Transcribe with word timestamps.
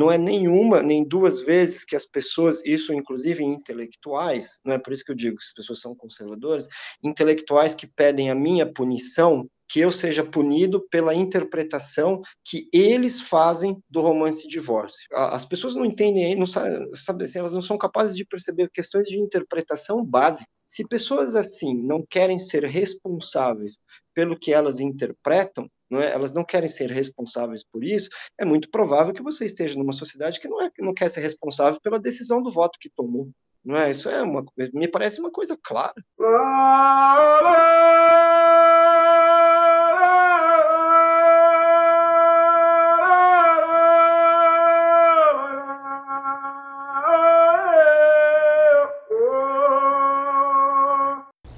não 0.00 0.10
é 0.10 0.16
nenhuma, 0.16 0.82
nem 0.82 1.04
duas 1.06 1.42
vezes 1.42 1.84
que 1.84 1.94
as 1.94 2.06
pessoas, 2.06 2.64
isso 2.64 2.90
inclusive 2.94 3.44
intelectuais, 3.44 4.58
não 4.64 4.72
é 4.72 4.78
por 4.78 4.94
isso 4.94 5.04
que 5.04 5.12
eu 5.12 5.14
digo 5.14 5.36
que 5.36 5.44
as 5.44 5.52
pessoas 5.52 5.78
são 5.78 5.94
conservadoras, 5.94 6.66
intelectuais 7.04 7.74
que 7.74 7.86
pedem 7.86 8.30
a 8.30 8.34
minha 8.34 8.64
punição, 8.64 9.46
que 9.68 9.78
eu 9.78 9.92
seja 9.92 10.24
punido 10.24 10.80
pela 10.90 11.14
interpretação 11.14 12.22
que 12.42 12.66
eles 12.72 13.20
fazem 13.20 13.76
do 13.90 14.00
romance 14.00 14.48
divórcio. 14.48 15.06
As 15.12 15.44
pessoas 15.44 15.74
não 15.74 15.84
entendem, 15.84 16.34
não 16.34 16.46
sabem, 16.46 16.88
assim, 17.22 17.38
elas 17.38 17.52
não 17.52 17.60
são 17.60 17.76
capazes 17.76 18.16
de 18.16 18.24
perceber 18.24 18.70
questões 18.72 19.04
de 19.04 19.20
interpretação 19.20 20.02
básica. 20.02 20.48
Se 20.64 20.88
pessoas 20.88 21.34
assim 21.34 21.74
não 21.74 22.02
querem 22.08 22.38
ser 22.38 22.64
responsáveis 22.64 23.78
pelo 24.14 24.36
que 24.36 24.50
elas 24.50 24.80
interpretam, 24.80 25.70
não 25.90 26.00
é? 26.00 26.12
elas 26.12 26.32
não 26.32 26.44
querem 26.44 26.68
ser 26.68 26.90
responsáveis 26.90 27.64
por 27.64 27.82
isso, 27.82 28.08
é 28.38 28.44
muito 28.44 28.70
provável 28.70 29.12
que 29.12 29.22
você 29.22 29.44
esteja 29.44 29.78
numa 29.78 29.92
sociedade 29.92 30.40
que 30.40 30.48
não, 30.48 30.62
é, 30.62 30.70
não 30.78 30.94
quer 30.94 31.08
ser 31.10 31.20
responsável 31.20 31.80
pela 31.80 31.98
decisão 31.98 32.42
do 32.42 32.50
voto 32.50 32.78
que 32.80 32.90
tomou. 32.90 33.28
Não 33.64 33.76
é? 33.76 33.90
Isso 33.90 34.08
é 34.08 34.22
uma, 34.22 34.44
me 34.72 34.88
parece 34.88 35.20
uma 35.20 35.30
coisa 35.30 35.58
clara. 35.62 35.94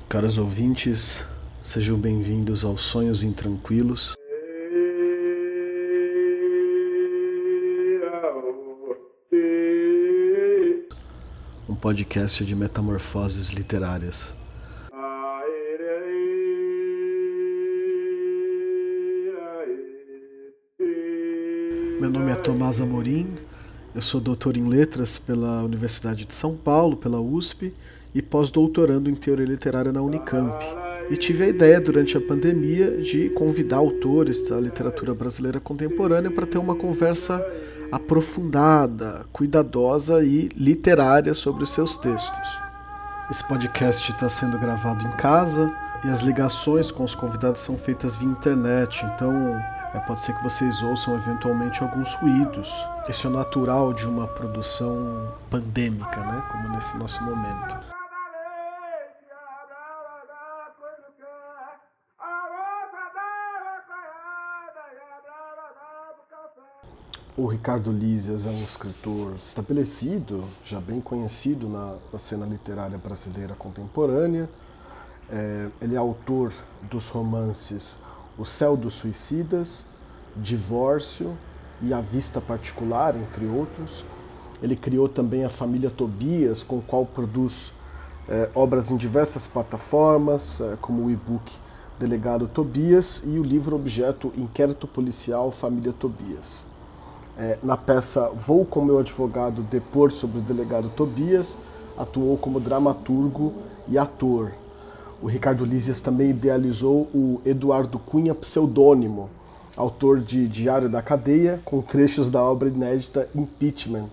Caros 0.09 0.37
ouvintes, 0.37 1.25
sejam 1.63 1.97
bem-vindos 1.97 2.65
aos 2.65 2.83
Sonhos 2.83 3.23
Intranquilos. 3.23 4.15
Podcast 11.83 12.45
de 12.45 12.55
metamorfoses 12.55 13.51
literárias. 13.51 14.33
Meu 22.01 22.09
nome 22.09 22.31
é 22.31 22.37
Tomás 22.37 22.81
Amorim, 22.81 23.35
eu 23.93 24.01
sou 24.01 24.21
doutor 24.21 24.57
em 24.57 24.69
letras 24.69 25.19
pela 25.19 25.65
Universidade 25.65 26.25
de 26.25 26.33
São 26.33 26.57
Paulo, 26.57 26.97
pela 26.97 27.21
USP 27.21 27.75
e 28.15 28.23
pós-doutorando 28.23 29.11
em 29.11 29.17
teoria 29.17 29.45
literária 29.45 29.91
na 29.91 30.03
Unicamp. 30.03 30.65
E 31.11 31.17
tive 31.17 31.43
a 31.43 31.49
ideia 31.49 31.81
durante 31.81 32.17
a 32.17 32.21
pandemia 32.21 32.99
de 32.99 33.29
convidar 33.31 33.79
autores 33.79 34.41
da 34.49 34.61
literatura 34.61 35.13
brasileira 35.15 35.59
contemporânea 35.59 36.31
para 36.31 36.47
ter 36.47 36.59
uma 36.59 36.77
conversa 36.77 37.45
aprofundada, 37.93 39.27
cuidadosa 39.31 40.25
e 40.25 40.49
literária 40.57 41.35
sobre 41.35 41.63
os 41.63 41.71
seus 41.71 41.99
textos. 41.99 42.59
Esse 43.31 43.47
podcast 43.47 44.11
está 44.11 44.29
sendo 44.31 44.59
gravado 44.59 45.07
em 45.07 45.11
casa 45.13 45.71
e 46.03 46.09
as 46.09 46.21
ligações 46.23 46.91
com 46.91 47.05
os 47.05 47.15
convidados 47.15 47.61
são 47.61 47.77
feitas 47.77 48.17
via 48.17 48.29
internet, 48.29 49.05
então 49.15 49.31
é, 49.95 50.01
pode 50.01 50.21
ser 50.21 50.35
que 50.35 50.43
vocês 50.43 50.83
ouçam 50.83 51.15
eventualmente 51.15 51.83
alguns 51.83 52.15
ruídos. 52.15 52.73
Isso 53.09 53.27
é 53.27 53.31
natural 53.31 53.93
de 53.93 54.07
uma 54.07 54.27
produção 54.27 55.29
pandêmica, 55.51 56.21
né? 56.21 56.43
como 56.51 56.71
nesse 56.71 56.97
nosso 56.97 57.23
momento. 57.23 58.02
O 67.35 67.47
Ricardo 67.47 67.91
Lízias 67.91 68.45
é 68.45 68.51
um 68.51 68.63
escritor 68.63 69.37
estabelecido, 69.37 70.45
já 70.63 70.79
bem 70.79 71.01
conhecido 71.01 71.67
na, 71.67 71.95
na 72.13 72.19
cena 72.19 72.45
literária 72.45 72.99
brasileira 72.99 73.55
contemporânea. 73.55 74.51
É, 75.31 75.69
ele 75.81 75.95
é 75.95 75.99
autor 75.99 76.53
dos 76.91 77.09
romances 77.09 77.97
O 78.37 78.45
Céu 78.45 78.77
dos 78.77 78.93
Suicidas, 78.93 79.87
Divórcio 80.37 81.35
e 81.81 81.95
A 81.95 82.03
Vista 82.03 82.39
Particular, 82.39 83.17
entre 83.17 83.47
outros. 83.47 84.05
Ele 84.63 84.77
criou 84.77 85.09
também 85.09 85.43
a 85.43 85.49
família 85.49 85.89
Tobias, 85.89 86.63
com 86.63 86.81
o 86.81 86.83
qual 86.83 87.07
produz 87.07 87.73
é, 88.29 88.51
obras 88.55 88.91
em 88.91 88.97
diversas 88.99 89.47
plataformas, 89.47 90.61
é, 90.61 90.77
como 90.83 91.07
o 91.07 91.11
e-book 91.11 91.51
Delegado 91.99 92.47
Tobias 92.47 93.23
e 93.25 93.39
o 93.39 93.43
livro 93.43 93.75
objeto 93.75 94.31
Inquérito 94.37 94.87
Policial 94.87 95.51
Família 95.51 95.95
Tobias. 95.99 96.71
É, 97.39 97.59
na 97.63 97.77
peça 97.77 98.29
Vou 98.31 98.65
com 98.65 98.85
meu 98.85 98.99
advogado 98.99 99.63
depor 99.63 100.11
sobre 100.11 100.39
o 100.39 100.43
delegado 100.43 100.91
Tobias, 100.91 101.57
atuou 101.97 102.37
como 102.37 102.61
dramaturgo 102.61 103.55
e 103.89 103.97
ator. 103.97 104.53
O 105.23 105.27
Ricardo 105.27 105.65
Lízias 105.65 106.01
também 106.01 106.31
idealizou 106.31 107.09
o 107.15 107.41
Eduardo 107.47 107.99
Cunha 107.99 108.35
pseudônimo, 108.35 109.31
autor 109.77 110.21
de 110.21 110.47
Diário 110.47 110.89
da 110.89 111.01
Cadeia, 111.01 111.61
com 111.65 111.81
trechos 111.81 112.29
da 112.29 112.43
obra 112.43 112.69
inédita 112.69 113.29
Impeachment, 113.35 114.07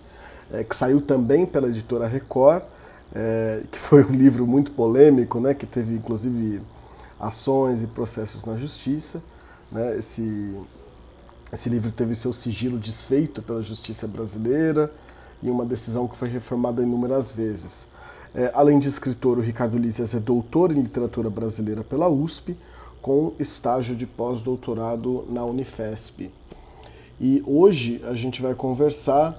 é, 0.52 0.64
que 0.64 0.74
saiu 0.74 1.00
também 1.00 1.44
pela 1.44 1.68
editora 1.68 2.06
Record, 2.06 2.62
é, 3.14 3.62
que 3.70 3.78
foi 3.78 4.04
um 4.04 4.12
livro 4.12 4.46
muito 4.46 4.70
polêmico, 4.70 5.40
né, 5.40 5.52
que 5.52 5.66
teve 5.66 5.94
inclusive 5.94 6.60
ações 7.18 7.82
e 7.82 7.86
processos 7.86 8.44
na 8.44 8.56
justiça. 8.56 9.22
Né, 9.70 9.98
esse 9.98 10.56
esse 11.52 11.68
livro 11.68 11.90
teve 11.90 12.14
seu 12.14 12.32
sigilo 12.32 12.78
desfeito 12.78 13.42
pela 13.42 13.62
justiça 13.62 14.06
brasileira 14.06 14.92
e 15.42 15.50
uma 15.50 15.64
decisão 15.64 16.06
que 16.06 16.16
foi 16.16 16.28
reformada 16.28 16.82
inúmeras 16.82 17.32
vezes. 17.32 17.88
É, 18.34 18.50
além 18.54 18.78
de 18.78 18.88
escritor, 18.88 19.38
o 19.38 19.40
Ricardo 19.40 19.76
Lízias 19.76 20.14
é 20.14 20.20
doutor 20.20 20.70
em 20.70 20.80
literatura 20.80 21.28
brasileira 21.28 21.82
pela 21.82 22.08
USP, 22.08 22.56
com 23.02 23.32
estágio 23.38 23.96
de 23.96 24.06
pós-doutorado 24.06 25.26
na 25.28 25.44
Unifesp. 25.44 26.30
E 27.20 27.42
hoje 27.46 28.00
a 28.04 28.14
gente 28.14 28.40
vai 28.40 28.54
conversar 28.54 29.38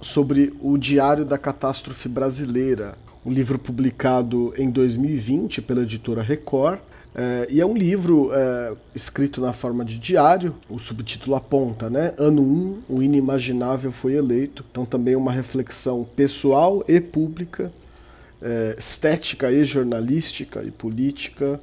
sobre 0.00 0.54
o 0.60 0.78
Diário 0.78 1.24
da 1.24 1.36
Catástrofe 1.36 2.08
Brasileira, 2.08 2.96
um 3.24 3.30
livro 3.30 3.58
publicado 3.58 4.54
em 4.56 4.70
2020 4.70 5.62
pela 5.62 5.82
editora 5.82 6.22
Record 6.22 6.78
é, 7.14 7.46
e 7.48 7.60
é 7.60 7.66
um 7.66 7.76
livro 7.76 8.30
é, 8.32 8.72
escrito 8.92 9.40
na 9.40 9.52
forma 9.52 9.84
de 9.84 9.98
diário, 9.98 10.52
o 10.68 10.80
subtítulo 10.80 11.36
aponta, 11.36 11.88
né? 11.88 12.12
Ano 12.18 12.42
1, 12.42 12.82
o 12.88 13.02
inimaginável 13.02 13.92
foi 13.92 14.14
eleito. 14.14 14.64
Então 14.68 14.84
também 14.84 15.14
uma 15.14 15.30
reflexão 15.30 16.04
pessoal 16.16 16.84
e 16.88 17.00
pública, 17.00 17.72
é, 18.42 18.74
estética 18.76 19.52
e 19.52 19.64
jornalística 19.64 20.64
e 20.64 20.72
política 20.72 21.60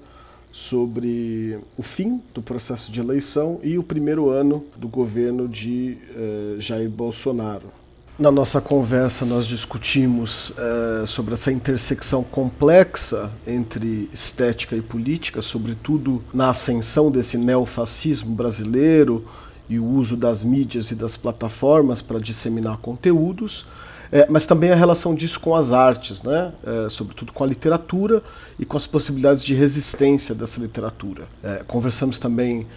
sobre 0.54 1.58
o 1.78 1.84
fim 1.84 2.22
do 2.34 2.42
processo 2.42 2.92
de 2.92 3.02
eleição 3.02 3.60
e 3.62 3.78
o 3.78 3.84
primeiro 3.84 4.30
ano 4.30 4.66
do 4.78 4.88
governo 4.88 5.50
de 5.50 5.98
é, 6.16 6.56
Jair 6.60 6.90
Bolsonaro. 6.90 7.81
Na 8.22 8.30
nossa 8.30 8.62
conversa, 8.62 9.26
nós 9.26 9.48
discutimos 9.48 10.54
é, 10.56 11.08
sobre 11.08 11.34
essa 11.34 11.52
intersecção 11.52 12.24
complexa 12.24 13.32
entre 13.48 14.08
estética 14.14 14.76
e 14.76 14.82
política, 14.82 15.42
sobretudo 15.42 16.24
na 16.32 16.52
ascensão 16.52 17.10
desse 17.10 17.36
neofascismo 17.36 18.36
brasileiro 18.36 19.26
e 19.68 19.80
o 19.80 19.84
uso 19.84 20.16
das 20.16 20.44
mídias 20.44 20.92
e 20.92 20.96
das 20.96 21.18
plataformas 21.18 22.00
para 22.00 22.20
disseminar 22.20 22.78
conteúdos, 22.78 23.66
é, 24.12 24.28
mas 24.30 24.46
também 24.46 24.70
a 24.72 24.76
relação 24.76 25.16
disso 25.16 25.40
com 25.40 25.56
as 25.56 25.72
artes, 25.72 26.22
né? 26.22 26.52
É, 26.64 26.90
sobretudo 26.90 27.34
com 27.34 27.44
a 27.44 27.48
literatura 27.48 28.22
e 28.60 28.66
com 28.66 28.78
as 28.78 28.86
possibilidades 28.86 29.44
de 29.44 29.56
resistência 29.56 30.36
dessa 30.36 30.62
literatura. 30.62 31.24
conversamos 31.66 32.20
também 32.20 32.68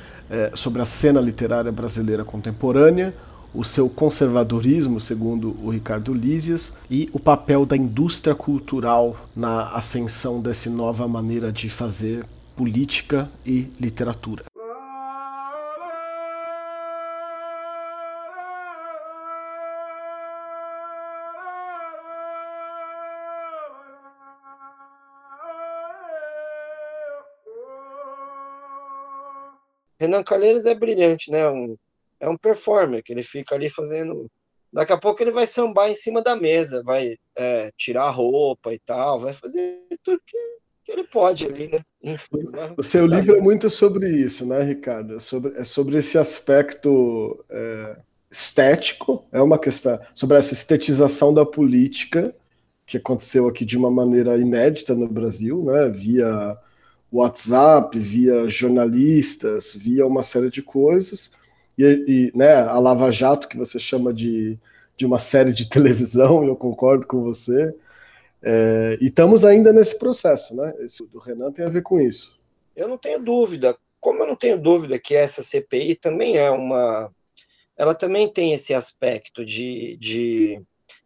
sobre 0.54 0.80
a 0.80 0.86
cena 0.86 1.20
literária 1.20 1.70
brasileira 1.70 2.24
contemporânea 2.24 3.14
o 3.54 3.62
seu 3.62 3.88
conservadorismo, 3.88 4.98
segundo 4.98 5.56
o 5.62 5.70
Ricardo 5.70 6.12
Lízias, 6.12 6.74
e 6.90 7.08
o 7.12 7.20
papel 7.20 7.64
da 7.64 7.76
indústria 7.76 8.34
cultural 8.34 9.16
na 9.34 9.68
ascensão 9.70 10.40
dessa 10.40 10.68
nova 10.68 11.06
maneira 11.06 11.52
de 11.52 11.70
fazer 11.70 12.26
política 12.56 13.30
e 13.46 13.68
literatura. 13.80 14.44
Renan 29.98 30.22
Calheiros 30.22 30.66
é 30.66 30.74
brilhante, 30.74 31.30
né? 31.30 31.48
Um 31.48 31.76
é 32.24 32.28
um 32.28 32.38
performer, 32.38 33.02
que 33.02 33.12
ele 33.12 33.22
fica 33.22 33.54
ali 33.54 33.68
fazendo. 33.68 34.30
Daqui 34.72 34.92
a 34.92 34.98
pouco 34.98 35.22
ele 35.22 35.30
vai 35.30 35.46
sambar 35.46 35.90
em 35.90 35.94
cima 35.94 36.22
da 36.22 36.34
mesa, 36.34 36.82
vai 36.82 37.16
é, 37.36 37.70
tirar 37.76 38.04
a 38.04 38.10
roupa 38.10 38.72
e 38.72 38.78
tal, 38.78 39.20
vai 39.20 39.34
fazer 39.34 39.78
tudo 40.02 40.20
que, 40.26 40.36
que 40.84 40.90
ele 40.90 41.04
pode 41.04 41.44
ali, 41.44 41.68
né? 41.68 41.80
Enfim, 42.02 42.50
o 42.76 42.82
seu 42.82 43.06
livro 43.06 43.36
é 43.36 43.40
muito 43.40 43.68
sobre 43.68 44.08
isso, 44.08 44.46
né, 44.46 44.62
Ricardo? 44.62 45.16
É 45.16 45.18
sobre, 45.18 45.52
é 45.60 45.64
sobre 45.64 45.98
esse 45.98 46.18
aspecto 46.18 47.44
é, 47.50 47.96
estético, 48.30 49.24
é 49.30 49.40
uma 49.40 49.58
questão 49.58 50.00
sobre 50.14 50.38
essa 50.38 50.54
estetização 50.54 51.32
da 51.32 51.44
política 51.46 52.34
que 52.86 52.96
aconteceu 52.96 53.46
aqui 53.46 53.64
de 53.64 53.76
uma 53.76 53.90
maneira 53.90 54.36
inédita 54.36 54.94
no 54.94 55.08
Brasil, 55.08 55.62
né, 55.64 55.88
via 55.88 56.58
WhatsApp, 57.12 57.98
via 57.98 58.48
jornalistas, 58.48 59.72
via 59.72 60.06
uma 60.06 60.22
série 60.22 60.50
de 60.50 60.62
coisas, 60.62 61.30
e, 61.78 62.30
e 62.34 62.36
né, 62.36 62.54
a 62.54 62.78
Lava 62.78 63.10
Jato, 63.10 63.48
que 63.48 63.56
você 63.56 63.78
chama 63.78 64.12
de, 64.12 64.58
de 64.96 65.04
uma 65.06 65.18
série 65.18 65.52
de 65.52 65.68
televisão, 65.70 66.44
eu 66.44 66.56
concordo 66.56 67.06
com 67.06 67.22
você, 67.22 67.74
é, 68.42 68.98
e 69.00 69.06
estamos 69.06 69.44
ainda 69.44 69.72
nesse 69.72 69.98
processo, 69.98 70.54
né? 70.54 70.74
Isso 70.80 71.06
do 71.06 71.18
Renan 71.18 71.50
tem 71.50 71.64
a 71.64 71.70
ver 71.70 71.82
com 71.82 71.98
isso. 71.98 72.38
Eu 72.76 72.86
não 72.86 72.98
tenho 72.98 73.22
dúvida, 73.22 73.76
como 73.98 74.22
eu 74.22 74.26
não 74.26 74.36
tenho 74.36 74.60
dúvida 74.60 74.98
que 74.98 75.14
essa 75.14 75.42
CPI 75.42 75.94
também 75.94 76.36
é 76.36 76.50
uma. 76.50 77.10
Ela 77.74 77.94
também 77.94 78.28
tem 78.28 78.52
esse 78.52 78.74
aspecto 78.74 79.44
de, 79.44 79.96
de 79.96 80.62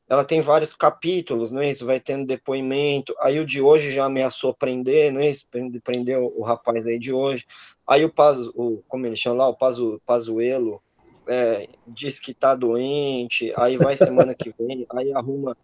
ela 0.08 0.24
tem 0.24 0.40
vários 0.40 0.72
capítulos, 0.72 1.52
não 1.52 1.60
é 1.60 1.70
isso? 1.70 1.84
Vai 1.84 2.00
tendo 2.00 2.26
depoimento. 2.26 3.14
Aí 3.20 3.38
o 3.38 3.44
de 3.44 3.60
hoje 3.60 3.92
já 3.92 4.06
ameaçou 4.06 4.54
prender, 4.54 5.12
não 5.12 5.20
é 5.20 5.30
isso? 5.30 5.46
Prendeu 5.84 6.32
o 6.34 6.42
rapaz 6.42 6.86
aí 6.86 6.98
de 6.98 7.12
hoje. 7.12 7.44
Aí 7.86 8.04
o, 8.04 8.12
Pazu, 8.12 8.50
o 8.56 8.82
como 8.88 9.06
ele 9.06 9.16
chama 9.16 9.36
lá, 9.36 9.48
o 9.48 9.54
Pazu, 9.54 10.00
Pazuelo, 10.06 10.82
é, 11.26 11.68
diz 11.86 12.18
que 12.18 12.32
tá 12.32 12.54
doente. 12.54 13.52
Aí 13.54 13.76
vai 13.76 13.98
semana 13.98 14.34
que 14.34 14.54
vem, 14.58 14.86
aí 14.90 15.12
arruma 15.12 15.54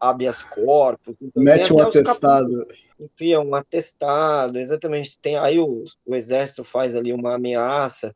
habeas 0.00 0.42
corpus. 0.42 1.14
Então, 1.22 1.40
Mete 1.40 1.72
um 1.72 1.78
atestado. 1.78 2.66
Enfia 2.98 3.40
um 3.40 3.54
atestado, 3.54 4.58
exatamente. 4.58 5.16
Tem 5.16 5.36
aí 5.36 5.60
o, 5.60 5.84
o 6.04 6.16
exército 6.16 6.64
faz 6.64 6.96
ali 6.96 7.12
uma 7.12 7.34
ameaça. 7.34 8.12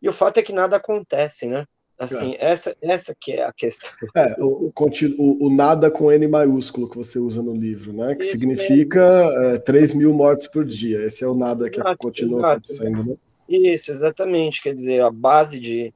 E 0.00 0.08
o 0.10 0.12
fato 0.12 0.36
é 0.36 0.42
que 0.42 0.52
nada 0.52 0.76
acontece, 0.76 1.46
né? 1.46 1.64
Assim, 2.02 2.32
é. 2.32 2.50
essa, 2.50 2.76
essa 2.82 3.16
que 3.18 3.32
é 3.32 3.44
a 3.44 3.52
questão. 3.52 3.90
É, 4.14 4.36
o, 4.40 4.72
o, 4.74 5.46
o, 5.46 5.50
nada 5.50 5.90
com 5.90 6.10
N 6.10 6.26
maiúsculo 6.26 6.88
que 6.88 6.96
você 6.96 7.18
usa 7.18 7.42
no 7.42 7.54
livro, 7.54 7.92
né? 7.92 8.14
Que 8.14 8.24
Isso 8.24 8.32
significa 8.32 9.00
é, 9.00 9.58
3 9.58 9.94
mil 9.94 10.12
mortes 10.12 10.46
por 10.46 10.64
dia. 10.64 11.04
Esse 11.04 11.24
é 11.24 11.26
o 11.26 11.34
nada 11.34 11.66
exato, 11.66 11.90
que 11.90 11.96
continua 11.96 12.40
exato, 12.40 12.52
acontecendo, 12.52 13.04
né? 13.04 13.16
Isso, 13.48 13.90
exatamente. 13.90 14.62
Quer 14.62 14.74
dizer, 14.74 15.02
a 15.02 15.10
base 15.10 15.58
de. 15.58 15.94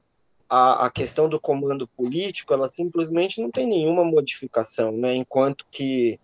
A, 0.49 0.85
a 0.85 0.89
questão 0.89 1.27
do 1.27 1.41
comando 1.41 1.85
político, 1.89 2.53
ela 2.53 2.69
simplesmente 2.69 3.41
não 3.41 3.51
tem 3.51 3.67
nenhuma 3.67 4.05
modificação, 4.05 4.93
né? 4.93 5.13
Enquanto 5.13 5.65
que 5.69 6.17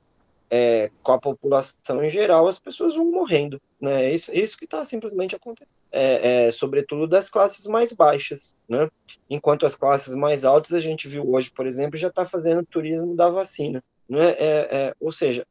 é, 0.56 0.92
com 1.02 1.14
a 1.14 1.20
população 1.20 2.04
em 2.04 2.10
geral, 2.10 2.48
as 2.48 2.60
pessoas 2.60 2.94
vão 2.96 3.10
morrendo, 3.10 3.60
né? 3.82 4.06
É 4.06 4.14
isso, 4.14 4.32
é 4.32 4.36
isso 4.36 4.58
que 4.58 4.66
está 4.66 4.86
simplesmente 4.86 5.36
acontecendo 5.36 5.72
é, 5.94 6.48
é, 6.48 6.52
sobretudo 6.52 7.08
das 7.08 7.30
classes 7.30 7.68
mais 7.68 7.94
baixas, 7.94 8.56
né? 8.68 8.90
Enquanto 9.30 9.64
as 9.64 9.76
classes 9.76 10.16
mais 10.16 10.44
altas, 10.44 10.74
a 10.74 10.80
gente 10.80 11.08
viu 11.08 11.32
hoje, 11.32 11.52
por 11.52 11.68
exemplo, 11.68 11.98
já 11.98 12.08
está 12.08 12.26
fazendo 12.26 12.66
turismo 12.66 13.16
da 13.16 13.30
vacina, 13.30 13.84
né? 14.10 14.32
É, 14.32 14.68
é, 14.72 14.96
ou 15.00 15.12
seja, 15.12 15.46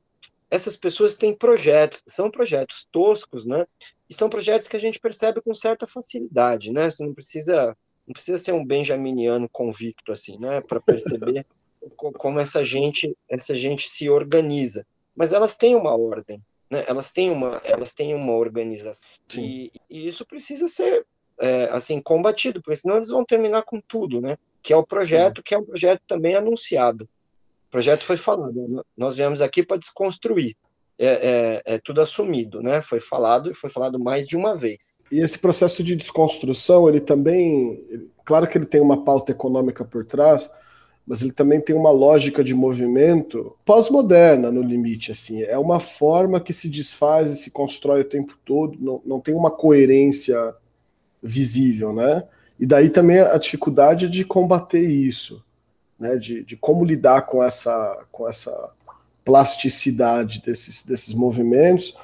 essas 0.50 0.76
pessoas 0.76 1.14
têm 1.14 1.32
projetos, 1.32 2.02
são 2.08 2.28
projetos 2.28 2.87
toscos, 2.90 3.46
né? 3.46 3.64
E 4.10 4.14
são 4.14 4.28
projetos 4.28 4.66
que 4.66 4.76
a 4.76 4.81
gente 4.81 4.98
percebe 4.98 5.40
com 5.40 5.55
certa 5.55 5.87
facilidade, 5.87 6.72
né? 6.72 6.90
Você 6.90 7.05
não 7.06 7.14
precisa, 7.14 7.76
não 8.05 8.12
precisa 8.12 8.37
ser 8.37 8.52
um 8.52 8.66
benjaminiano 8.66 9.48
convicto 9.48 10.10
assim, 10.10 10.38
né? 10.40 10.60
Para 10.60 10.81
perceber 10.81 11.46
como 11.96 12.40
essa 12.40 12.64
gente, 12.64 13.16
essa 13.28 13.55
gente 13.55 13.88
se 13.88 14.10
organiza. 14.10 14.84
Mas 15.14 15.32
elas 15.32 15.56
têm 15.56 15.74
uma 15.74 15.94
ordem, 15.96 16.42
né, 16.70 16.84
elas 16.86 17.10
têm 17.12 17.30
uma, 17.30 17.60
elas 17.64 17.92
têm 17.92 18.14
uma 18.14 18.32
organização 18.32 19.06
e, 19.36 19.70
e, 19.90 20.08
isso 20.08 20.24
precisa 20.24 20.68
ser 20.68 21.06
é, 21.38 21.68
assim 21.70 22.00
combatido, 22.00 22.62
porque 22.62 22.76
senão 22.76 22.96
eles 22.96 23.08
vão 23.08 23.24
terminar 23.24 23.62
com 23.62 23.80
tudo, 23.80 24.20
né? 24.20 24.38
Que 24.62 24.72
é 24.72 24.76
o 24.76 24.86
projeto, 24.86 25.38
Sim. 25.38 25.42
que 25.44 25.54
é 25.54 25.58
um 25.58 25.64
projeto 25.64 26.00
também 26.06 26.34
anunciado. 26.34 27.04
O 27.68 27.70
projeto 27.70 28.04
foi 28.04 28.16
falado. 28.16 28.84
Nós 28.96 29.16
viemos 29.16 29.40
aqui 29.40 29.62
para 29.62 29.76
desconstruir. 29.76 30.56
É, 30.98 31.06
é, 31.06 31.74
é, 31.74 31.78
tudo 31.78 32.00
assumido, 32.00 32.62
né? 32.62 32.80
Foi 32.80 33.00
falado 33.00 33.50
e 33.50 33.54
foi 33.54 33.68
falado 33.68 33.98
mais 33.98 34.28
de 34.28 34.36
uma 34.36 34.54
vez. 34.54 35.00
E 35.10 35.20
esse 35.20 35.38
processo 35.38 35.82
de 35.82 35.96
desconstrução, 35.96 36.88
ele 36.88 37.00
também, 37.00 38.08
claro 38.24 38.46
que 38.46 38.56
ele 38.56 38.66
tem 38.66 38.80
uma 38.80 39.02
pauta 39.02 39.32
econômica 39.32 39.84
por 39.84 40.04
trás, 40.04 40.48
mas 41.12 41.20
ele 41.20 41.32
também 41.32 41.60
tem 41.60 41.76
uma 41.76 41.90
lógica 41.90 42.42
de 42.42 42.54
movimento 42.54 43.54
pós-moderna 43.66 44.50
no 44.50 44.62
limite, 44.62 45.12
assim, 45.12 45.42
é 45.42 45.58
uma 45.58 45.78
forma 45.78 46.40
que 46.40 46.54
se 46.54 46.70
desfaz 46.70 47.28
e 47.28 47.36
se 47.36 47.50
constrói 47.50 48.00
o 48.00 48.08
tempo 48.08 48.34
todo, 48.46 48.78
não, 48.80 49.02
não 49.04 49.20
tem 49.20 49.34
uma 49.34 49.50
coerência 49.50 50.54
visível, 51.22 51.92
né? 51.92 52.24
E 52.58 52.64
daí 52.64 52.88
também 52.88 53.18
a 53.18 53.36
dificuldade 53.36 54.08
de 54.08 54.24
combater 54.24 54.88
isso, 54.88 55.44
né? 56.00 56.16
De, 56.16 56.42
de 56.44 56.56
como 56.56 56.82
lidar 56.82 57.26
com 57.26 57.44
essa, 57.44 58.06
com 58.10 58.26
essa 58.26 58.70
plasticidade 59.22 60.40
desses, 60.40 60.82
desses 60.82 61.12
movimentos. 61.12 61.94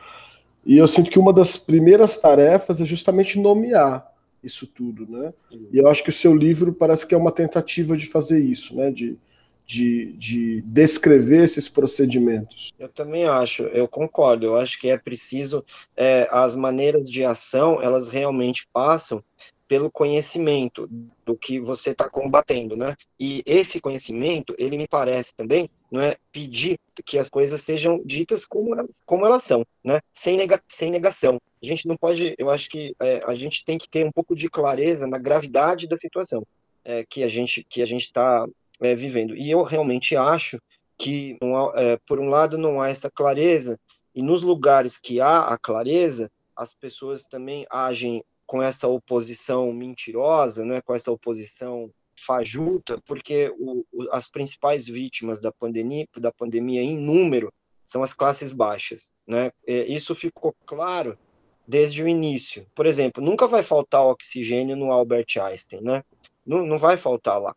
E 0.66 0.76
eu 0.76 0.86
sinto 0.86 1.10
que 1.10 1.18
uma 1.18 1.32
das 1.32 1.56
primeiras 1.56 2.18
tarefas 2.18 2.78
é 2.78 2.84
justamente 2.84 3.38
nomear 3.38 4.06
isso 4.42 4.66
tudo, 4.66 5.06
né? 5.08 5.32
E 5.72 5.78
eu 5.78 5.88
acho 5.88 6.02
que 6.02 6.10
o 6.10 6.12
seu 6.12 6.34
livro 6.34 6.72
parece 6.72 7.06
que 7.06 7.14
é 7.14 7.18
uma 7.18 7.32
tentativa 7.32 7.96
de 7.96 8.06
fazer 8.06 8.40
isso, 8.40 8.74
né? 8.74 8.90
De, 8.90 9.18
de, 9.66 10.12
de 10.14 10.62
descrever 10.62 11.44
esses 11.44 11.68
procedimentos. 11.68 12.72
Eu 12.78 12.88
também 12.88 13.24
acho, 13.24 13.64
eu 13.64 13.86
concordo. 13.86 14.46
Eu 14.46 14.56
acho 14.56 14.80
que 14.80 14.88
é 14.88 14.96
preciso 14.96 15.64
é, 15.96 16.28
as 16.30 16.56
maneiras 16.56 17.10
de 17.10 17.24
ação, 17.24 17.82
elas 17.82 18.08
realmente 18.08 18.66
passam 18.72 19.22
pelo 19.68 19.90
conhecimento 19.90 20.88
do 21.26 21.36
que 21.36 21.60
você 21.60 21.90
está 21.90 22.08
combatendo, 22.08 22.74
né? 22.74 22.96
E 23.20 23.42
esse 23.44 23.78
conhecimento, 23.80 24.54
ele 24.58 24.78
me 24.78 24.88
parece 24.88 25.34
também, 25.36 25.68
não 25.90 26.00
é 26.00 26.16
pedir 26.32 26.78
que 27.06 27.18
as 27.18 27.28
coisas 27.28 27.64
sejam 27.64 28.02
ditas 28.04 28.44
como, 28.46 28.88
como 29.06 29.24
elas 29.24 29.44
são, 29.46 29.64
né? 29.82 30.00
Sem, 30.22 30.36
nega, 30.36 30.62
sem 30.76 30.90
negação. 30.90 31.40
A 31.62 31.66
gente 31.66 31.86
não 31.86 31.96
pode, 31.96 32.34
eu 32.38 32.50
acho 32.50 32.68
que 32.68 32.94
é, 33.00 33.22
a 33.26 33.34
gente 33.34 33.64
tem 33.64 33.78
que 33.78 33.88
ter 33.88 34.04
um 34.04 34.12
pouco 34.12 34.36
de 34.36 34.48
clareza 34.48 35.06
na 35.06 35.18
gravidade 35.18 35.88
da 35.88 35.96
situação 35.96 36.46
é, 36.84 37.04
que 37.04 37.22
a 37.22 37.28
gente 37.28 37.64
que 37.68 37.82
a 37.82 37.86
gente 37.86 38.04
está 38.04 38.46
é, 38.80 38.94
vivendo. 38.94 39.36
E 39.36 39.50
eu 39.50 39.62
realmente 39.62 40.16
acho 40.16 40.60
que, 40.96 41.36
há, 41.42 41.80
é, 41.80 41.98
por 42.06 42.18
um 42.18 42.28
lado, 42.28 42.58
não 42.58 42.80
há 42.80 42.88
essa 42.88 43.10
clareza 43.10 43.78
e 44.14 44.22
nos 44.22 44.42
lugares 44.42 44.98
que 44.98 45.20
há 45.20 45.40
a 45.42 45.58
clareza, 45.58 46.30
as 46.56 46.74
pessoas 46.74 47.24
também 47.24 47.66
agem 47.70 48.24
com 48.46 48.62
essa 48.62 48.88
oposição 48.88 49.72
mentirosa, 49.72 50.64
né, 50.64 50.80
com 50.80 50.94
essa 50.94 51.12
oposição 51.12 51.90
fajuta, 52.24 53.00
porque 53.06 53.52
o, 53.58 53.84
o, 53.92 54.08
as 54.12 54.28
principais 54.28 54.86
vítimas 54.86 55.40
da 55.40 55.52
pandemia, 55.52 56.06
da 56.16 56.32
pandemia 56.32 56.82
em 56.82 56.96
número 56.96 57.52
são 57.84 58.02
as 58.02 58.12
classes 58.12 58.52
baixas, 58.52 59.12
né? 59.26 59.50
Isso 59.66 60.14
ficou 60.14 60.54
claro 60.66 61.18
desde 61.66 62.02
o 62.02 62.08
início. 62.08 62.66
Por 62.74 62.86
exemplo, 62.86 63.22
nunca 63.22 63.46
vai 63.46 63.62
faltar 63.62 64.04
oxigênio 64.04 64.76
no 64.76 64.90
Albert 64.90 65.26
Einstein, 65.40 65.80
né? 65.82 66.02
Não, 66.46 66.66
não 66.66 66.78
vai 66.78 66.96
faltar 66.96 67.40
lá. 67.40 67.54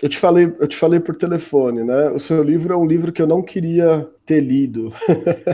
Eu 0.00 0.08
te 0.08 0.16
falei, 0.16 0.44
eu 0.58 0.66
te 0.66 0.76
falei 0.76 0.98
por 0.98 1.14
telefone, 1.14 1.84
né? 1.84 2.08
O 2.10 2.18
seu 2.18 2.42
livro 2.42 2.72
é 2.72 2.76
um 2.76 2.86
livro 2.86 3.12
que 3.12 3.20
eu 3.20 3.26
não 3.26 3.42
queria 3.42 4.08
ter 4.24 4.40
lido. 4.40 4.92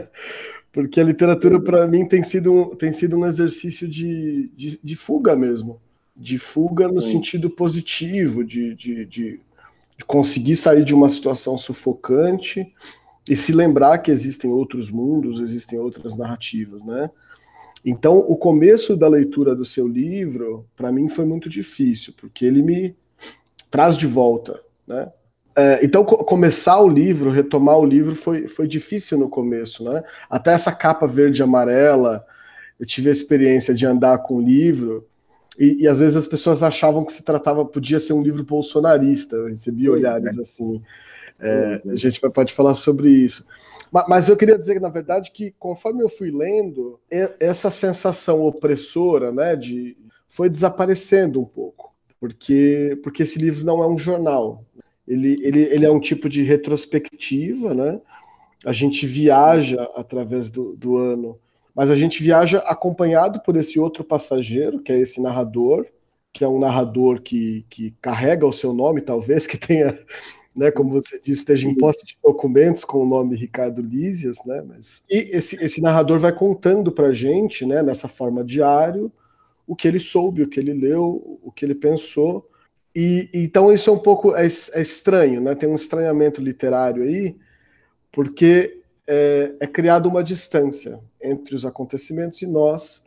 Porque 0.71 1.01
a 1.01 1.05
literatura, 1.05 1.59
para 1.59 1.87
mim, 1.89 2.07
tem 2.07 2.23
sido, 2.23 2.53
um, 2.53 2.77
tem 2.77 2.93
sido 2.93 3.17
um 3.17 3.27
exercício 3.27 3.89
de, 3.89 4.51
de, 4.55 4.79
de 4.83 4.95
fuga 4.95 5.35
mesmo. 5.35 5.81
De 6.17 6.39
fuga 6.39 6.89
no 6.89 7.03
Sim. 7.03 7.13
sentido 7.13 7.51
positivo, 7.51 8.45
de, 8.45 8.75
de, 8.75 9.05
de, 9.05 9.41
de 9.99 10.05
conseguir 10.07 10.57
sair 10.57 10.85
de 10.85 10.95
uma 10.95 11.09
situação 11.09 11.59
sufocante 11.59 12.73
e 13.29 13.35
se 13.35 13.53
lembrar 13.53 13.99
que 13.99 14.11
existem 14.11 14.51
outros 14.51 14.91
mundos, 14.91 15.41
existem 15.41 15.79
outras 15.79 16.17
narrativas, 16.17 16.85
né? 16.85 17.11
Então, 17.85 18.19
o 18.19 18.37
começo 18.37 18.97
da 18.97 19.07
leitura 19.07 19.55
do 19.55 19.65
seu 19.65 19.87
livro, 19.87 20.67
para 20.77 20.91
mim, 20.91 21.09
foi 21.09 21.25
muito 21.25 21.49
difícil, 21.49 22.13
porque 22.17 22.45
ele 22.45 22.63
me 22.63 22.97
traz 23.71 23.97
de 23.97 24.07
volta, 24.07 24.61
né? 24.87 25.11
É, 25.55 25.81
então, 25.83 26.05
co 26.05 26.23
começar 26.25 26.81
o 26.81 26.89
livro, 26.89 27.31
retomar 27.31 27.79
o 27.79 27.85
livro, 27.87 28.15
foi, 28.15 28.47
foi 28.47 28.69
difícil 28.69 29.17
no 29.19 29.29
começo, 29.29 29.85
né? 29.85 30.03
Até 30.29 30.53
essa 30.53 30.71
capa 30.71 31.07
verde 31.07 31.41
e 31.41 31.45
amarela, 31.45 32.25
eu 32.79 32.85
tive 32.85 33.09
a 33.09 33.13
experiência 33.13 33.73
de 33.73 33.87
andar 33.87 34.19
com 34.19 34.35
o 34.35 34.43
livro, 34.43 35.07
e, 35.59 35.83
e, 35.83 35.89
às 35.89 36.01
vezes 36.01 36.17
as 36.17 36.27
pessoas 36.27 36.63
achavam 36.63 37.05
que 37.05 37.13
se 37.13 37.23
tratava, 37.23 37.65
podia 37.65 37.99
ser 37.99 38.13
um 38.13 38.23
livro 38.23 38.45
bolsonarista, 38.45 39.37
eu 39.37 39.47
recebi 39.47 39.87
pois 39.87 39.99
olhares 39.99 40.39
é. 40.39 40.41
assim. 40.41 40.83
É, 41.39 41.81
uhum. 41.85 41.93
A 41.93 41.97
gente 41.97 42.21
pode 42.21 42.53
falar 42.53 42.75
sobre 42.75 43.11
isso. 43.11 43.47
Mas, 43.91 44.05
mas 44.09 44.29
eu 44.29 44.37
queria 44.37 44.59
dizer 44.59 44.75
que, 44.75 44.81
na 44.81 44.89
verdade, 44.89 45.31
que 45.31 45.55
conforme 45.59 46.03
eu 46.03 46.09
fui 46.09 46.31
lendo, 46.31 46.99
essa 47.39 47.71
sensação 47.71 48.43
opressora, 48.43 49.33
né, 49.33 49.57
de, 49.57 49.97
foi 50.29 50.49
desaparecendo 50.49 51.41
um 51.41 51.45
pouco, 51.45 51.95
porque, 52.21 52.99
porque 53.03 53.23
esse 53.23 53.39
livro 53.39 53.65
não 53.65 53.83
é 53.83 53.89
um 53.89 53.99
jornal, 53.99 54.65
ele, 55.07 55.39
ele, 55.43 55.63
ele 55.63 55.87
é 55.87 55.91
um 55.91 56.01
tipo 56.01 56.29
de 56.29 56.43
retrospectiva, 56.43 57.73
né? 57.73 58.01
A 58.65 58.73
gente 58.73 59.07
viaja 59.07 59.89
através 59.95 60.51
do, 60.51 60.75
do 60.75 60.97
ano, 60.97 61.39
mas 61.77 61.91
a 61.91 61.97
gente 61.97 62.23
viaja 62.23 62.61
acompanhado 62.61 63.39
por 63.43 63.55
esse 63.55 63.79
outro 63.79 64.03
passageiro, 64.03 64.81
que 64.81 64.91
é 64.91 64.99
esse 64.99 65.21
narrador, 65.21 65.87
que 66.33 66.43
é 66.43 66.49
um 66.49 66.59
narrador 66.59 67.21
que, 67.21 67.67
que 67.69 67.95
carrega 68.01 68.47
o 68.47 68.53
seu 68.53 68.73
nome, 68.73 69.03
talvez, 69.03 69.47
que 69.47 69.59
tenha, 69.59 69.99
né, 70.57 70.71
como 70.71 70.91
você 70.91 71.19
disse, 71.19 71.41
esteja 71.41 71.69
em 71.69 71.75
posse 71.75 72.07
de 72.07 72.17
documentos 72.25 72.83
com 72.83 73.03
o 73.03 73.07
nome 73.07 73.37
Ricardo 73.37 73.83
Lísias, 73.83 74.39
né, 74.47 74.65
mas... 74.67 75.03
E 75.11 75.37
esse, 75.37 75.63
esse 75.63 75.83
narrador 75.83 76.19
vai 76.19 76.33
contando 76.33 76.91
para 76.91 77.13
gente, 77.13 77.67
né, 77.67 77.83
nessa 77.83 78.09
forma 78.09 78.43
diário, 78.43 79.13
o 79.67 79.77
que 79.77 79.87
ele 79.87 79.99
soube, 79.99 80.43
o 80.43 80.49
que 80.49 80.59
ele 80.59 80.73
leu, 80.73 81.39
o 81.43 81.53
que 81.53 81.63
ele 81.63 81.75
pensou, 81.75 82.49
e 82.95 83.29
então 83.35 83.71
isso 83.71 83.91
é 83.91 83.93
um 83.93 83.99
pouco 83.99 84.35
é, 84.35 84.47
é 84.47 84.81
estranho, 84.81 85.43
né, 85.43 85.55
tem 85.55 85.69
um 85.69 85.75
estranhamento 85.75 86.41
literário 86.41 87.03
aí, 87.03 87.37
porque 88.11 88.81
é, 89.07 89.55
é 89.61 89.67
criada 89.67 90.09
uma 90.09 90.25
distância 90.25 91.01
entre 91.23 91.55
os 91.55 91.65
acontecimentos 91.65 92.43
e 92.43 92.47
nós, 92.47 93.05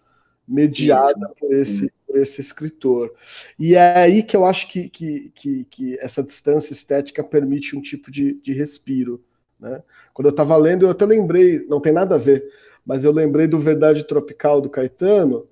mediada 0.47 1.29
por 1.39 1.53
esse, 1.53 1.91
por 2.07 2.17
esse 2.17 2.41
escritor. 2.41 3.13
E 3.59 3.75
é 3.75 3.97
aí 3.97 4.23
que 4.23 4.35
eu 4.35 4.45
acho 4.45 4.67
que, 4.67 4.89
que, 4.89 5.31
que, 5.35 5.63
que 5.65 5.99
essa 5.99 6.23
distância 6.23 6.73
estética 6.73 7.23
permite 7.23 7.75
um 7.75 7.81
tipo 7.81 8.09
de, 8.09 8.33
de 8.41 8.53
respiro. 8.53 9.21
Né? 9.59 9.83
Quando 10.13 10.27
eu 10.27 10.31
estava 10.31 10.55
lendo, 10.57 10.85
eu 10.85 10.89
até 10.89 11.05
lembrei, 11.05 11.65
não 11.67 11.81
tem 11.81 11.91
nada 11.91 12.15
a 12.15 12.17
ver, 12.17 12.43
mas 12.85 13.03
eu 13.03 13.11
lembrei 13.11 13.45
do 13.45 13.59
Verdade 13.59 14.05
Tropical 14.05 14.61
do 14.61 14.69
Caetano. 14.69 15.45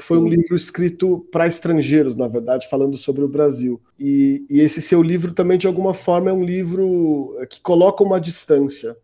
Foi 0.00 0.18
Sim. 0.18 0.24
um 0.24 0.28
livro 0.28 0.54
escrito 0.54 1.26
para 1.32 1.48
estrangeiros, 1.48 2.14
na 2.14 2.28
verdade, 2.28 2.68
falando 2.68 2.96
sobre 2.96 3.24
o 3.24 3.28
Brasil. 3.28 3.80
E, 3.98 4.46
e 4.48 4.60
esse 4.60 4.80
seu 4.80 5.02
livro 5.02 5.32
também, 5.32 5.58
de 5.58 5.66
alguma 5.66 5.92
forma, 5.92 6.30
é 6.30 6.32
um 6.32 6.44
livro 6.44 7.36
que 7.50 7.60
coloca 7.60 8.04
uma 8.04 8.20
distância 8.20 8.96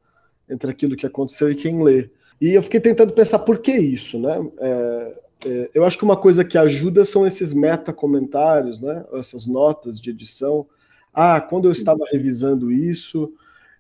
entre 0.49 0.71
aquilo 0.71 0.97
que 0.97 1.07
aconteceu 1.07 1.51
e 1.51 1.55
quem 1.55 1.83
lê. 1.83 2.11
E 2.41 2.51
eu 2.51 2.63
fiquei 2.63 2.81
tentando 2.81 3.13
pensar 3.13 3.39
por 3.41 3.59
que 3.59 3.73
isso, 3.73 4.19
né? 4.19 4.35
É, 4.59 5.15
é, 5.47 5.71
eu 5.75 5.85
acho 5.85 5.99
que 5.99 6.05
uma 6.05 6.17
coisa 6.17 6.45
que 6.45 6.59
ajuda 6.59 7.05
são 7.05 7.27
esses 7.27 7.53
meta-comentários, 7.53 8.81
né? 8.81 9.05
essas 9.15 9.47
notas 9.47 10.01
de 10.01 10.11
edição. 10.11 10.67
Ah, 11.13 11.41
quando 11.41 11.67
eu 11.67 11.73
estava 11.73 12.05
revisando 12.11 12.73
isso, 12.73 13.33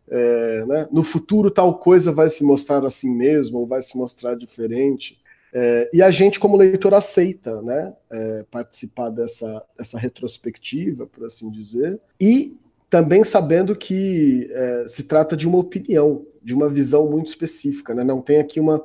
é, 0.08 0.64
né? 0.66 0.88
no 0.92 1.02
futuro 1.02 1.50
tal 1.50 1.78
coisa 1.78 2.12
vai 2.12 2.28
se 2.28 2.44
mostrar 2.44 2.84
assim 2.84 3.14
mesmo, 3.14 3.58
ou 3.58 3.66
vai 3.66 3.82
se 3.82 3.96
mostrar 3.96 4.34
diferente. 4.36 5.18
É, 5.52 5.90
e 5.92 6.02
a 6.02 6.10
gente, 6.10 6.40
como 6.40 6.56
leitor, 6.56 6.94
aceita 6.94 7.62
né? 7.62 7.94
É, 8.10 8.44
participar 8.50 9.08
dessa, 9.08 9.64
dessa 9.78 9.98
retrospectiva, 9.98 11.06
por 11.06 11.24
assim 11.24 11.50
dizer, 11.50 12.00
e 12.20 12.58
também 12.94 13.24
sabendo 13.24 13.74
que 13.74 14.48
é, 14.52 14.84
se 14.86 15.02
trata 15.02 15.36
de 15.36 15.48
uma 15.48 15.58
opinião, 15.58 16.24
de 16.40 16.54
uma 16.54 16.68
visão 16.68 17.10
muito 17.10 17.26
específica, 17.26 17.92
né? 17.92 18.04
não 18.04 18.20
tem 18.20 18.38
aqui 18.38 18.60
uma 18.60 18.80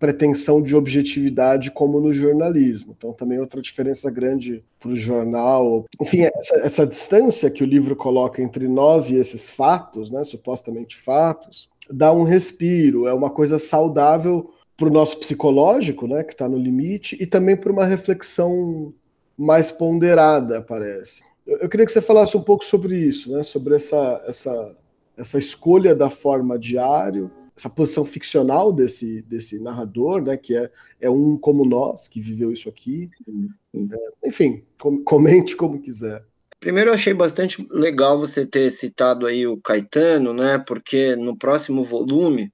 pretensão 0.00 0.60
de 0.60 0.74
objetividade 0.74 1.70
como 1.70 2.00
no 2.00 2.12
jornalismo. 2.12 2.96
Então, 2.98 3.12
também 3.12 3.38
outra 3.38 3.62
diferença 3.62 4.10
grande 4.10 4.64
para 4.80 4.90
o 4.90 4.96
jornal. 4.96 5.84
Enfim, 6.02 6.22
essa, 6.22 6.56
essa, 6.56 6.84
distância 6.84 7.48
que 7.48 7.62
o 7.62 7.66
livro 7.66 7.94
coloca 7.94 8.42
entre 8.42 8.66
nós 8.66 9.10
e 9.10 9.14
esses 9.14 9.48
fatos, 9.48 10.10
né, 10.10 10.24
supostamente 10.24 10.96
fatos, 10.96 11.70
dá 11.88 12.12
um 12.12 12.24
respiro, 12.24 13.06
é 13.06 13.14
uma 13.14 13.30
coisa 13.30 13.60
saudável 13.60 14.50
para 14.76 14.88
o 14.88 14.92
nosso 14.92 15.20
psicológico, 15.20 16.08
né, 16.08 16.24
que 16.24 16.32
está 16.32 16.48
no 16.48 16.58
limite, 16.58 17.16
e 17.20 17.24
também 17.26 17.56
para 17.56 17.70
uma 17.70 17.86
reflexão 17.86 18.92
mais 19.38 19.70
ponderada, 19.70 20.60
parece. 20.60 21.22
Eu, 21.46 21.68
queria 21.68 21.86
que 21.86 21.92
você 21.92 22.02
falasse 22.02 22.36
um 22.36 22.42
pouco 22.42 22.64
sobre 22.64 22.98
isso, 22.98 23.30
né, 23.30 23.42
sobre 23.42 23.76
essa, 23.76 24.20
essa, 24.26 24.76
essa 25.16 25.38
escolha 25.38 25.94
da 25.94 26.10
forma 26.10 26.58
diário, 26.58 27.30
essa 27.56 27.70
posição 27.70 28.04
ficcional 28.04 28.72
desse, 28.72 29.22
desse 29.22 29.58
narrador, 29.60 30.22
né, 30.22 30.36
que 30.36 30.56
é, 30.56 30.70
é 31.00 31.08
um 31.08 31.38
como 31.38 31.64
nós, 31.64 32.08
que 32.08 32.20
viveu 32.20 32.52
isso 32.52 32.68
aqui. 32.68 33.08
Sim, 33.12 33.48
sim. 33.70 33.88
É, 33.92 34.28
enfim, 34.28 34.64
com, 34.78 35.02
comente 35.02 35.56
como 35.56 35.80
quiser. 35.80 36.24
Primeiro, 36.58 36.90
eu 36.90 36.94
achei 36.94 37.14
bastante 37.14 37.66
legal 37.70 38.18
você 38.18 38.44
ter 38.44 38.70
citado 38.70 39.26
aí 39.26 39.46
o 39.46 39.56
Caetano, 39.58 40.32
né, 40.32 40.58
porque 40.58 41.14
no 41.14 41.36
próximo 41.36 41.84
volume, 41.84 42.52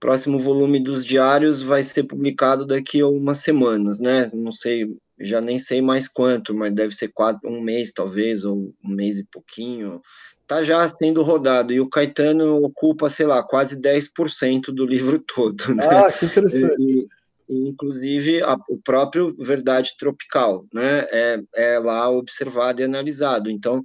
próximo 0.00 0.38
volume 0.38 0.82
dos 0.82 1.04
diários 1.04 1.60
vai 1.60 1.82
ser 1.82 2.04
publicado 2.04 2.66
daqui 2.66 3.00
a 3.00 3.06
umas 3.06 3.38
semanas, 3.38 4.00
né, 4.00 4.30
não 4.32 4.52
sei, 4.52 4.96
já 5.18 5.40
nem 5.40 5.58
sei 5.58 5.80
mais 5.80 6.08
quanto, 6.08 6.54
mas 6.54 6.72
deve 6.72 6.94
ser 6.94 7.08
quatro, 7.08 7.48
um 7.48 7.60
mês 7.60 7.92
talvez, 7.92 8.44
ou 8.44 8.74
um 8.84 8.88
mês 8.88 9.18
e 9.18 9.24
pouquinho, 9.24 10.00
está 10.42 10.62
já 10.62 10.86
sendo 10.88 11.22
rodado, 11.22 11.72
e 11.72 11.80
o 11.80 11.88
Caetano 11.88 12.62
ocupa, 12.62 13.08
sei 13.08 13.26
lá, 13.26 13.42
quase 13.42 13.80
10% 13.80 14.66
do 14.72 14.84
livro 14.84 15.18
todo. 15.34 15.74
Né? 15.74 15.86
Ah, 15.86 16.12
que 16.12 16.26
interessante. 16.26 16.76
E, 16.78 17.08
inclusive 17.48 18.42
a, 18.42 18.56
o 18.68 18.78
próprio 18.78 19.36
Verdade 19.38 19.94
Tropical, 19.98 20.66
né, 20.72 21.06
é, 21.10 21.42
é 21.54 21.78
lá 21.78 22.08
observado 22.10 22.80
e 22.80 22.84
analisado. 22.84 23.50
Então, 23.50 23.82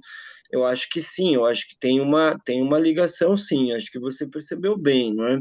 eu 0.50 0.64
acho 0.64 0.88
que 0.88 1.02
sim, 1.02 1.34
eu 1.34 1.44
acho 1.44 1.68
que 1.68 1.76
tem 1.78 2.00
uma, 2.00 2.38
tem 2.44 2.62
uma 2.62 2.78
ligação, 2.78 3.36
sim, 3.36 3.72
acho 3.72 3.90
que 3.90 3.98
você 3.98 4.26
percebeu 4.26 4.78
bem, 4.78 5.14
não 5.14 5.26
é? 5.26 5.38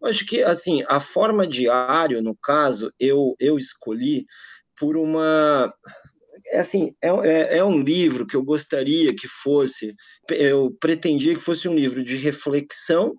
Eu 0.00 0.08
acho 0.08 0.26
que, 0.26 0.42
assim, 0.42 0.84
a 0.88 1.00
forma 1.00 1.46
diário, 1.46 2.20
no 2.22 2.36
caso, 2.36 2.92
eu, 3.00 3.34
eu 3.38 3.56
escolhi 3.56 4.26
por 4.82 4.96
uma 4.96 5.72
é 6.48 6.58
assim, 6.58 6.92
é, 7.00 7.08
é, 7.08 7.58
é, 7.58 7.64
um 7.64 7.80
livro 7.80 8.26
que 8.26 8.34
eu 8.34 8.42
gostaria 8.42 9.14
que 9.14 9.28
fosse, 9.28 9.94
eu 10.28 10.76
pretendia 10.80 11.36
que 11.36 11.40
fosse 11.40 11.68
um 11.68 11.74
livro 11.74 12.02
de 12.02 12.16
reflexão, 12.16 13.14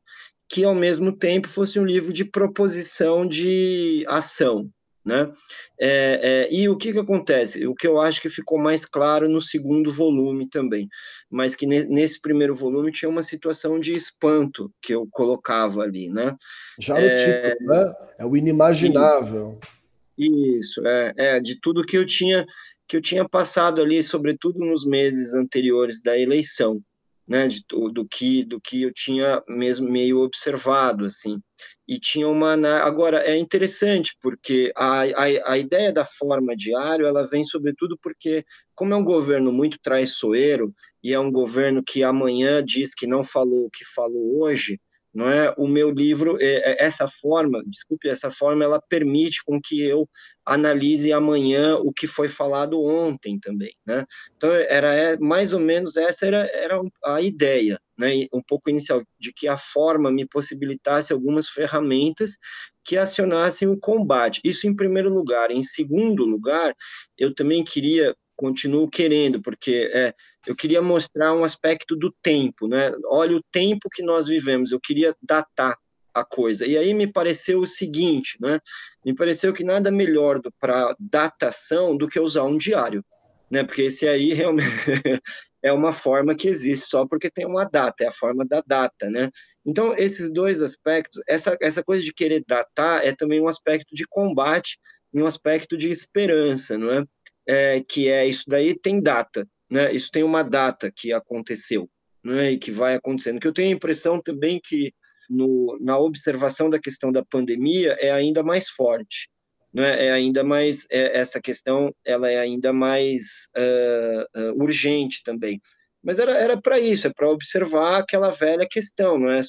que 0.50 0.66
ao 0.66 0.76
mesmo 0.76 1.18
tempo 1.18 1.48
fosse 1.48 1.80
um 1.80 1.86
livro 1.86 2.12
de 2.12 2.26
proposição 2.26 3.26
de 3.26 4.04
ação, 4.10 4.70
né? 5.06 5.32
É, 5.80 6.48
é, 6.50 6.54
e 6.54 6.68
o 6.68 6.76
que, 6.76 6.92
que 6.92 7.00
acontece? 7.00 7.66
O 7.66 7.74
que 7.74 7.88
eu 7.88 8.00
acho 8.00 8.22
que 8.22 8.28
ficou 8.28 8.60
mais 8.60 8.84
claro 8.84 9.30
no 9.30 9.40
segundo 9.40 9.90
volume 9.90 10.50
também, 10.50 10.90
mas 11.32 11.56
que 11.56 11.66
ne, 11.66 11.86
nesse 11.86 12.22
primeiro 12.22 12.54
volume 12.54 12.92
tinha 12.92 13.10
uma 13.10 13.24
situação 13.24 13.80
de 13.80 13.94
espanto 13.94 14.70
que 14.82 14.94
eu 14.94 15.08
colocava 15.10 15.82
ali, 15.82 16.10
né? 16.10 16.36
Já 16.78 16.96
no 16.96 17.00
é, 17.00 17.52
título, 17.52 17.70
né? 17.70 17.94
É 18.20 18.26
o 18.26 18.36
inimaginável. 18.36 19.60
Isso, 19.62 19.83
isso 20.18 20.86
é, 20.86 21.14
é, 21.18 21.40
de 21.40 21.60
tudo 21.60 21.86
que 21.86 21.98
eu 21.98 22.06
tinha 22.06 22.46
que 22.88 22.98
eu 22.98 23.02
tinha 23.02 23.28
passado 23.28 23.82
ali, 23.82 24.04
sobretudo 24.04 24.60
nos 24.60 24.86
meses 24.86 25.34
anteriores 25.34 26.02
da 26.02 26.18
eleição, 26.18 26.82
né, 27.26 27.48
de, 27.48 27.64
do, 27.68 28.06
que 28.06 28.44
do 28.44 28.60
que 28.60 28.84
eu 28.84 28.94
tinha 28.94 29.42
mesmo 29.48 29.90
meio 29.90 30.20
observado, 30.20 31.06
assim. 31.06 31.40
E 31.88 31.98
tinha 32.00 32.28
uma 32.28 32.54
agora 32.82 33.20
é 33.20 33.38
interessante 33.38 34.16
porque 34.22 34.72
a, 34.76 35.04
a, 35.04 35.54
a 35.54 35.58
ideia 35.58 35.92
da 35.92 36.06
forma 36.06 36.56
diário 36.56 37.06
ela 37.06 37.26
vem 37.26 37.44
sobretudo 37.44 37.98
porque 38.02 38.46
como 38.76 38.94
é 38.94 38.98
um 38.98 39.04
governo 39.04 39.52
muito 39.52 39.80
traiçoeiro 39.82 40.74
e 41.02 41.14
é 41.14 41.20
um 41.20 41.32
governo 41.32 41.84
que 41.84 42.04
amanhã 42.04 42.64
diz 42.64 42.94
que 42.94 43.08
não 43.08 43.24
falou 43.24 43.66
o 43.66 43.72
que 43.72 43.86
falou 43.86 44.42
hoje, 44.42 44.80
não 45.14 45.30
é? 45.30 45.54
O 45.58 45.68
meu 45.68 45.92
livro, 45.92 46.38
é, 46.42 46.72
é, 46.72 46.86
essa 46.86 47.08
forma, 47.22 47.64
desculpe, 47.68 48.10
essa 48.10 48.32
forma, 48.32 48.64
ela 48.64 48.82
permite 48.82 49.44
com 49.46 49.62
que 49.62 49.82
eu 49.82 50.10
analise 50.46 51.14
amanhã 51.14 51.78
o 51.78 51.94
que 51.94 52.08
foi 52.08 52.28
falado 52.28 52.82
ontem 52.84 53.40
também, 53.40 53.74
né? 53.86 54.06
Então 54.36 54.52
era 54.52 54.94
é, 54.94 55.18
mais 55.18 55.54
ou 55.54 55.60
menos 55.60 55.96
essa 55.96 56.26
era, 56.26 56.50
era 56.54 56.82
a 57.06 57.22
ideia, 57.22 57.80
né? 57.98 58.28
Um 58.34 58.42
pouco 58.42 58.70
inicial 58.70 59.04
de 59.20 59.32
que 59.32 59.48
a 59.48 59.56
forma 59.56 60.12
me 60.12 60.28
possibilitasse 60.28 61.14
algumas 61.14 61.48
ferramentas 61.48 62.38
que 62.84 62.98
acionassem 62.98 63.68
o 63.68 63.80
combate. 63.80 64.42
Isso 64.44 64.68
em 64.68 64.76
primeiro 64.76 65.10
lugar. 65.10 65.52
Em 65.52 65.64
segundo 65.64 66.26
lugar, 66.26 66.76
eu 67.18 67.34
também 67.34 67.64
queria 67.64 68.16
continuo 68.44 68.90
querendo, 68.90 69.42
porque 69.42 69.90
é, 69.94 70.14
eu 70.46 70.54
queria 70.54 70.82
mostrar 70.82 71.34
um 71.34 71.46
aspecto 71.46 71.96
do 71.96 72.14
tempo, 72.22 72.68
né? 72.68 72.92
Olha 73.06 73.38
o 73.38 73.44
tempo 73.50 73.88
que 73.90 74.04
nós 74.04 74.28
vivemos, 74.28 74.74
eu 74.74 74.82
queria 74.82 75.16
datar 75.22 75.78
a 76.14 76.26
coisa. 76.26 76.66
E 76.66 76.78
aí 76.78 76.94
me 76.94 77.08
pareceu 77.08 77.62
o 77.62 77.66
seguinte, 77.66 78.38
né? 78.42 78.60
Me 79.06 79.16
pareceu 79.16 79.54
que 79.54 79.64
nada 79.64 79.90
melhor 79.90 80.42
para 80.60 80.94
datação 81.00 81.96
do 81.96 82.06
que 82.06 82.20
usar 82.20 82.44
um 82.44 82.58
diário, 82.58 83.02
né? 83.50 83.64
Porque 83.64 83.84
esse 83.84 84.06
aí 84.06 84.34
realmente 84.34 84.68
é 85.64 85.72
uma 85.72 85.94
forma 85.94 86.36
que 86.36 86.50
existe 86.50 86.90
só 86.90 87.08
porque 87.08 87.32
tem 87.32 87.46
uma 87.46 87.64
data, 87.64 88.04
é 88.04 88.08
a 88.08 88.12
forma 88.12 88.46
da 88.46 88.62
data, 88.68 89.10
né? 89.10 89.32
Então, 89.66 89.96
esses 89.96 90.34
dois 90.34 90.62
aspectos, 90.62 91.22
essa, 91.30 91.56
essa 91.62 91.82
coisa 91.82 92.04
de 92.04 92.14
querer 92.14 92.44
datar 92.46 93.06
é 93.06 93.16
também 93.16 93.40
um 93.40 93.48
aspecto 93.48 93.96
de 93.96 94.06
combate 94.06 94.78
e 95.14 95.22
um 95.22 95.26
aspecto 95.26 95.78
de 95.78 95.90
esperança, 95.90 96.78
não 96.78 96.92
é? 96.92 97.06
É, 97.48 97.82
que 97.82 98.08
é 98.08 98.28
isso 98.28 98.44
daí 98.48 98.78
tem 98.78 99.02
data, 99.02 99.48
né? 99.70 99.94
Isso 99.94 100.10
tem 100.12 100.24
uma 100.24 100.44
data 100.44 100.92
que 100.96 101.12
aconteceu, 101.12 101.90
né? 102.24 102.52
E 102.52 102.58
que 102.58 102.72
vai 102.72 102.96
acontecendo. 102.96 103.40
Que 103.40 103.48
eu 103.48 103.54
tenho 103.54 103.70
a 103.70 103.76
impressão 103.76 104.22
também 104.22 104.60
que 104.64 104.94
no, 105.30 105.78
na 105.82 105.98
observação 105.98 106.70
da 106.70 106.80
questão 106.80 107.12
da 107.12 107.24
pandemia 107.24 107.98
é 108.00 108.12
ainda 108.12 108.44
mais 108.44 108.70
forte, 108.70 109.30
né? 109.74 110.08
É 110.08 110.12
ainda 110.12 110.44
mais 110.44 110.86
é, 110.92 111.18
essa 111.18 111.42
questão, 111.42 111.94
ela 112.06 112.30
é 112.30 112.38
ainda 112.38 112.72
mais 112.72 113.48
uh, 113.58 114.40
uh, 114.40 114.64
urgente 114.64 115.24
também. 115.24 115.62
Mas 116.04 116.20
era 116.20 116.62
para 116.62 116.80
isso, 116.80 117.08
é 117.08 117.14
para 117.14 117.30
observar 117.30 118.00
aquela 118.00 118.30
velha 118.30 118.68
questão, 118.70 119.18
não 119.18 119.32
é? 119.32 119.40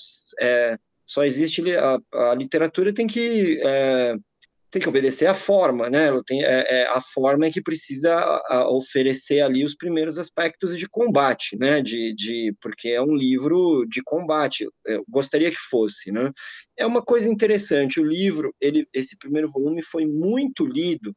é 0.40 0.78
só 1.04 1.24
existe 1.24 1.62
a, 1.76 1.98
a 2.30 2.34
literatura 2.34 2.94
tem 2.94 3.06
que 3.06 3.60
é, 3.62 4.16
tem 4.74 4.82
que 4.82 4.88
obedecer 4.88 5.26
à 5.26 5.34
forma, 5.34 5.88
né? 5.88 6.06
Ela 6.06 6.20
tem, 6.24 6.42
é, 6.42 6.80
é 6.80 6.86
a 6.88 7.00
forma 7.00 7.46
é 7.46 7.50
que 7.50 7.62
precisa 7.62 8.12
a, 8.12 8.68
oferecer 8.68 9.40
ali 9.40 9.64
os 9.64 9.76
primeiros 9.76 10.18
aspectos 10.18 10.76
de 10.76 10.88
combate, 10.88 11.56
né? 11.56 11.80
De, 11.80 12.12
de, 12.12 12.52
porque 12.60 12.88
é 12.88 13.00
um 13.00 13.14
livro 13.14 13.86
de 13.88 14.02
combate. 14.02 14.68
Eu 14.84 15.04
gostaria 15.08 15.48
que 15.48 15.60
fosse, 15.70 16.10
né? 16.10 16.32
É 16.76 16.84
uma 16.84 17.00
coisa 17.00 17.30
interessante. 17.30 18.00
O 18.00 18.04
livro, 18.04 18.52
ele, 18.60 18.84
esse 18.92 19.16
primeiro 19.16 19.48
volume 19.48 19.80
foi 19.80 20.04
muito 20.04 20.66
lido, 20.66 21.14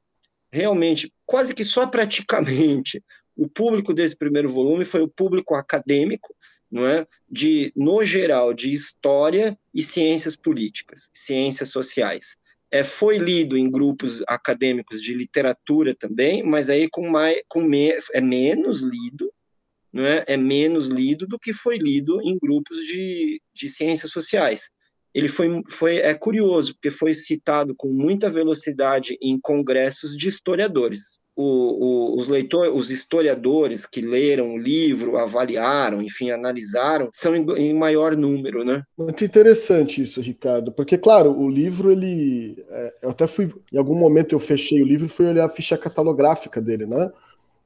realmente, 0.52 1.12
quase 1.26 1.56
que 1.56 1.66
só 1.66 1.88
praticamente. 1.88 3.04
O 3.36 3.50
público 3.50 3.92
desse 3.92 4.16
primeiro 4.16 4.50
volume 4.50 4.86
foi 4.86 5.02
o 5.02 5.10
público 5.10 5.56
acadêmico, 5.56 6.36
não 6.72 6.86
é? 6.86 7.08
De, 7.28 7.74
no 7.76 8.06
geral, 8.06 8.54
de 8.54 8.72
história 8.72 9.58
e 9.74 9.82
ciências 9.82 10.36
políticas, 10.36 11.10
ciências 11.12 11.70
sociais 11.70 12.36
é, 12.72 12.84
foi 12.84 13.18
lido 13.18 13.58
em 13.58 13.70
grupos 13.70 14.24
acadêmicos 14.28 15.02
de 15.02 15.14
literatura 15.14 15.96
também, 15.96 16.44
mas 16.44 16.70
aí 16.70 16.90
com 16.90 17.10
mais, 17.10 17.38
com 17.48 17.62
me, 17.62 17.94
é 18.14 18.22
menos 18.22 18.82
lido, 18.82 19.32
não 19.92 20.04
é? 20.04 20.24
é 20.28 20.38
menos 20.38 20.88
lido 20.88 21.26
do 21.28 21.40
que 21.40 21.54
foi 21.54 21.78
lido 21.78 22.22
em 22.22 22.38
grupos 22.38 22.78
de, 22.80 23.42
de 23.54 23.70
ciências 23.70 24.12
sociais. 24.12 24.70
Ele 25.18 25.28
foi, 25.28 25.64
foi 25.68 25.98
é 25.98 26.14
curioso, 26.14 26.74
porque 26.74 26.92
foi 26.92 27.14
citado 27.14 27.74
com 27.76 27.88
muita 27.88 28.30
velocidade 28.30 29.18
em 29.22 29.40
congressos 29.40 30.16
de 30.16 30.30
historiadores 30.30 31.20
o, 31.38 31.44
o, 31.44 32.20
os 32.20 32.28
leitores, 32.28 32.74
os 32.74 32.90
historiadores 32.90 33.86
que 33.86 34.02
leram 34.02 34.56
o 34.56 34.58
livro, 34.58 35.18
avaliaram, 35.18 36.02
enfim, 36.02 36.32
analisaram, 36.32 37.10
são 37.14 37.36
em, 37.36 37.46
em, 37.58 37.74
maior 37.76 38.18
número, 38.18 38.66
né? 38.66 38.82
Muito 38.98 39.24
interessante 39.24 40.02
isso, 40.02 40.20
Ricardo, 40.20 40.72
porque 40.72 40.98
claro, 40.98 41.32
o 41.40 41.48
livro 41.48 41.92
ele, 41.92 42.66
é, 42.70 42.94
eu 43.04 43.10
até 43.12 43.28
fui, 43.28 43.54
em 43.72 43.78
algum 43.78 43.96
momento 43.96 44.34
eu 44.34 44.40
fechei 44.40 44.82
o 44.82 44.86
livro 44.86 45.06
e 45.06 45.10
fui 45.10 45.28
olhar 45.28 45.46
a 45.46 45.50
ficha 45.50 45.78
catalográfica 45.78 46.60
dele, 46.60 46.88
né? 46.88 47.12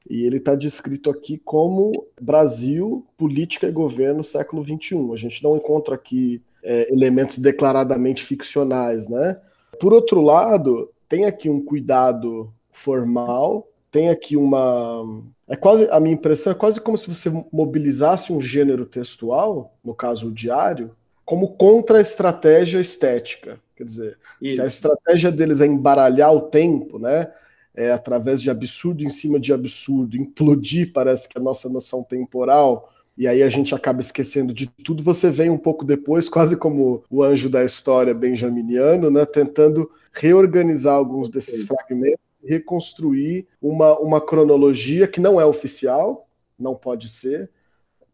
E 0.08 0.26
ele 0.26 0.36
está 0.36 0.54
descrito 0.54 1.08
aqui 1.08 1.40
como 1.42 1.92
Brasil, 2.20 3.06
política 3.16 3.68
e 3.68 3.72
governo 3.72 4.22
século 4.22 4.62
XXI. 4.62 5.12
A 5.14 5.16
gente 5.16 5.42
não 5.42 5.56
encontra 5.56 5.94
aqui 5.94 6.42
é, 6.62 6.92
elementos 6.92 7.38
declaradamente 7.38 8.22
ficcionais, 8.22 9.08
né? 9.08 9.38
Por 9.80 9.92
outro 9.92 10.20
lado, 10.20 10.90
tem 11.08 11.24
aqui 11.24 11.50
um 11.50 11.62
cuidado 11.62 12.52
formal, 12.70 13.68
tem 13.90 14.08
aqui 14.08 14.36
uma. 14.36 15.22
É 15.46 15.56
quase 15.56 15.88
a 15.90 16.00
minha 16.00 16.14
impressão 16.14 16.52
é 16.52 16.54
quase 16.54 16.80
como 16.80 16.96
se 16.96 17.08
você 17.08 17.30
mobilizasse 17.52 18.32
um 18.32 18.40
gênero 18.40 18.86
textual, 18.86 19.76
no 19.84 19.94
caso 19.94 20.28
o 20.28 20.32
diário, 20.32 20.96
como 21.24 21.54
contra-estratégia 21.54 22.80
estética. 22.80 23.60
Quer 23.76 23.84
dizer, 23.84 24.18
Isso. 24.40 24.56
se 24.56 24.60
a 24.62 24.66
estratégia 24.66 25.32
deles 25.32 25.60
é 25.60 25.66
embaralhar 25.66 26.32
o 26.32 26.42
tempo, 26.42 26.98
né? 26.98 27.30
É, 27.74 27.90
através 27.90 28.42
de 28.42 28.50
absurdo 28.50 29.02
em 29.02 29.08
cima 29.08 29.40
de 29.40 29.52
absurdo, 29.52 30.16
implodir, 30.16 30.92
parece 30.92 31.26
que 31.26 31.38
a 31.38 31.42
nossa 31.42 31.70
noção 31.70 32.02
temporal, 32.02 32.91
e 33.16 33.28
aí 33.28 33.42
a 33.42 33.48
gente 33.48 33.74
acaba 33.74 34.00
esquecendo 34.00 34.52
de 34.52 34.66
tudo. 34.66 35.02
Você 35.02 35.30
vem 35.30 35.50
um 35.50 35.58
pouco 35.58 35.84
depois, 35.84 36.28
quase 36.30 36.56
como 36.56 37.04
o 37.10 37.22
anjo 37.22 37.48
da 37.48 37.64
história 37.64 38.14
benjaminiano, 38.14 39.10
né, 39.10 39.24
tentando 39.24 39.90
reorganizar 40.12 40.94
alguns 40.94 41.28
desses 41.28 41.64
fragmentos 41.64 42.32
reconstruir 42.44 43.46
uma, 43.60 43.98
uma 43.98 44.20
cronologia 44.20 45.06
que 45.06 45.20
não 45.20 45.40
é 45.40 45.46
oficial, 45.46 46.28
não 46.58 46.74
pode 46.74 47.08
ser, 47.08 47.50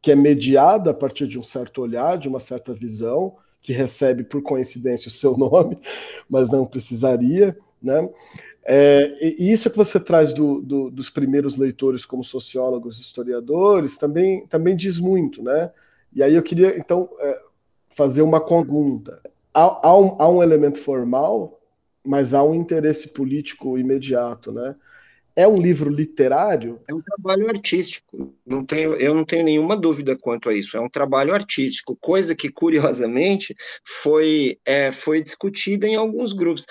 que 0.00 0.12
é 0.12 0.14
mediada 0.14 0.90
a 0.90 0.94
partir 0.94 1.26
de 1.26 1.38
um 1.38 1.42
certo 1.42 1.80
olhar, 1.80 2.18
de 2.18 2.28
uma 2.28 2.38
certa 2.38 2.72
visão, 2.72 3.36
que 3.60 3.72
recebe 3.72 4.22
por 4.22 4.42
coincidência 4.42 5.08
o 5.08 5.12
seu 5.12 5.36
nome, 5.38 5.78
mas 6.28 6.50
não 6.50 6.66
precisaria, 6.66 7.56
né? 7.82 8.08
É, 8.70 9.34
e 9.40 9.50
isso 9.50 9.70
que 9.70 9.76
você 9.76 9.98
traz 9.98 10.34
do, 10.34 10.60
do, 10.60 10.90
dos 10.90 11.08
primeiros 11.08 11.56
leitores 11.56 12.04
como 12.04 12.22
sociólogos, 12.22 13.00
historiadores, 13.00 13.96
também, 13.96 14.46
também 14.46 14.76
diz 14.76 14.98
muito, 14.98 15.42
né? 15.42 15.70
E 16.12 16.22
aí 16.22 16.34
eu 16.34 16.42
queria, 16.42 16.78
então, 16.78 17.08
é, 17.18 17.42
fazer 17.88 18.20
uma 18.22 18.40
pergunta. 18.40 19.20
Há, 19.54 19.88
há, 19.88 19.98
um, 19.98 20.16
há 20.18 20.28
um 20.28 20.42
elemento 20.42 20.78
formal 20.78 21.58
mas 22.08 22.32
há 22.32 22.42
um 22.42 22.54
interesse 22.54 23.08
político 23.08 23.76
imediato, 23.76 24.50
né? 24.50 24.74
É 25.38 25.46
um 25.46 25.56
livro 25.56 25.88
literário? 25.88 26.80
É 26.88 26.92
um 26.92 27.00
trabalho 27.00 27.48
artístico. 27.48 28.34
Não 28.44 28.66
tenho, 28.66 28.94
eu 28.96 29.14
não 29.14 29.24
tenho 29.24 29.44
nenhuma 29.44 29.76
dúvida 29.76 30.18
quanto 30.18 30.48
a 30.48 30.52
isso. 30.52 30.76
É 30.76 30.80
um 30.80 30.88
trabalho 30.88 31.32
artístico, 31.32 31.96
coisa 32.00 32.34
que, 32.34 32.48
curiosamente, 32.50 33.54
foi, 34.02 34.58
é, 34.66 34.90
foi 34.90 35.22
discutida 35.22 35.86
em 35.86 35.94
alguns 35.94 36.32
grupos. 36.32 36.66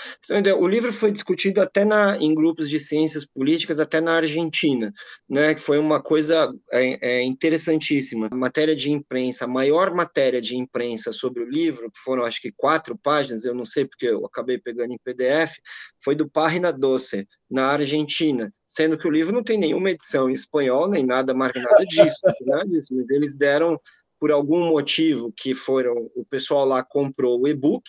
O 0.60 0.68
livro 0.68 0.92
foi 0.92 1.14
discutido 1.14 1.62
até 1.62 1.86
na, 1.86 2.18
em 2.18 2.36
grupos 2.36 2.70
de 2.70 2.78
ciências 2.78 3.26
políticas, 3.26 3.80
até 3.80 4.02
na 4.02 4.16
Argentina, 4.16 4.92
né? 5.30 5.56
que 5.56 5.62
foi 5.62 5.80
uma 5.80 6.02
coisa 6.02 6.54
é, 6.70 7.20
é, 7.20 7.24
interessantíssima. 7.24 8.28
A 8.30 8.36
matéria 8.36 8.76
de 8.76 8.92
imprensa, 8.92 9.46
a 9.46 9.48
maior 9.48 9.94
matéria 9.96 10.42
de 10.42 10.58
imprensa 10.58 11.14
sobre 11.14 11.42
o 11.42 11.50
livro, 11.50 11.90
que 11.90 12.00
foram 12.00 12.26
acho 12.26 12.42
que 12.42 12.52
quatro 12.52 12.98
páginas, 12.98 13.46
eu 13.46 13.54
não 13.54 13.64
sei 13.64 13.86
porque 13.86 14.08
eu 14.08 14.26
acabei 14.26 14.58
pegando 14.58 14.92
em 14.92 15.00
PDF, 15.02 15.54
foi 16.04 16.16
do 16.16 16.30
Página 16.30 16.74
Doce, 16.74 17.26
na 17.50 17.68
Argentina, 17.68 18.52
sendo 18.68 18.98
que 18.98 19.08
o 19.08 19.12
livro 19.12 19.34
não 19.34 19.44
tem 19.44 19.58
nenhuma 19.58 19.92
edição 19.92 20.30
em 20.30 20.34
espanhol, 20.34 20.88
nem 20.88 21.06
nada 21.06 21.34
mais 21.34 21.54
nada 21.56 21.84
disso, 21.86 22.20
nada 22.46 22.68
disso, 22.68 22.94
mas 22.96 23.10
eles 23.10 23.36
deram 23.36 23.80
por 24.20 24.32
algum 24.32 24.68
motivo 24.70 25.32
que 25.36 25.54
foram 25.54 26.10
o 26.16 26.26
pessoal 26.26 26.66
lá 26.66 26.84
comprou 26.84 27.40
o 27.40 27.48
e-book, 27.48 27.84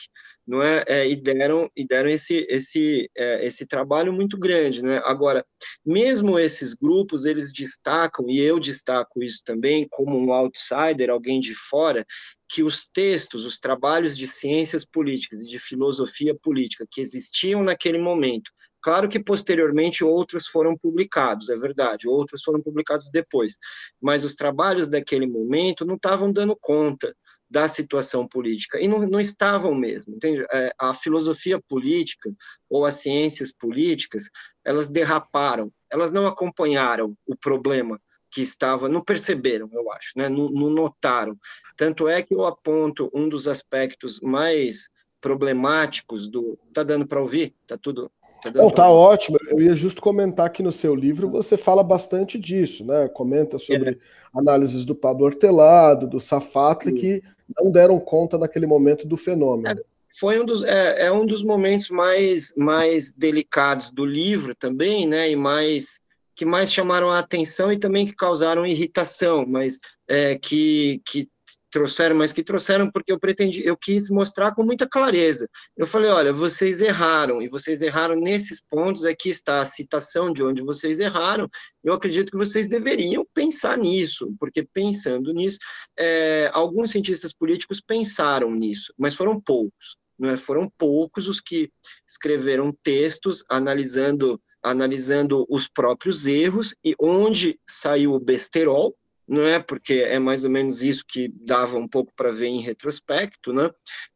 não 0.47 0.63
é, 0.63 0.85
é, 0.87 1.09
e 1.09 1.17
deram 1.17 1.71
e 1.77 1.87
deram 1.87 2.09
esse 2.09 2.47
esse 2.49 3.11
é, 3.17 3.47
esse 3.47 3.67
trabalho 3.67 4.13
muito 4.13 4.39
grande, 4.39 4.83
não 4.83 4.93
é? 4.93 4.99
Agora, 5.05 5.45
mesmo 5.85 6.39
esses 6.39 6.75
grupos 6.75 7.25
eles 7.25 7.53
destacam 7.53 8.29
e 8.29 8.41
eu 8.41 8.59
destaco 8.59 9.23
isso 9.23 9.43
também 9.45 9.87
como 9.91 10.19
um 10.19 10.33
outsider, 10.33 11.11
alguém 11.11 11.41
de 11.41 11.55
fora, 11.55 12.07
que 12.49 12.63
os 12.63 12.87
textos, 12.87 13.45
os 13.45 13.59
trabalhos 13.59 14.17
de 14.17 14.27
ciências 14.27 14.85
políticas 14.85 15.41
e 15.41 15.47
de 15.47 15.59
filosofia 15.59 16.35
política 16.35 16.87
que 16.91 17.01
existiam 17.01 17.63
naquele 17.63 17.99
momento 17.99 18.51
Claro 18.81 19.09
que 19.09 19.19
posteriormente 19.19 20.05
outros 20.05 20.47
foram 20.47 20.77
publicados, 20.77 21.51
é 21.51 21.57
verdade, 21.57 22.09
outros 22.09 22.43
foram 22.43 22.63
publicados 22.63 23.11
depois, 23.11 23.59
mas 24.01 24.25
os 24.25 24.35
trabalhos 24.35 24.89
daquele 24.89 25.27
momento 25.27 25.85
não 25.85 25.97
estavam 25.97 26.33
dando 26.33 26.57
conta 26.61 27.15
da 27.51 27.67
situação 27.67 28.29
política, 28.29 28.79
e 28.79 28.87
não, 28.87 28.99
não 29.07 29.19
estavam 29.19 29.75
mesmo, 29.75 30.15
entende? 30.15 30.45
É, 30.53 30.71
a 30.79 30.93
filosofia 30.93 31.59
política 31.67 32.31
ou 32.69 32.85
as 32.85 32.97
ciências 32.97 33.51
políticas, 33.51 34.25
elas 34.63 34.89
derraparam, 34.89 35.73
elas 35.91 36.13
não 36.13 36.27
acompanharam 36.27 37.17
o 37.27 37.35
problema 37.35 37.99
que 38.31 38.43
estava, 38.43 38.89
não 38.89 39.03
perceberam, 39.03 39.71
eu 39.73 39.91
acho, 39.93 40.13
né? 40.15 40.29
não, 40.29 40.51
não 40.51 40.69
notaram. 40.69 41.39
Tanto 41.77 42.07
é 42.07 42.23
que 42.23 42.35
eu 42.35 42.45
aponto 42.45 43.11
um 43.15 43.29
dos 43.29 43.49
aspectos 43.49 44.21
mais 44.21 44.91
problemáticos 45.21 46.29
do. 46.29 46.59
Tá 46.73 46.83
dando 46.83 47.07
para 47.07 47.21
ouvir? 47.21 47.55
Tá 47.67 47.77
tudo 47.77 48.11
Tá 48.43 48.51
Não, 48.51 48.71
tá 48.71 48.89
ótimo. 48.89 49.39
Eu 49.49 49.61
ia 49.61 49.75
justo 49.75 50.01
comentar 50.01 50.51
que 50.51 50.63
no 50.63 50.73
seu 50.73 50.95
livro 50.95 51.29
você 51.29 51.57
fala 51.57 51.83
bastante 51.83 52.39
disso, 52.39 52.85
né? 52.85 53.09
Comenta 53.09 53.59
sobre 53.59 53.91
é. 53.91 53.97
análises 54.35 54.85
do 54.85 54.95
Pablo 54.95 55.27
Hortelado, 55.27 56.07
do 56.07 56.21
Safatli, 56.21 56.93
que 56.93 57.23
não 57.61 57.71
deram 57.71 57.99
conta 57.99 58.39
naquele 58.39 58.67
momento 58.67 59.07
do 59.07 59.17
fenômeno. 59.17 59.69
É, 59.69 59.83
foi 60.19 60.41
um 60.41 60.45
dos, 60.45 60.63
é, 60.65 61.07
é, 61.07 61.13
um 61.13 61.27
dos 61.27 61.43
momentos 61.43 61.91
mais, 61.91 62.55
mais 62.57 63.13
delicados 63.13 63.91
do 63.91 64.05
livro 64.05 64.55
também, 64.55 65.07
né? 65.07 65.31
E 65.31 65.37
mais 65.37 66.01
que 66.35 66.45
mais 66.45 66.73
chamaram 66.73 67.11
a 67.11 67.19
atenção 67.19 67.73
e 67.73 67.77
também 67.77 68.07
que 68.07 68.15
causaram 68.15 68.65
irritação, 68.65 69.45
mas 69.45 69.81
é, 70.07 70.37
que, 70.37 71.03
que 71.05 71.29
trouxeram, 71.71 72.17
mas 72.17 72.33
que 72.33 72.43
trouxeram 72.43 72.91
porque 72.91 73.13
eu 73.13 73.19
pretendi, 73.19 73.67
eu 73.67 73.77
quis 73.77 74.11
mostrar 74.11 74.55
com 74.55 74.63
muita 74.63 74.89
clareza. 74.89 75.49
Eu 75.77 75.87
falei, 75.87 76.11
olha, 76.11 76.33
vocês 76.33 76.81
erraram, 76.81 77.41
e 77.43 77.49
vocês 77.49 77.83
erraram 77.83 78.15
nesses 78.15 78.61
pontos, 78.61 79.05
aqui 79.05 79.29
está 79.29 79.61
a 79.61 79.65
citação 79.65 80.33
de 80.33 80.43
onde 80.43 80.63
vocês 80.63 80.99
erraram, 80.99 81.49
eu 81.83 81.93
acredito 81.93 82.31
que 82.31 82.39
vocês 82.39 82.69
deveriam 82.69 83.27
pensar 83.35 83.77
nisso, 83.79 84.35
porque 84.39 84.63
pensando 84.63 85.33
nisso, 85.33 85.59
é, 85.99 86.51
alguns 86.53 86.91
cientistas 86.91 87.33
políticos 87.33 87.81
pensaram 87.81 88.51
nisso, 88.51 88.93
mas 88.99 89.15
foram 89.15 89.41
poucos. 89.41 89.97
Né? 90.19 90.37
Foram 90.37 90.71
poucos 90.77 91.29
os 91.29 91.41
que 91.41 91.71
escreveram 92.07 92.77
textos 92.83 93.45
analisando 93.49 94.41
analisando 94.61 95.47
os 95.49 95.69
próprios 95.69 96.27
erros 96.27 96.75
e 96.85 96.95
onde 96.99 97.59
saiu 97.65 98.13
o 98.15 98.21
besterol, 98.21 98.95
não 99.29 99.45
é? 99.45 99.59
Porque 99.59 99.95
é 99.95 100.19
mais 100.19 100.45
ou 100.45 100.51
menos 100.51 100.83
isso 100.83 101.05
que 101.07 101.29
dava 101.29 101.77
um 101.77 101.87
pouco 101.87 102.13
para 102.17 102.31
ver 102.31 102.47
em 102.47 102.61
retrospecto, 102.61 103.53
né? 103.53 103.71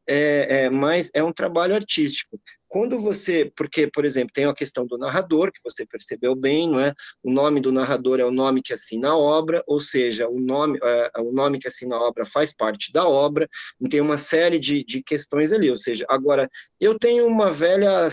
É, 0.08 0.64
é, 0.64 0.70
mas 0.70 1.10
é 1.12 1.22
um 1.22 1.32
trabalho 1.32 1.74
artístico. 1.74 2.40
Quando 2.66 2.98
você, 2.98 3.52
porque, 3.54 3.86
por 3.86 4.06
exemplo, 4.06 4.32
tem 4.32 4.46
a 4.46 4.54
questão 4.54 4.86
do 4.86 4.96
narrador, 4.96 5.52
que 5.52 5.60
você 5.62 5.84
percebeu 5.84 6.34
bem, 6.34 6.68
não 6.68 6.80
é? 6.80 6.94
O 7.22 7.30
nome 7.30 7.60
do 7.60 7.70
narrador 7.70 8.18
é 8.18 8.24
o 8.24 8.30
nome 8.30 8.62
que 8.62 8.72
assina 8.72 9.10
a 9.10 9.16
obra, 9.16 9.62
ou 9.66 9.78
seja, 9.78 10.26
o 10.26 10.40
nome, 10.40 10.78
é, 10.82 11.10
o 11.18 11.30
nome 11.30 11.58
que 11.58 11.68
assina 11.68 11.96
a 11.96 12.00
obra 12.00 12.24
faz 12.24 12.54
parte 12.54 12.90
da 12.90 13.06
obra, 13.06 13.46
tem 13.90 14.00
uma 14.00 14.16
série 14.16 14.58
de, 14.58 14.82
de 14.82 15.02
questões 15.02 15.52
ali, 15.52 15.68
ou 15.68 15.76
seja, 15.76 16.06
agora, 16.08 16.48
eu 16.80 16.98
tenho 16.98 17.26
uma 17.26 17.52
velha 17.52 18.08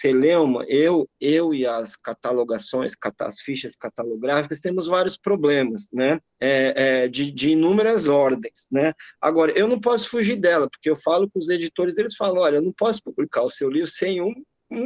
celeuma, 0.00 0.64
eu, 0.66 1.08
eu 1.20 1.52
e 1.52 1.66
as 1.66 1.94
catalogações, 1.96 2.94
as 3.20 3.40
fichas 3.40 3.76
catalográficas, 3.76 4.60
temos 4.60 4.86
vários 4.86 5.16
problemas, 5.16 5.88
né? 5.92 6.18
É, 6.40 7.02
é, 7.04 7.08
de, 7.08 7.30
de 7.30 7.50
inúmeras 7.50 8.08
ordens, 8.08 8.66
né? 8.70 8.94
Agora, 9.20 9.52
eu 9.52 9.68
não 9.68 9.78
posso 9.78 10.08
fugir 10.08 10.36
dela, 10.36 10.68
porque 10.70 10.88
eu 10.88 10.96
falo 10.96 11.30
com 11.30 11.38
os 11.38 11.50
editores, 11.50 11.98
eles 11.98 12.16
falam, 12.16 12.42
olha, 12.42 12.56
eu 12.56 12.62
não 12.62 12.72
posso 12.72 13.02
publicar 13.02 13.42
o 13.42 13.50
seu 13.50 13.68
livro 13.68 13.90
sem 13.90 14.22
um, 14.22 14.32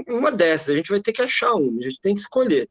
uma 0.08 0.32
dessas, 0.32 0.70
a 0.70 0.76
gente 0.76 0.90
vai 0.90 1.00
ter 1.00 1.12
que 1.12 1.22
achar 1.22 1.54
uma, 1.54 1.78
a 1.78 1.82
gente 1.82 2.00
tem 2.00 2.14
que 2.14 2.20
escolher. 2.20 2.68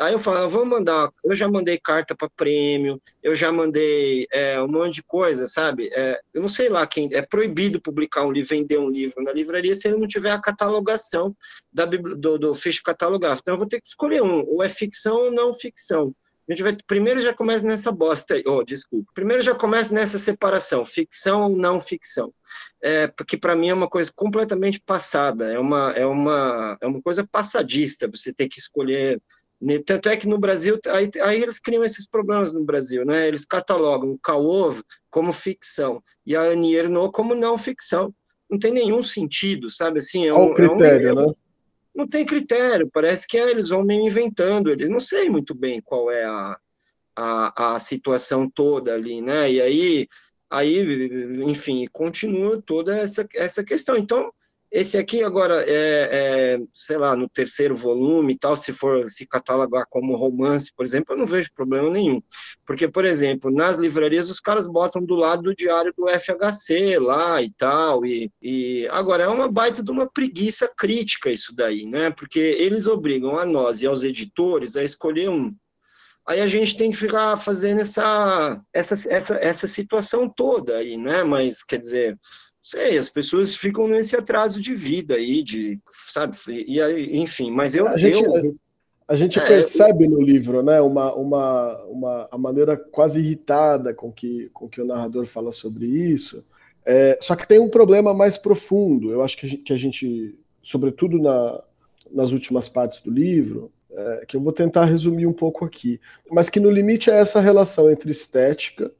Aí 0.00 0.14
eu 0.14 0.18
falo, 0.18 0.48
vamos 0.48 0.68
mandar. 0.68 1.10
Eu 1.22 1.34
já 1.34 1.46
mandei 1.46 1.78
carta 1.78 2.14
para 2.14 2.30
prêmio, 2.30 3.00
eu 3.22 3.34
já 3.34 3.52
mandei 3.52 4.26
é, 4.32 4.60
um 4.60 4.66
monte 4.66 4.94
de 4.94 5.02
coisa, 5.02 5.46
sabe? 5.46 5.90
É, 5.92 6.18
eu 6.32 6.40
não 6.40 6.48
sei 6.48 6.68
lá 6.68 6.86
quem. 6.86 7.08
É 7.12 7.20
proibido 7.20 7.80
publicar 7.80 8.24
um 8.24 8.32
livro, 8.32 8.48
vender 8.48 8.78
um 8.78 8.88
livro 8.88 9.22
na 9.22 9.32
livraria 9.32 9.74
se 9.74 9.88
ele 9.88 9.98
não 9.98 10.08
tiver 10.08 10.30
a 10.30 10.40
catalogação 10.40 11.36
da, 11.72 11.84
do, 11.84 12.38
do 12.38 12.54
ficho 12.54 12.82
catalográfico. 12.82 13.42
Então 13.44 13.54
eu 13.54 13.58
vou 13.58 13.68
ter 13.68 13.80
que 13.80 13.88
escolher 13.88 14.22
um, 14.22 14.44
ou 14.48 14.62
é 14.62 14.68
ficção 14.68 15.16
ou 15.24 15.30
não 15.30 15.52
ficção. 15.52 16.14
A 16.48 16.52
gente 16.52 16.62
vai, 16.64 16.76
primeiro 16.84 17.20
já 17.20 17.32
começa 17.32 17.64
nessa 17.64 17.92
bosta 17.92 18.34
aí, 18.34 18.42
oh, 18.44 18.64
desculpa. 18.64 19.08
Primeiro 19.14 19.40
já 19.40 19.54
começa 19.54 19.94
nessa 19.94 20.18
separação, 20.18 20.84
ficção 20.84 21.42
ou 21.42 21.48
não 21.48 21.78
ficção. 21.78 22.34
É, 22.82 23.06
para 23.40 23.54
mim 23.54 23.68
é 23.68 23.74
uma 23.74 23.88
coisa 23.88 24.10
completamente 24.12 24.80
passada, 24.80 25.52
é 25.52 25.58
uma, 25.58 25.92
é 25.92 26.04
uma, 26.04 26.76
é 26.80 26.86
uma 26.88 27.00
coisa 27.00 27.24
passadista, 27.24 28.10
você 28.12 28.34
ter 28.34 28.48
que 28.48 28.58
escolher 28.58 29.22
tanto 29.84 30.08
é 30.08 30.16
que 30.16 30.26
no 30.26 30.38
Brasil, 30.38 30.78
aí, 30.88 31.10
aí, 31.22 31.42
eles 31.42 31.58
criam 31.58 31.84
esses 31.84 32.06
problemas 32.06 32.54
no 32.54 32.64
Brasil, 32.64 33.04
né? 33.04 33.28
Eles 33.28 33.44
catalogam 33.44 34.12
o 34.12 34.18
Kaov 34.18 34.80
como 35.10 35.32
ficção 35.32 36.02
e 36.24 36.34
a 36.34 36.42
Annie 36.42 36.76
Ernaux 36.76 37.12
como 37.12 37.34
não 37.34 37.58
ficção. 37.58 38.14
Não 38.48 38.58
tem 38.58 38.72
nenhum 38.72 39.02
sentido, 39.02 39.70
sabe? 39.70 39.98
Assim, 39.98 40.26
é 40.26 40.32
um, 40.32 40.36
Qual 40.36 40.50
o 40.50 40.54
critério, 40.54 41.08
é 41.08 41.12
um, 41.12 41.26
né? 41.26 41.32
Não 41.94 42.08
tem 42.08 42.24
critério, 42.24 42.88
parece 42.90 43.26
que 43.26 43.36
é, 43.36 43.50
eles 43.50 43.68
vão 43.68 43.84
meio 43.84 44.02
inventando, 44.02 44.70
eles 44.70 44.88
não 44.88 45.00
sei 45.00 45.28
muito 45.28 45.54
bem 45.54 45.80
qual 45.82 46.10
é 46.10 46.24
a, 46.24 46.58
a, 47.14 47.74
a 47.74 47.78
situação 47.78 48.48
toda 48.48 48.94
ali, 48.94 49.20
né? 49.20 49.52
E 49.52 49.60
aí, 49.60 50.08
aí, 50.48 51.30
enfim, 51.44 51.86
continua 51.92 52.62
toda 52.62 52.96
essa, 52.96 53.28
essa 53.34 53.62
questão. 53.62 53.96
Então, 53.96 54.32
esse 54.70 54.96
aqui 54.96 55.22
agora 55.24 55.64
é, 55.66 56.08
é, 56.12 56.58
sei 56.72 56.96
lá, 56.96 57.16
no 57.16 57.28
terceiro 57.28 57.74
volume 57.74 58.34
e 58.34 58.38
tal, 58.38 58.56
se 58.56 58.72
for 58.72 59.10
se 59.10 59.26
catalogar 59.26 59.84
como 59.90 60.16
romance, 60.16 60.72
por 60.74 60.84
exemplo, 60.84 61.14
eu 61.14 61.18
não 61.18 61.26
vejo 61.26 61.52
problema 61.54 61.90
nenhum. 61.90 62.22
Porque, 62.64 62.86
por 62.86 63.04
exemplo, 63.04 63.50
nas 63.50 63.78
livrarias 63.78 64.30
os 64.30 64.38
caras 64.38 64.68
botam 64.68 65.04
do 65.04 65.16
lado 65.16 65.42
do 65.42 65.54
diário 65.54 65.92
do 65.96 66.06
FHC 66.08 66.98
lá 67.00 67.42
e 67.42 67.50
tal, 67.50 68.06
e, 68.06 68.30
e 68.40 68.86
agora 68.92 69.24
é 69.24 69.28
uma 69.28 69.50
baita 69.50 69.82
de 69.82 69.90
uma 69.90 70.08
preguiça 70.08 70.70
crítica 70.76 71.30
isso 71.30 71.54
daí, 71.54 71.84
né? 71.84 72.10
Porque 72.10 72.38
eles 72.38 72.86
obrigam 72.86 73.38
a 73.38 73.44
nós 73.44 73.82
e 73.82 73.86
aos 73.86 74.04
editores 74.04 74.76
a 74.76 74.84
escolher 74.84 75.30
um. 75.30 75.52
Aí 76.26 76.40
a 76.40 76.46
gente 76.46 76.76
tem 76.76 76.92
que 76.92 76.96
ficar 76.96 77.36
fazendo 77.38 77.80
essa, 77.80 78.62
essa, 78.72 78.94
essa, 79.10 79.34
essa 79.34 79.66
situação 79.66 80.28
toda 80.28 80.76
aí, 80.76 80.96
né? 80.96 81.24
Mas, 81.24 81.62
quer 81.62 81.80
dizer, 81.80 82.16
sei, 82.60 82.98
as 82.98 83.08
pessoas 83.08 83.54
ficam 83.54 83.88
nesse 83.88 84.14
atraso 84.16 84.60
de 84.60 84.74
vida 84.74 85.14
aí, 85.14 85.42
de, 85.42 85.78
sabe, 86.08 86.36
e 86.48 86.80
aí, 86.80 87.16
enfim, 87.16 87.50
mas 87.50 87.74
eu... 87.74 87.86
A 87.86 87.96
gente, 87.96 88.22
eu, 88.22 88.52
a 89.08 89.14
gente 89.14 89.38
é, 89.38 89.46
percebe 89.46 90.04
eu... 90.04 90.10
no 90.10 90.20
livro, 90.20 90.62
né, 90.62 90.80
uma, 90.80 91.14
uma, 91.14 91.84
uma 91.84 92.28
a 92.30 92.38
maneira 92.38 92.76
quase 92.76 93.20
irritada 93.20 93.94
com 93.94 94.12
que, 94.12 94.50
com 94.52 94.68
que 94.68 94.80
o 94.80 94.86
narrador 94.86 95.26
fala 95.26 95.52
sobre 95.52 95.86
isso, 95.86 96.44
é, 96.84 97.18
só 97.20 97.34
que 97.34 97.46
tem 97.46 97.58
um 97.58 97.68
problema 97.68 98.12
mais 98.12 98.36
profundo, 98.36 99.10
eu 99.10 99.22
acho 99.22 99.36
que 99.36 99.46
a 99.46 99.48
gente, 99.48 99.62
que 99.62 99.72
a 99.72 99.76
gente 99.76 100.38
sobretudo 100.62 101.18
na, 101.18 101.62
nas 102.10 102.32
últimas 102.32 102.68
partes 102.68 103.00
do 103.00 103.10
livro, 103.10 103.72
é, 103.90 104.24
que 104.26 104.36
eu 104.36 104.40
vou 104.40 104.52
tentar 104.52 104.84
resumir 104.84 105.26
um 105.26 105.32
pouco 105.32 105.64
aqui, 105.64 106.00
mas 106.30 106.48
que 106.48 106.60
no 106.60 106.70
limite 106.70 107.10
é 107.10 107.18
essa 107.18 107.40
relação 107.40 107.90
entre 107.90 108.10
estética 108.10 108.90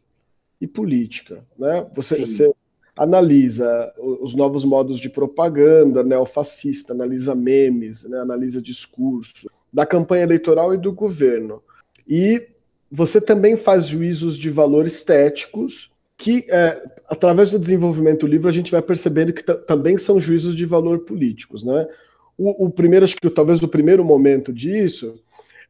e 0.61 0.67
política, 0.67 1.45
né? 1.59 1.87
Você, 1.95 2.19
você, 2.21 2.53
analisa 3.01 3.91
os 3.99 4.35
novos 4.35 4.63
modos 4.63 5.01
de 5.01 5.09
propaganda 5.09 6.05
neofascista, 6.05 6.93
analisa 6.93 7.35
memes, 7.35 8.05
né, 8.05 8.19
analisa 8.19 8.61
discurso 8.61 9.51
da 9.73 9.87
campanha 9.87 10.25
eleitoral 10.25 10.75
e 10.75 10.77
do 10.77 10.93
governo. 10.93 11.63
E 12.07 12.47
você 12.93 13.19
também 13.19 13.57
faz 13.57 13.87
juízos 13.87 14.37
de 14.37 14.51
valor 14.51 14.85
estéticos 14.85 15.91
que, 16.19 16.45
é, 16.51 16.79
através 17.09 17.51
do 17.51 17.59
desenvolvimento 17.59 18.21
do 18.21 18.27
livro, 18.27 18.51
a 18.51 18.53
gente 18.53 18.71
vai 18.71 18.83
percebendo 18.83 19.33
que 19.33 19.43
também 19.43 19.97
são 19.97 20.21
juízos 20.21 20.55
de 20.55 20.67
valor 20.67 20.99
políticos. 20.99 21.65
Né? 21.65 21.89
O, 22.37 22.67
o 22.67 22.71
primeiro, 22.71 23.07
acho 23.07 23.17
que 23.17 23.31
talvez 23.31 23.63
o 23.63 23.69
primeiro 23.69 24.05
momento 24.05 24.53
disso 24.53 25.19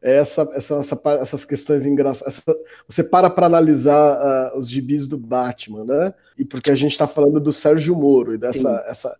essa, 0.02 0.50
essa, 0.54 0.76
essa, 0.76 1.00
essas 1.20 1.44
questões 1.44 1.86
engraçadas. 1.86 2.42
Você 2.88 3.04
para 3.04 3.28
para 3.28 3.46
analisar 3.46 4.52
uh, 4.54 4.58
os 4.58 4.68
gibis 4.68 5.06
do 5.06 5.18
Batman, 5.18 5.84
né? 5.84 6.14
E 6.38 6.44
porque 6.44 6.70
a 6.70 6.74
gente 6.74 6.92
está 6.92 7.06
falando 7.06 7.40
do 7.40 7.52
Sérgio 7.52 7.94
Moro 7.94 8.34
e 8.34 8.38
dessa 8.38 8.82
essa, 8.86 9.16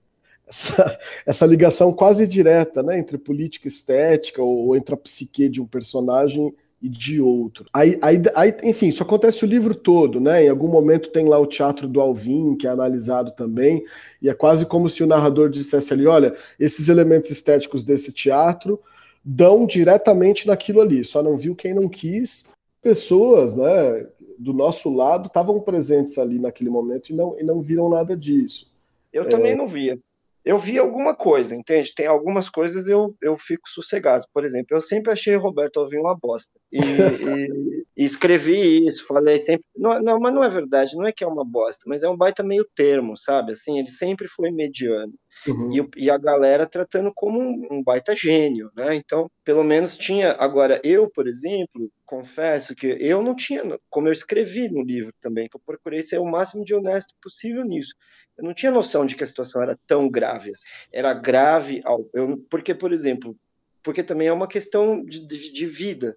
essa, 0.48 0.98
essa, 1.26 1.46
ligação 1.46 1.92
quase 1.92 2.26
direta 2.26 2.82
né, 2.82 2.98
entre 2.98 3.18
política 3.18 3.66
e 3.66 3.70
estética 3.70 4.42
ou, 4.42 4.68
ou, 4.68 4.76
entre 4.76 4.94
a 4.94 4.98
psique 4.98 5.48
de 5.48 5.60
um 5.60 5.66
personagem 5.66 6.54
e 6.82 6.88
de 6.88 7.20
outro. 7.20 7.66
Aí, 7.74 7.98
aí, 8.00 8.22
aí, 8.34 8.56
enfim, 8.64 8.88
isso 8.88 9.02
acontece 9.02 9.44
o 9.44 9.48
livro 9.48 9.74
todo, 9.74 10.18
né? 10.18 10.44
Em 10.44 10.48
algum 10.48 10.68
momento 10.68 11.10
tem 11.10 11.28
lá 11.28 11.38
o 11.38 11.46
teatro 11.46 11.86
do 11.86 12.00
Alvin, 12.00 12.56
que 12.56 12.66
é 12.66 12.70
analisado 12.70 13.32
também, 13.32 13.84
e 14.22 14.30
é 14.30 14.34
quase 14.34 14.64
como 14.64 14.88
se 14.88 15.02
o 15.02 15.06
narrador 15.06 15.50
dissesse 15.50 15.92
ali: 15.92 16.06
olha, 16.06 16.34
esses 16.58 16.88
elementos 16.88 17.30
estéticos 17.30 17.84
desse 17.84 18.12
teatro 18.12 18.80
dão 19.24 19.66
diretamente 19.66 20.46
naquilo 20.46 20.80
ali. 20.80 21.04
Só 21.04 21.22
não 21.22 21.36
viu 21.36 21.54
quem 21.54 21.74
não 21.74 21.88
quis. 21.88 22.44
Pessoas, 22.82 23.54
né, 23.54 24.06
do 24.38 24.52
nosso 24.52 24.88
lado 24.88 25.26
estavam 25.26 25.60
presentes 25.60 26.16
ali 26.18 26.38
naquele 26.38 26.70
momento 26.70 27.10
e 27.10 27.14
não, 27.14 27.38
e 27.38 27.42
não 27.42 27.60
viram 27.60 27.88
nada 27.88 28.16
disso. 28.16 28.72
Eu 29.12 29.24
é... 29.24 29.28
também 29.28 29.54
não 29.54 29.66
via. 29.66 29.98
Eu 30.42 30.56
vi 30.56 30.78
alguma 30.78 31.14
coisa, 31.14 31.54
entende? 31.54 31.94
Tem 31.94 32.06
algumas 32.06 32.48
coisas 32.48 32.88
eu, 32.88 33.14
eu 33.20 33.36
fico 33.36 33.68
sossegado. 33.68 34.24
Por 34.32 34.44
exemplo, 34.44 34.74
eu 34.74 34.80
sempre 34.80 35.12
achei 35.12 35.36
Roberto 35.36 35.80
Alvim 35.80 35.98
uma 35.98 36.16
bosta. 36.16 36.52
E, 36.72 36.78
e, 36.78 36.80
e, 37.96 38.04
escrevi 38.04 38.86
isso, 38.86 39.06
falei 39.06 39.38
sempre. 39.38 39.64
Não, 39.76 40.00
não, 40.00 40.20
mas 40.20 40.32
não 40.32 40.44
é 40.44 40.48
verdade, 40.48 40.96
não 40.96 41.06
é 41.06 41.12
que 41.12 41.24
é 41.24 41.26
uma 41.26 41.44
bosta, 41.44 41.84
mas 41.86 42.02
é 42.02 42.08
um 42.08 42.16
baita 42.16 42.42
meio 42.42 42.64
termo, 42.74 43.16
sabe? 43.16 43.52
Assim, 43.52 43.78
ele 43.78 43.90
sempre 43.90 44.26
foi 44.28 44.50
mediano. 44.50 45.12
Uhum. 45.46 45.72
E, 45.72 46.04
e, 46.04 46.10
a 46.10 46.18
galera 46.18 46.66
tratando 46.66 47.10
como 47.14 47.40
um, 47.40 47.68
um, 47.70 47.82
baita 47.82 48.14
gênio, 48.14 48.70
né? 48.76 48.94
Então, 48.94 49.30
pelo 49.44 49.64
menos 49.64 49.96
tinha. 49.96 50.32
Agora, 50.32 50.80
eu, 50.84 51.08
por 51.10 51.26
exemplo, 51.26 51.90
confesso 52.04 52.74
que 52.74 52.86
eu 52.86 53.22
não 53.22 53.34
tinha, 53.34 53.62
como 53.88 54.08
eu 54.08 54.12
escrevi 54.12 54.68
no 54.68 54.82
livro 54.82 55.12
também, 55.20 55.48
que 55.48 55.56
eu 55.56 55.62
procurei 55.64 56.02
ser 56.02 56.18
o 56.18 56.26
máximo 56.26 56.64
de 56.64 56.74
honesto 56.74 57.14
possível 57.22 57.64
nisso. 57.64 57.94
Eu 58.36 58.44
não 58.44 58.54
tinha 58.54 58.72
noção 58.72 59.06
de 59.06 59.16
que 59.16 59.24
a 59.24 59.26
situação 59.26 59.62
era 59.62 59.78
tão 59.86 60.10
grave. 60.10 60.50
Assim. 60.50 60.68
Era 60.92 61.14
grave, 61.14 61.80
ao, 61.84 62.08
eu, 62.12 62.38
porque, 62.50 62.74
por 62.74 62.92
exemplo, 62.92 63.36
porque 63.82 64.02
também 64.02 64.28
é 64.28 64.32
uma 64.32 64.48
questão 64.48 65.04
de, 65.04 65.26
de, 65.26 65.52
de 65.52 65.66
vida 65.66 66.16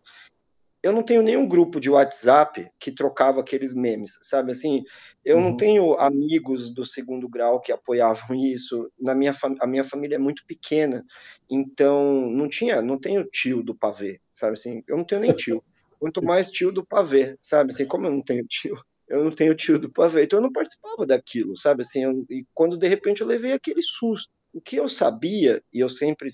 eu 0.83 0.91
não 0.91 1.01
tenho 1.01 1.23
nenhum 1.23 1.47
grupo 1.47 1.79
de 1.79 1.89
WhatsApp 1.89 2.69
que 2.77 2.91
trocava 2.91 3.39
aqueles 3.39 3.73
memes, 3.73 4.19
sabe 4.21 4.51
assim? 4.51 4.83
Eu 5.23 5.37
uhum. 5.37 5.43
não 5.43 5.57
tenho 5.57 5.93
amigos 5.93 6.69
do 6.69 6.85
segundo 6.85 7.29
grau 7.29 7.61
que 7.61 7.71
apoiavam 7.71 8.35
isso. 8.35 8.91
Na 8.99 9.15
minha 9.15 9.33
a 9.61 9.65
minha 9.65 9.83
família 9.85 10.15
é 10.15 10.19
muito 10.19 10.45
pequena, 10.45 11.05
então 11.49 12.29
não 12.29 12.49
tinha, 12.49 12.81
não 12.81 12.99
tenho 12.99 13.23
tio 13.23 13.63
do 13.63 13.73
pavê, 13.73 14.19
sabe 14.29 14.55
assim? 14.55 14.83
Eu 14.85 14.97
não 14.97 15.05
tenho 15.05 15.21
nem 15.21 15.33
tio. 15.33 15.63
Quanto 15.97 16.21
mais 16.21 16.51
tio 16.51 16.69
do 16.69 16.85
pavê, 16.85 17.37
sabe 17.41 17.71
assim? 17.71 17.85
Como 17.85 18.05
eu 18.05 18.11
não 18.11 18.21
tenho 18.21 18.45
tio, 18.45 18.77
eu 19.07 19.23
não 19.23 19.31
tenho 19.31 19.55
tio 19.55 19.79
do 19.79 19.89
pavê, 19.89 20.25
então 20.25 20.39
eu 20.39 20.43
não 20.43 20.51
participava 20.51 21.05
daquilo, 21.05 21.57
sabe 21.57 21.83
assim? 21.83 22.03
Eu, 22.03 22.25
e 22.29 22.45
quando 22.53 22.77
de 22.77 22.89
repente 22.89 23.21
eu 23.21 23.27
levei 23.27 23.53
aquele 23.53 23.81
susto, 23.81 24.29
o 24.51 24.59
que 24.59 24.75
eu 24.75 24.89
sabia 24.89 25.63
e 25.73 25.79
eu 25.79 25.87
sempre 25.87 26.27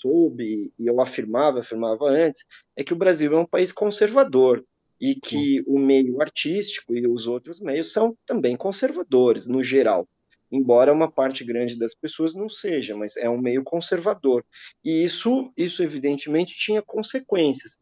soube, 0.00 0.72
e 0.78 0.86
eu 0.86 1.00
afirmava, 1.00 1.60
afirmava 1.60 2.06
antes, 2.06 2.44
é 2.76 2.84
que 2.84 2.92
o 2.92 2.96
Brasil 2.96 3.32
é 3.36 3.40
um 3.40 3.46
país 3.46 3.72
conservador 3.72 4.64
e 5.00 5.14
que 5.14 5.58
Sim. 5.58 5.64
o 5.66 5.78
meio 5.78 6.20
artístico 6.20 6.94
e 6.94 7.06
os 7.06 7.26
outros 7.26 7.60
meios 7.60 7.92
são 7.92 8.16
também 8.24 8.56
conservadores, 8.56 9.46
no 9.46 9.62
geral. 9.62 10.08
Embora 10.50 10.92
uma 10.92 11.10
parte 11.10 11.44
grande 11.44 11.78
das 11.78 11.94
pessoas 11.94 12.34
não 12.34 12.48
seja, 12.48 12.96
mas 12.96 13.16
é 13.16 13.28
um 13.28 13.38
meio 13.38 13.64
conservador. 13.64 14.44
E 14.84 15.04
isso, 15.04 15.52
isso 15.56 15.82
evidentemente 15.82 16.56
tinha 16.56 16.80
consequências. 16.80 17.78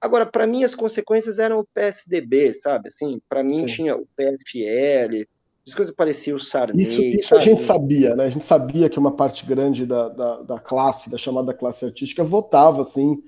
Agora, 0.00 0.26
para 0.26 0.46
mim, 0.46 0.64
as 0.64 0.74
consequências 0.74 1.38
eram 1.38 1.60
o 1.60 1.66
PSDB, 1.74 2.54
sabe? 2.54 2.88
Assim, 2.88 3.20
para 3.28 3.42
mim 3.42 3.60
Sim. 3.60 3.66
tinha 3.66 3.96
o 3.96 4.06
PFL, 4.14 5.26
as 5.66 5.74
coisas 5.74 5.94
pareciam 5.94 6.38
Sarney. 6.38 6.82
Isso, 6.82 7.02
isso 7.02 7.34
a 7.34 7.38
gente 7.38 7.62
sabia, 7.62 8.14
né? 8.14 8.24
A 8.24 8.30
gente 8.30 8.44
sabia 8.44 8.90
que 8.90 8.98
uma 8.98 9.16
parte 9.16 9.46
grande 9.46 9.86
da, 9.86 10.08
da, 10.08 10.42
da, 10.42 10.60
classe, 10.60 11.08
da 11.08 11.16
chamada 11.16 11.54
classe 11.54 11.86
artística, 11.86 12.22
votava 12.22 12.82
assim 12.82 13.18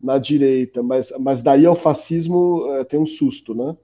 na 0.00 0.18
direita, 0.18 0.82
mas, 0.82 1.12
mas 1.20 1.42
daí 1.42 1.64
ao 1.64 1.76
fascismo 1.76 2.66
é, 2.74 2.84
tem 2.84 2.98
um 2.98 3.06
susto, 3.06 3.54
né? 3.54 3.76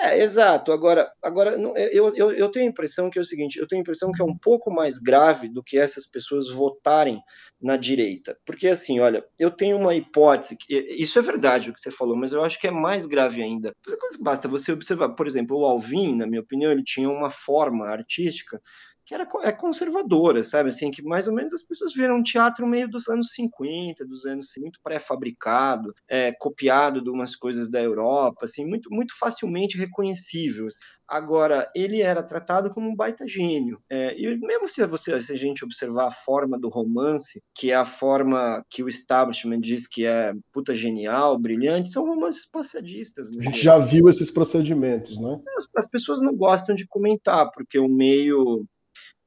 É, 0.00 0.22
exato. 0.22 0.70
Agora, 0.70 1.10
agora 1.20 1.56
eu, 1.92 2.14
eu, 2.14 2.32
eu 2.32 2.48
tenho 2.50 2.66
a 2.66 2.68
impressão 2.68 3.10
que 3.10 3.18
é 3.18 3.22
o 3.22 3.24
seguinte: 3.24 3.58
eu 3.58 3.66
tenho 3.66 3.80
a 3.80 3.82
impressão 3.82 4.12
que 4.12 4.22
é 4.22 4.24
um 4.24 4.36
pouco 4.36 4.70
mais 4.70 4.98
grave 4.98 5.48
do 5.48 5.62
que 5.62 5.76
essas 5.76 6.06
pessoas 6.06 6.48
votarem 6.50 7.20
na 7.60 7.76
direita. 7.76 8.36
Porque, 8.46 8.68
assim, 8.68 9.00
olha, 9.00 9.24
eu 9.38 9.50
tenho 9.50 9.76
uma 9.76 9.94
hipótese, 9.94 10.56
que, 10.56 10.74
isso 10.96 11.18
é 11.18 11.22
verdade 11.22 11.70
o 11.70 11.74
que 11.74 11.80
você 11.80 11.90
falou, 11.90 12.16
mas 12.16 12.32
eu 12.32 12.44
acho 12.44 12.60
que 12.60 12.66
é 12.66 12.70
mais 12.70 13.06
grave 13.06 13.42
ainda. 13.42 13.74
Basta 14.20 14.46
você 14.48 14.72
observar, 14.72 15.10
por 15.10 15.26
exemplo, 15.26 15.58
o 15.58 15.64
Alvin, 15.64 16.16
na 16.16 16.26
minha 16.26 16.40
opinião, 16.40 16.70
ele 16.70 16.84
tinha 16.84 17.10
uma 17.10 17.30
forma 17.30 17.86
artística 17.88 18.60
que 19.08 19.14
era 19.14 19.26
é 19.42 19.52
conservadora, 19.52 20.42
sabe? 20.42 20.68
Assim, 20.68 20.90
que 20.90 21.02
mais 21.02 21.26
ou 21.26 21.32
menos 21.32 21.54
as 21.54 21.62
pessoas 21.62 21.94
viram 21.94 22.22
teatro 22.22 22.66
meio 22.66 22.86
dos 22.86 23.08
anos 23.08 23.32
50, 23.32 24.04
dos 24.04 24.26
anos 24.26 24.52
muito 24.58 24.78
pré-fabricado, 24.82 25.94
é, 26.06 26.30
copiado 26.32 27.00
de 27.00 27.08
umas 27.08 27.34
coisas 27.34 27.70
da 27.70 27.82
Europa, 27.82 28.44
assim, 28.44 28.66
muito, 28.66 28.90
muito 28.90 29.18
facilmente 29.18 29.78
reconhecíveis. 29.78 30.74
Agora, 31.08 31.70
ele 31.74 32.02
era 32.02 32.22
tratado 32.22 32.68
como 32.68 32.86
um 32.86 32.94
baita 32.94 33.26
gênio. 33.26 33.80
É, 33.88 34.14
e 34.14 34.36
mesmo 34.36 34.68
se, 34.68 34.84
você, 34.86 35.18
se 35.22 35.32
a 35.32 35.36
gente 35.36 35.64
observar 35.64 36.08
a 36.08 36.10
forma 36.10 36.58
do 36.58 36.68
romance, 36.68 37.42
que 37.54 37.70
é 37.70 37.76
a 37.76 37.86
forma 37.86 38.62
que 38.68 38.82
o 38.82 38.90
establishment 38.90 39.60
diz 39.60 39.86
que 39.86 40.04
é 40.04 40.34
puta 40.52 40.74
genial, 40.74 41.38
brilhante, 41.38 41.88
são 41.88 42.06
romances 42.06 42.44
passadistas. 42.44 43.30
A 43.38 43.42
gente 43.42 43.62
já 43.62 43.78
viu 43.78 44.06
esses 44.06 44.30
procedimentos, 44.30 45.18
né? 45.18 45.40
As, 45.56 45.66
as 45.74 45.88
pessoas 45.88 46.20
não 46.20 46.36
gostam 46.36 46.74
de 46.74 46.86
comentar, 46.86 47.50
porque 47.52 47.78
o 47.78 47.88
meio 47.88 48.66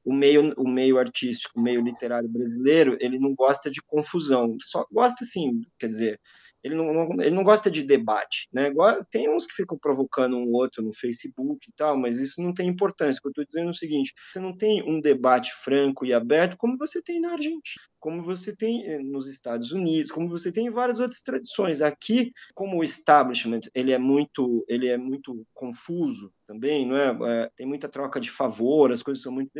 o 0.04 0.12
meio, 0.12 0.52
o 0.56 0.68
meio 0.68 0.98
artístico, 0.98 1.58
o 1.58 1.62
meio 1.62 1.80
literário 1.80 2.28
brasileiro, 2.28 2.96
ele 3.00 3.18
não 3.18 3.34
gosta 3.34 3.70
de 3.70 3.80
confusão, 3.82 4.56
só 4.60 4.86
gosta 4.90 5.24
assim, 5.24 5.62
quer 5.78 5.86
dizer, 5.86 6.20
ele 6.62 6.76
não, 6.76 6.92
não, 6.92 7.22
ele 7.22 7.34
não 7.34 7.42
gosta 7.42 7.70
de 7.70 7.82
debate, 7.82 8.48
né? 8.52 8.72
Tem 9.10 9.28
uns 9.28 9.46
que 9.46 9.54
ficam 9.54 9.76
provocando 9.76 10.36
um 10.36 10.52
outro 10.52 10.82
no 10.82 10.92
Facebook 10.92 11.68
e 11.68 11.72
tal, 11.72 11.96
mas 11.96 12.20
isso 12.20 12.40
não 12.40 12.54
tem 12.54 12.68
importância. 12.68 13.18
O 13.18 13.22
que 13.22 13.28
eu 13.28 13.30
estou 13.30 13.44
dizendo 13.44 13.68
é 13.68 13.70
o 13.70 13.74
seguinte: 13.74 14.14
você 14.32 14.38
não 14.38 14.56
tem 14.56 14.82
um 14.82 15.00
debate 15.00 15.52
franco 15.64 16.06
e 16.06 16.12
aberto 16.12 16.56
como 16.56 16.78
você 16.78 17.02
tem 17.02 17.20
na 17.20 17.32
Argentina, 17.32 17.84
como 17.98 18.22
você 18.22 18.54
tem 18.54 18.86
eh, 18.86 18.98
nos 18.98 19.26
Estados 19.26 19.72
Unidos, 19.72 20.12
como 20.12 20.28
você 20.28 20.52
tem 20.52 20.66
em 20.66 20.70
várias 20.70 21.00
outras 21.00 21.20
tradições. 21.20 21.82
Aqui, 21.82 22.32
como 22.54 22.78
o 22.78 22.84
establishment 22.84 23.62
ele 23.74 23.90
é 23.90 23.98
muito, 23.98 24.64
ele 24.68 24.86
é 24.88 24.96
muito 24.96 25.44
confuso 25.52 26.32
também, 26.46 26.86
não 26.86 26.96
é? 26.96 27.42
é 27.42 27.50
tem 27.56 27.66
muita 27.66 27.88
troca 27.88 28.20
de 28.20 28.30
favor, 28.30 28.92
as 28.92 29.02
coisas 29.02 29.22
são 29.22 29.32
muito 29.32 29.50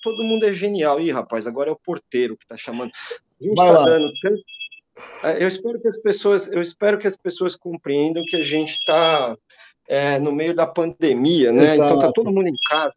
todo 0.00 0.22
mundo 0.22 0.46
é 0.46 0.52
genial. 0.52 1.00
Ih, 1.00 1.10
rapaz, 1.10 1.46
agora 1.46 1.70
é 1.70 1.72
o 1.72 1.78
porteiro 1.78 2.36
que 2.36 2.44
está 2.44 2.56
chamando. 2.56 2.92
A 3.40 3.44
gente 3.44 3.52
está 3.52 3.84
dando 3.84 4.12
tanto 4.20 4.42
eu 5.38 5.48
espero 5.48 5.80
que 5.80 5.88
as 5.88 5.96
pessoas, 5.96 6.50
eu 6.50 6.62
espero 6.62 6.98
que 6.98 7.06
as 7.06 7.16
pessoas 7.16 7.54
compreendam 7.54 8.24
que 8.24 8.36
a 8.36 8.42
gente 8.42 8.72
está 8.72 9.36
é, 9.88 10.18
no 10.18 10.32
meio 10.32 10.54
da 10.54 10.66
pandemia, 10.66 11.52
né? 11.52 11.74
Exato. 11.74 11.94
Então 11.94 11.98
tá 11.98 12.12
todo 12.12 12.32
mundo 12.32 12.48
em 12.48 12.56
casa. 12.68 12.96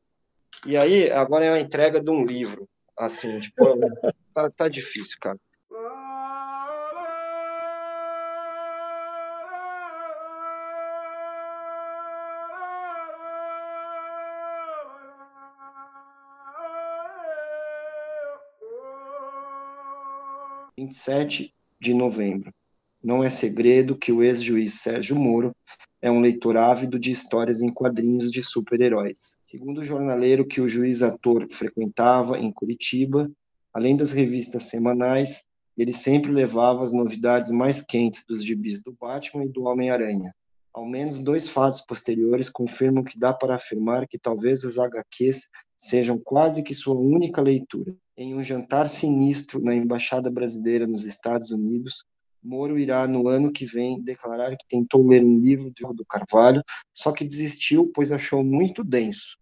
E 0.65 0.77
aí 0.77 1.11
agora 1.11 1.45
é 1.45 1.53
a 1.53 1.59
entrega 1.59 2.01
de 2.01 2.09
um 2.09 2.25
livro, 2.25 2.67
assim, 2.97 3.39
tipo, 3.39 3.55
tá, 4.33 4.49
tá 4.49 4.67
difícil, 4.67 5.17
cara. 5.19 5.37
Vinte 20.77 20.95
sete 20.95 21.53
de 21.79 21.93
novembro. 21.93 22.53
Não 23.01 23.23
é 23.23 23.29
segredo 23.29 23.97
que 23.97 24.11
o 24.11 24.21
ex-juiz 24.21 24.81
Sérgio 24.81 25.15
Moro 25.15 25.55
é 26.01 26.11
um 26.11 26.19
leitor 26.19 26.57
ávido 26.57 26.99
de 26.99 27.11
histórias 27.11 27.61
em 27.61 27.71
quadrinhos 27.71 28.29
de 28.29 28.41
super-heróis. 28.41 29.37
Segundo 29.41 29.79
o 29.79 29.83
jornaleiro 29.83 30.45
que 30.45 30.61
o 30.61 30.67
juiz-ator 30.67 31.47
frequentava 31.49 32.37
em 32.37 32.51
Curitiba, 32.51 33.31
além 33.73 33.95
das 33.95 34.11
revistas 34.11 34.63
semanais, 34.63 35.43
ele 35.77 35.93
sempre 35.93 36.31
levava 36.31 36.83
as 36.83 36.91
novidades 36.91 37.51
mais 37.51 37.81
quentes 37.81 38.25
dos 38.25 38.43
gibis 38.43 38.83
do 38.83 38.91
Batman 38.99 39.45
e 39.45 39.49
do 39.49 39.63
Homem-Aranha. 39.63 40.33
Ao 40.73 40.85
menos 40.85 41.21
dois 41.21 41.47
fatos 41.47 41.81
posteriores 41.81 42.49
confirmam 42.49 43.03
que 43.03 43.17
dá 43.17 43.33
para 43.33 43.55
afirmar 43.55 44.07
que 44.07 44.19
talvez 44.19 44.63
as 44.65 44.77
HQs 44.77 45.49
sejam 45.77 46.19
quase 46.19 46.63
que 46.63 46.73
sua 46.73 46.95
única 46.95 47.41
leitura. 47.41 47.95
Em 48.21 48.35
um 48.35 48.43
jantar 48.43 48.89
sinistro 48.89 49.63
na 49.63 49.73
Embaixada 49.73 50.29
Brasileira 50.29 50.85
nos 50.85 51.05
Estados 51.05 51.51
Unidos, 51.51 52.03
Moro 52.43 52.77
irá, 52.77 53.07
no 53.07 53.29
ano 53.29 53.49
que 53.49 53.65
vem, 53.65 54.01
declarar 54.01 54.57
que 54.57 54.67
tentou 54.67 55.07
ler 55.07 55.23
um 55.23 55.39
livro 55.39 55.71
de 55.71 55.83
do 55.93 56.03
Carvalho, 56.03 56.61
só 56.91 57.13
que 57.13 57.23
desistiu, 57.23 57.89
pois 57.95 58.11
achou 58.11 58.43
muito 58.43 58.83
denso. 58.83 59.37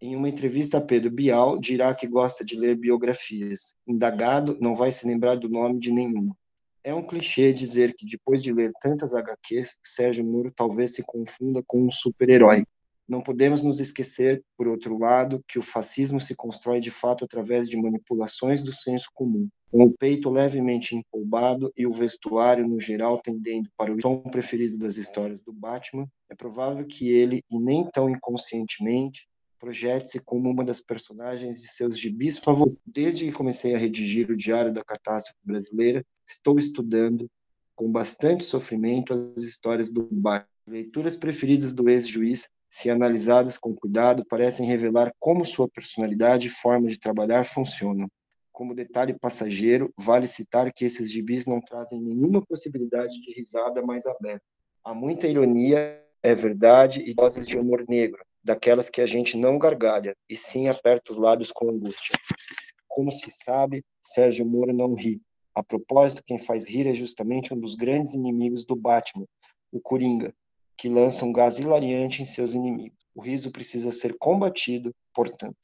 Em 0.00 0.16
uma 0.16 0.26
entrevista 0.26 0.78
a 0.78 0.80
Pedro 0.80 1.10
Bial, 1.10 1.58
dirá 1.58 1.94
que 1.94 2.06
gosta 2.06 2.42
de 2.42 2.56
ler 2.56 2.76
biografias. 2.76 3.74
Indagado, 3.86 4.56
não 4.58 4.74
vai 4.74 4.90
se 4.90 5.06
lembrar 5.06 5.36
do 5.36 5.50
nome 5.50 5.78
de 5.78 5.92
nenhuma. 5.92 6.34
É 6.82 6.94
um 6.94 7.06
clichê 7.06 7.52
dizer 7.52 7.94
que, 7.94 8.06
depois 8.06 8.42
de 8.42 8.54
ler 8.54 8.72
tantas 8.80 9.12
HQs, 9.12 9.78
Sérgio 9.84 10.24
Moro 10.24 10.50
talvez 10.50 10.94
se 10.94 11.02
confunda 11.02 11.62
com 11.66 11.86
um 11.86 11.90
super-herói. 11.90 12.64
Não 13.06 13.20
podemos 13.20 13.62
nos 13.62 13.80
esquecer, 13.80 14.42
por 14.56 14.66
outro 14.66 14.98
lado, 14.98 15.44
que 15.46 15.58
o 15.58 15.62
fascismo 15.62 16.20
se 16.20 16.34
constrói 16.34 16.80
de 16.80 16.90
fato 16.90 17.24
através 17.24 17.68
de 17.68 17.76
manipulações 17.76 18.62
do 18.62 18.72
senso 18.72 19.08
comum. 19.12 19.48
Com 19.70 19.84
o 19.84 19.92
peito 19.92 20.30
levemente 20.30 20.96
empolbado 20.96 21.70
e 21.76 21.86
o 21.86 21.92
vestuário, 21.92 22.66
no 22.66 22.80
geral, 22.80 23.20
tendendo 23.20 23.68
para 23.76 23.92
o 23.92 23.98
tom 23.98 24.20
preferido 24.22 24.78
das 24.78 24.96
histórias 24.96 25.42
do 25.42 25.52
Batman, 25.52 26.06
é 26.30 26.34
provável 26.34 26.86
que 26.86 27.08
ele, 27.10 27.42
e 27.50 27.58
nem 27.58 27.86
tão 27.92 28.08
inconscientemente, 28.08 29.28
projete-se 29.58 30.20
como 30.24 30.50
uma 30.50 30.64
das 30.64 30.80
personagens 30.80 31.60
de 31.60 31.68
seus 31.68 31.98
gibis 31.98 32.38
favoritos. 32.38 32.80
Desde 32.86 33.26
que 33.26 33.32
comecei 33.32 33.74
a 33.74 33.78
redigir 33.78 34.30
o 34.30 34.36
Diário 34.36 34.72
da 34.72 34.84
Catástrofe 34.84 35.38
Brasileira, 35.42 36.04
estou 36.26 36.58
estudando, 36.58 37.28
com 37.74 37.90
bastante 37.90 38.44
sofrimento, 38.44 39.32
as 39.36 39.42
histórias 39.42 39.92
do 39.92 40.08
Batman. 40.10 40.48
As 40.66 40.72
leituras 40.72 41.16
preferidas 41.16 41.74
do 41.74 41.90
ex-juiz 41.90 42.48
se 42.74 42.90
analisadas 42.90 43.56
com 43.56 43.72
cuidado, 43.72 44.24
parecem 44.24 44.66
revelar 44.66 45.14
como 45.20 45.44
sua 45.44 45.68
personalidade 45.68 46.48
e 46.48 46.50
forma 46.50 46.88
de 46.88 46.98
trabalhar 46.98 47.44
funcionam. 47.44 48.08
Como 48.50 48.74
detalhe 48.74 49.16
passageiro, 49.16 49.94
vale 49.96 50.26
citar 50.26 50.72
que 50.72 50.84
esses 50.84 51.08
gibis 51.08 51.46
não 51.46 51.60
trazem 51.60 52.02
nenhuma 52.02 52.44
possibilidade 52.44 53.14
de 53.20 53.32
risada 53.32 53.80
mais 53.80 54.06
aberta. 54.06 54.44
Há 54.82 54.92
muita 54.92 55.28
ironia, 55.28 56.02
é 56.20 56.34
verdade, 56.34 57.00
e 57.06 57.14
doses 57.14 57.46
de 57.46 57.56
humor 57.56 57.84
negro, 57.88 58.20
daquelas 58.42 58.90
que 58.90 59.00
a 59.00 59.06
gente 59.06 59.36
não 59.36 59.56
gargalha, 59.56 60.16
e 60.28 60.34
sim 60.34 60.66
aperta 60.66 61.12
os 61.12 61.16
lábios 61.16 61.52
com 61.52 61.70
angústia. 61.70 62.16
Como 62.88 63.12
se 63.12 63.30
sabe, 63.44 63.84
Sérgio 64.02 64.44
Moro 64.44 64.72
não 64.72 64.94
ri. 64.94 65.22
A 65.54 65.62
propósito, 65.62 66.24
quem 66.26 66.40
faz 66.40 66.64
rir 66.64 66.88
é 66.88 66.94
justamente 66.94 67.54
um 67.54 67.60
dos 67.60 67.76
grandes 67.76 68.14
inimigos 68.14 68.64
do 68.64 68.74
Batman, 68.74 69.26
o 69.70 69.80
Coringa, 69.80 70.34
que 70.76 70.88
lança 70.88 71.24
um 71.24 71.32
gás 71.32 71.58
hilariante 71.58 72.22
em 72.22 72.26
seus 72.26 72.54
inimigos. 72.54 72.98
O 73.14 73.22
riso 73.22 73.50
precisa 73.50 73.90
ser 73.90 74.16
combatido, 74.18 74.94
portanto. 75.14 75.56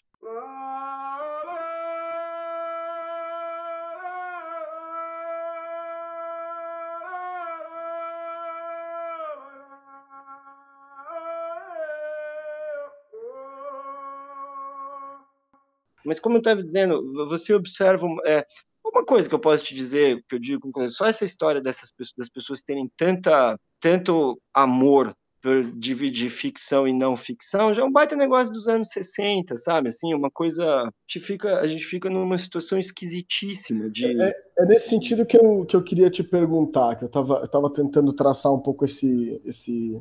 Mas 16.04 16.18
como 16.18 16.36
eu 16.36 16.38
estava 16.40 16.62
dizendo, 16.62 17.26
você 17.28 17.54
observa 17.54 18.04
é, 18.26 18.44
uma 18.84 19.04
coisa 19.04 19.28
que 19.28 19.34
eu 19.34 19.38
posso 19.38 19.62
te 19.62 19.74
dizer, 19.74 20.24
que 20.28 20.34
eu 20.34 20.38
digo 20.40 20.70
com 20.72 20.88
só 20.88 21.06
essa 21.06 21.24
história 21.24 21.60
dessas 21.60 21.92
pessoas, 21.92 22.16
das 22.16 22.28
pessoas 22.28 22.62
terem 22.62 22.90
tanta, 22.96 23.56
tanto 23.80 24.40
amor 24.54 25.14
por 25.42 25.62
dividir 25.62 26.30
ficção 26.30 26.86
e 26.86 26.92
não 26.92 27.16
ficção, 27.16 27.72
já 27.72 27.82
é 27.82 27.84
um 27.84 27.90
baita 27.90 28.14
negócio 28.14 28.52
dos 28.52 28.68
anos 28.68 28.90
60, 28.90 29.56
sabe? 29.56 29.88
Assim, 29.88 30.12
uma 30.12 30.30
coisa. 30.30 30.64
A 30.82 30.92
gente 31.06 31.24
fica, 31.24 31.60
a 31.60 31.66
gente 31.66 31.84
fica 31.84 32.10
numa 32.10 32.36
situação 32.36 32.78
esquisitíssima 32.78 33.88
de. 33.88 34.20
É, 34.20 34.32
é 34.58 34.66
nesse 34.66 34.88
sentido 34.90 35.24
que 35.24 35.36
eu, 35.36 35.64
que 35.64 35.74
eu 35.74 35.82
queria 35.82 36.10
te 36.10 36.22
perguntar, 36.22 36.96
que 36.96 37.04
eu 37.04 37.06
estava 37.06 37.38
eu 37.38 37.48
tava 37.48 37.70
tentando 37.72 38.12
traçar 38.12 38.52
um 38.52 38.60
pouco 38.60 38.84
esse, 38.84 39.40
esse. 39.44 40.00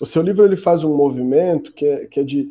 O 0.00 0.06
seu 0.06 0.22
livro 0.22 0.44
ele 0.44 0.56
faz 0.56 0.82
um 0.82 0.96
movimento 0.96 1.72
que 1.72 1.86
é, 1.86 2.06
que 2.06 2.20
é 2.20 2.24
de 2.24 2.50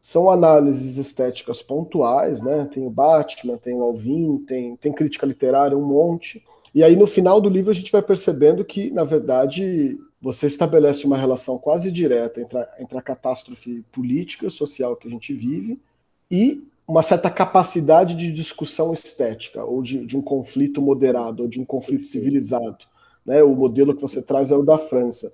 são 0.00 0.30
análises 0.30 0.98
estéticas 0.98 1.62
pontuais, 1.62 2.40
né? 2.40 2.68
Tem 2.72 2.84
o 2.84 2.90
Batman, 2.90 3.56
tem 3.56 3.74
o 3.74 3.82
Alvin, 3.82 4.38
tem, 4.38 4.76
tem 4.76 4.92
crítica 4.92 5.26
literária, 5.26 5.76
um 5.76 5.84
monte. 5.84 6.44
E 6.72 6.84
aí 6.84 6.94
no 6.94 7.06
final 7.06 7.40
do 7.40 7.48
livro 7.48 7.70
a 7.70 7.74
gente 7.74 7.90
vai 7.90 8.02
percebendo 8.02 8.64
que, 8.64 8.90
na 8.90 9.02
verdade, 9.02 9.98
você 10.26 10.48
estabelece 10.48 11.06
uma 11.06 11.16
relação 11.16 11.56
quase 11.56 11.92
direta 11.92 12.40
entre 12.40 12.58
a, 12.58 12.68
entre 12.80 12.98
a 12.98 13.00
catástrofe 13.00 13.84
política, 13.92 14.50
social 14.50 14.96
que 14.96 15.06
a 15.06 15.10
gente 15.10 15.32
vive 15.32 15.80
e 16.28 16.64
uma 16.84 17.00
certa 17.00 17.30
capacidade 17.30 18.16
de 18.16 18.32
discussão 18.32 18.92
estética, 18.92 19.64
ou 19.64 19.80
de, 19.82 20.04
de 20.04 20.16
um 20.16 20.22
conflito 20.22 20.82
moderado, 20.82 21.44
ou 21.44 21.48
de 21.48 21.60
um 21.60 21.64
conflito 21.64 22.06
civilizado. 22.06 22.86
Né? 23.24 23.40
O 23.44 23.54
modelo 23.54 23.94
que 23.94 24.02
você 24.02 24.20
traz 24.20 24.50
é 24.50 24.56
o 24.56 24.64
da 24.64 24.76
França. 24.76 25.32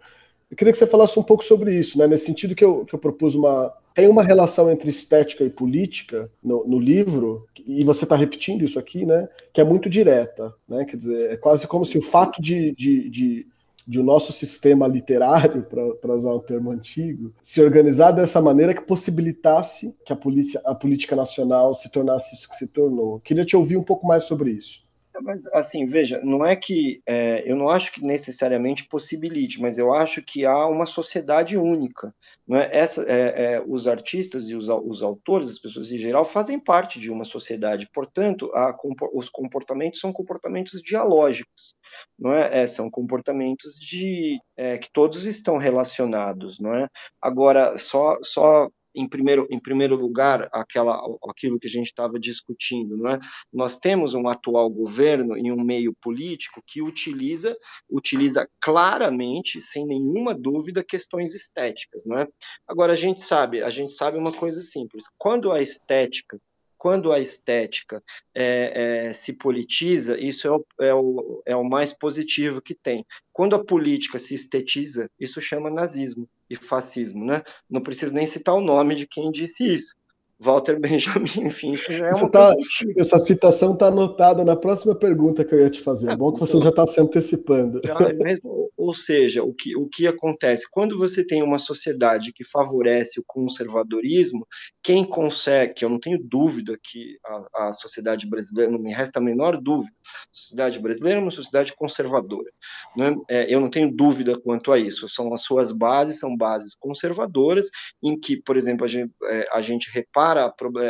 Eu 0.50 0.58
queria 0.58 0.70
que 0.70 0.78
você 0.78 0.86
falasse 0.86 1.18
um 1.18 1.22
pouco 1.22 1.42
sobre 1.42 1.74
isso, 1.74 1.96
né? 1.96 2.06
nesse 2.06 2.26
sentido 2.26 2.54
que 2.54 2.64
eu, 2.64 2.84
que 2.84 2.94
eu 2.94 2.98
propus 2.98 3.34
uma. 3.34 3.72
Tem 3.94 4.08
uma 4.08 4.22
relação 4.22 4.70
entre 4.70 4.90
estética 4.90 5.42
e 5.42 5.48
política 5.48 6.30
no, 6.42 6.66
no 6.66 6.78
livro, 6.78 7.46
e 7.66 7.82
você 7.82 8.04
está 8.04 8.14
repetindo 8.14 8.62
isso 8.62 8.78
aqui, 8.78 9.06
né? 9.06 9.26
Que 9.54 9.62
é 9.62 9.64
muito 9.64 9.88
direta. 9.88 10.54
Né? 10.68 10.84
Quer 10.84 10.98
dizer, 10.98 11.30
é 11.30 11.36
quase 11.38 11.66
como 11.66 11.86
se 11.86 11.96
o 11.96 12.02
fato 12.02 12.42
de, 12.42 12.74
de, 12.74 13.08
de 13.08 13.46
de 13.86 14.00
o 14.00 14.02
nosso 14.02 14.32
sistema 14.32 14.86
literário, 14.86 15.66
para 16.00 16.14
usar 16.14 16.34
um 16.34 16.40
termo 16.40 16.70
antigo, 16.70 17.32
se 17.42 17.62
organizar 17.62 18.12
dessa 18.12 18.40
maneira 18.40 18.74
que 18.74 18.82
possibilitasse 18.82 19.96
que 20.04 20.12
a, 20.12 20.16
polícia, 20.16 20.60
a 20.64 20.74
política 20.74 21.16
nacional 21.16 21.74
se 21.74 21.90
tornasse 21.90 22.34
isso 22.34 22.48
que 22.48 22.56
se 22.56 22.68
tornou. 22.68 23.20
Queria 23.20 23.44
te 23.44 23.56
ouvir 23.56 23.76
um 23.76 23.82
pouco 23.82 24.06
mais 24.06 24.24
sobre 24.24 24.50
isso. 24.50 24.82
Mas, 25.20 25.46
assim, 25.52 25.86
veja, 25.86 26.20
não 26.22 26.44
é 26.44 26.56
que 26.56 27.02
é, 27.06 27.42
eu 27.50 27.56
não 27.56 27.68
acho 27.68 27.92
que 27.92 28.04
necessariamente 28.04 28.86
possibilite, 28.88 29.60
mas 29.60 29.76
eu 29.76 29.92
acho 29.92 30.22
que 30.22 30.46
há 30.46 30.66
uma 30.66 30.86
sociedade 30.86 31.56
única. 31.56 32.14
É? 32.50 32.78
Essa, 32.80 33.02
é, 33.02 33.54
é, 33.54 33.64
os 33.66 33.86
artistas 33.86 34.48
e 34.48 34.54
os, 34.54 34.68
os, 34.68 35.02
autores, 35.02 35.50
as 35.50 35.58
pessoas 35.58 35.90
em 35.92 35.98
geral, 35.98 36.24
fazem 36.24 36.58
parte 36.58 36.98
de 36.98 37.10
uma 37.10 37.24
sociedade. 37.24 37.88
Portanto, 37.92 38.50
a, 38.54 38.76
os 39.12 39.28
comportamentos 39.28 40.00
são 40.00 40.12
comportamentos 40.12 40.80
dialógicos, 40.82 41.74
não 42.18 42.32
é? 42.32 42.62
é 42.62 42.66
são 42.66 42.90
comportamentos 42.90 43.74
de 43.78 44.38
é, 44.56 44.78
que 44.78 44.90
todos 44.92 45.26
estão 45.26 45.56
relacionados, 45.56 46.58
não 46.58 46.74
é? 46.74 46.88
Agora, 47.20 47.78
só, 47.78 48.18
só 48.22 48.68
em 48.94 49.08
primeiro, 49.08 49.46
em 49.50 49.58
primeiro 49.58 49.96
lugar, 49.96 50.48
aquela, 50.52 51.00
aquilo 51.28 51.58
que 51.58 51.66
a 51.66 51.70
gente 51.70 51.86
estava 51.86 52.18
discutindo, 52.18 52.96
não 52.96 53.10
é? 53.10 53.18
Nós 53.52 53.78
temos 53.78 54.14
um 54.14 54.28
atual 54.28 54.68
governo 54.70 55.36
em 55.36 55.50
um 55.50 55.62
meio 55.62 55.94
político 56.00 56.62
que 56.66 56.82
utiliza, 56.82 57.56
utiliza 57.90 58.48
claramente, 58.60 59.60
sem 59.60 59.86
nenhuma 59.86 60.34
dúvida, 60.34 60.84
questões 60.84 61.34
estéticas, 61.34 62.04
não 62.04 62.18
é? 62.18 62.28
Agora 62.66 62.92
a 62.92 62.96
gente 62.96 63.20
sabe, 63.20 63.62
a 63.62 63.70
gente 63.70 63.92
sabe 63.92 64.18
uma 64.18 64.32
coisa 64.32 64.60
simples: 64.62 65.04
quando 65.18 65.52
a 65.52 65.62
estética 65.62 66.38
quando 66.82 67.12
a 67.12 67.20
estética 67.20 68.02
é, 68.34 69.04
é, 69.06 69.12
se 69.12 69.34
politiza, 69.34 70.18
isso 70.18 70.48
é 70.48 70.50
o, 70.50 70.66
é, 70.80 70.92
o, 70.92 71.42
é 71.46 71.54
o 71.54 71.62
mais 71.62 71.92
positivo 71.92 72.60
que 72.60 72.74
tem. 72.74 73.06
Quando 73.32 73.54
a 73.54 73.64
política 73.64 74.18
se 74.18 74.34
estetiza, 74.34 75.08
isso 75.16 75.40
chama 75.40 75.70
nazismo 75.70 76.28
e 76.52 76.56
fascismo, 76.56 77.24
né? 77.24 77.42
Não 77.70 77.82
preciso 77.82 78.14
nem 78.14 78.26
citar 78.26 78.54
o 78.54 78.60
nome 78.60 78.94
de 78.94 79.06
quem 79.06 79.30
disse 79.30 79.64
isso. 79.74 79.94
Walter 80.42 80.78
Benjamin, 80.78 81.30
enfim, 81.46 81.72
isso 81.72 81.92
já 81.92 82.08
é 82.08 82.10
uma 82.10 82.30
tá, 82.30 82.54
Essa 82.96 83.18
citação 83.18 83.74
está 83.74 83.86
anotada 83.86 84.44
na 84.44 84.56
próxima 84.56 84.94
pergunta 84.94 85.44
que 85.44 85.54
eu 85.54 85.60
ia 85.60 85.70
te 85.70 85.80
fazer. 85.80 86.10
É, 86.10 86.16
bom 86.16 86.32
que 86.32 86.40
você 86.40 86.56
então, 86.56 86.62
já 86.62 86.70
está 86.70 86.86
se 86.86 87.00
antecipando. 87.00 87.80
É 87.84 88.12
mesmo, 88.12 88.70
ou 88.76 88.92
seja, 88.92 89.44
o 89.44 89.54
que, 89.54 89.76
o 89.76 89.88
que 89.88 90.08
acontece? 90.08 90.66
Quando 90.68 90.98
você 90.98 91.24
tem 91.24 91.42
uma 91.42 91.58
sociedade 91.58 92.32
que 92.32 92.42
favorece 92.42 93.20
o 93.20 93.24
conservadorismo, 93.24 94.46
quem 94.82 95.04
consegue, 95.04 95.74
que 95.74 95.84
eu 95.84 95.88
não 95.88 96.00
tenho 96.00 96.18
dúvida 96.20 96.76
que 96.82 97.16
a, 97.24 97.68
a 97.68 97.72
sociedade 97.72 98.28
brasileira, 98.28 98.72
não 98.72 98.80
me 98.80 98.92
resta 98.92 99.20
a 99.20 99.22
menor 99.22 99.60
dúvida, 99.60 99.92
a 100.04 100.34
sociedade 100.34 100.80
brasileira 100.80 101.20
é 101.20 101.22
uma 101.22 101.30
sociedade 101.30 101.72
conservadora. 101.76 102.50
Né? 102.96 103.14
É, 103.30 103.54
eu 103.54 103.60
não 103.60 103.70
tenho 103.70 103.94
dúvida 103.94 104.38
quanto 104.40 104.72
a 104.72 104.78
isso. 104.78 105.08
São 105.08 105.32
as 105.32 105.42
suas 105.42 105.70
bases, 105.70 106.18
são 106.18 106.36
bases 106.36 106.74
conservadoras, 106.74 107.66
em 108.02 108.18
que, 108.18 108.36
por 108.42 108.56
exemplo, 108.56 108.84
a 108.84 108.88
gente, 108.88 109.12
é, 109.24 109.48
a 109.52 109.62
gente 109.62 109.90
repara 109.92 110.31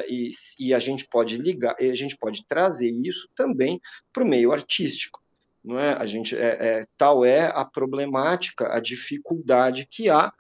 e, 0.09 0.31
e 0.59 0.75
a 0.75 0.79
gente 0.79 1.07
pode 1.09 1.37
ligar, 1.37 1.77
a 1.79 1.95
gente 1.95 2.17
pode 2.17 2.47
trazer 2.47 2.91
isso 2.91 3.29
também 3.35 3.81
para 4.13 4.23
o 4.23 4.27
meio 4.27 4.53
artístico 4.53 5.23
não 5.65 5.79
é? 5.79 5.93
A 5.93 6.07
gente 6.07 6.37
é, 6.37 6.81
é, 6.81 6.87
tal 6.97 7.25
é 7.25 7.47
a 7.47 7.65
problemática, 7.65 8.75
a 8.75 8.81
dificuldade 8.81 9.87
que 9.89 10.11
há. 10.11 10.33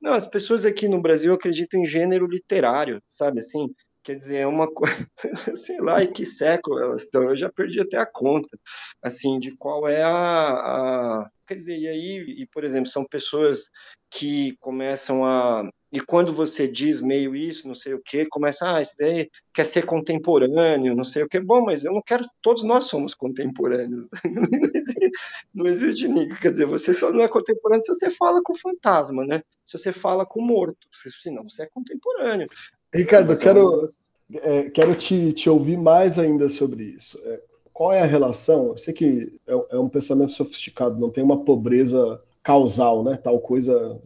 Não, 0.00 0.14
as 0.14 0.26
pessoas 0.26 0.64
aqui 0.64 0.88
no 0.88 1.00
Brasil 1.00 1.34
acreditam 1.34 1.80
em 1.80 1.84
gênero 1.84 2.26
literário, 2.26 3.02
sabe 3.06 3.40
assim? 3.40 3.68
Quer 4.10 4.16
dizer, 4.16 4.36
é 4.38 4.46
uma 4.46 4.66
coisa, 4.66 5.08
sei 5.54 5.80
lá, 5.80 6.02
em 6.02 6.12
que 6.12 6.24
século 6.24 6.80
elas 6.80 7.02
estão, 7.02 7.22
eu 7.22 7.36
já 7.36 7.48
perdi 7.48 7.78
até 7.78 7.96
a 7.96 8.04
conta, 8.04 8.58
assim, 9.00 9.38
de 9.38 9.56
qual 9.56 9.86
é 9.86 10.02
a, 10.02 10.10
a 10.10 11.30
quer 11.46 11.54
dizer, 11.54 11.78
e 11.78 11.86
aí, 11.86 12.16
e, 12.38 12.46
por 12.48 12.64
exemplo, 12.64 12.90
são 12.90 13.04
pessoas 13.04 13.70
que 14.10 14.56
começam 14.58 15.24
a 15.24 15.70
e 15.92 16.00
quando 16.00 16.32
você 16.32 16.68
diz 16.68 17.00
meio 17.00 17.34
isso, 17.34 17.66
não 17.66 17.74
sei 17.74 17.94
o 17.94 18.02
que, 18.02 18.24
começa, 18.26 18.76
ah, 18.76 18.80
isso 18.80 18.94
daí 18.98 19.28
quer 19.52 19.64
ser 19.66 19.84
contemporâneo, 19.84 20.94
não 20.94 21.02
sei 21.02 21.24
o 21.24 21.28
que. 21.28 21.40
Bom, 21.40 21.64
mas 21.64 21.84
eu 21.84 21.92
não 21.92 22.00
quero, 22.00 22.22
todos 22.40 22.62
nós 22.62 22.84
somos 22.84 23.12
contemporâneos. 23.12 24.08
Não 25.52 25.66
existe, 25.66 26.06
não 26.06 26.14
ninguém. 26.14 26.36
Quer 26.36 26.50
dizer, 26.50 26.66
você 26.66 26.92
só 26.94 27.12
não 27.12 27.22
é 27.22 27.28
contemporâneo 27.28 27.82
se 27.82 27.92
você 27.92 28.10
fala 28.10 28.40
com 28.42 28.54
fantasma, 28.54 29.26
né? 29.26 29.42
Se 29.64 29.76
você 29.76 29.92
fala 29.92 30.24
com 30.24 30.40
morto. 30.40 30.86
Senão 30.92 31.42
você 31.42 31.64
é 31.64 31.66
contemporâneo. 31.66 32.48
Ricardo, 32.92 33.36
quero, 33.36 33.84
é, 34.42 34.70
quero 34.70 34.94
te, 34.94 35.32
te 35.32 35.48
ouvir 35.48 35.76
mais 35.76 36.18
ainda 36.18 36.48
sobre 36.48 36.82
isso. 36.84 37.18
É, 37.24 37.40
qual 37.72 37.92
é 37.92 38.02
a 38.02 38.06
relação? 38.06 38.68
Eu 38.68 38.76
sei 38.76 38.92
que 38.92 39.32
é, 39.46 39.52
é 39.70 39.78
um 39.78 39.88
pensamento 39.88 40.32
sofisticado, 40.32 41.00
não 41.00 41.10
tem 41.10 41.22
uma 41.22 41.44
pobreza 41.44 42.20
causal, 42.42 43.04
né? 43.04 43.16
Tal 43.16 43.38
coisa 43.40 43.98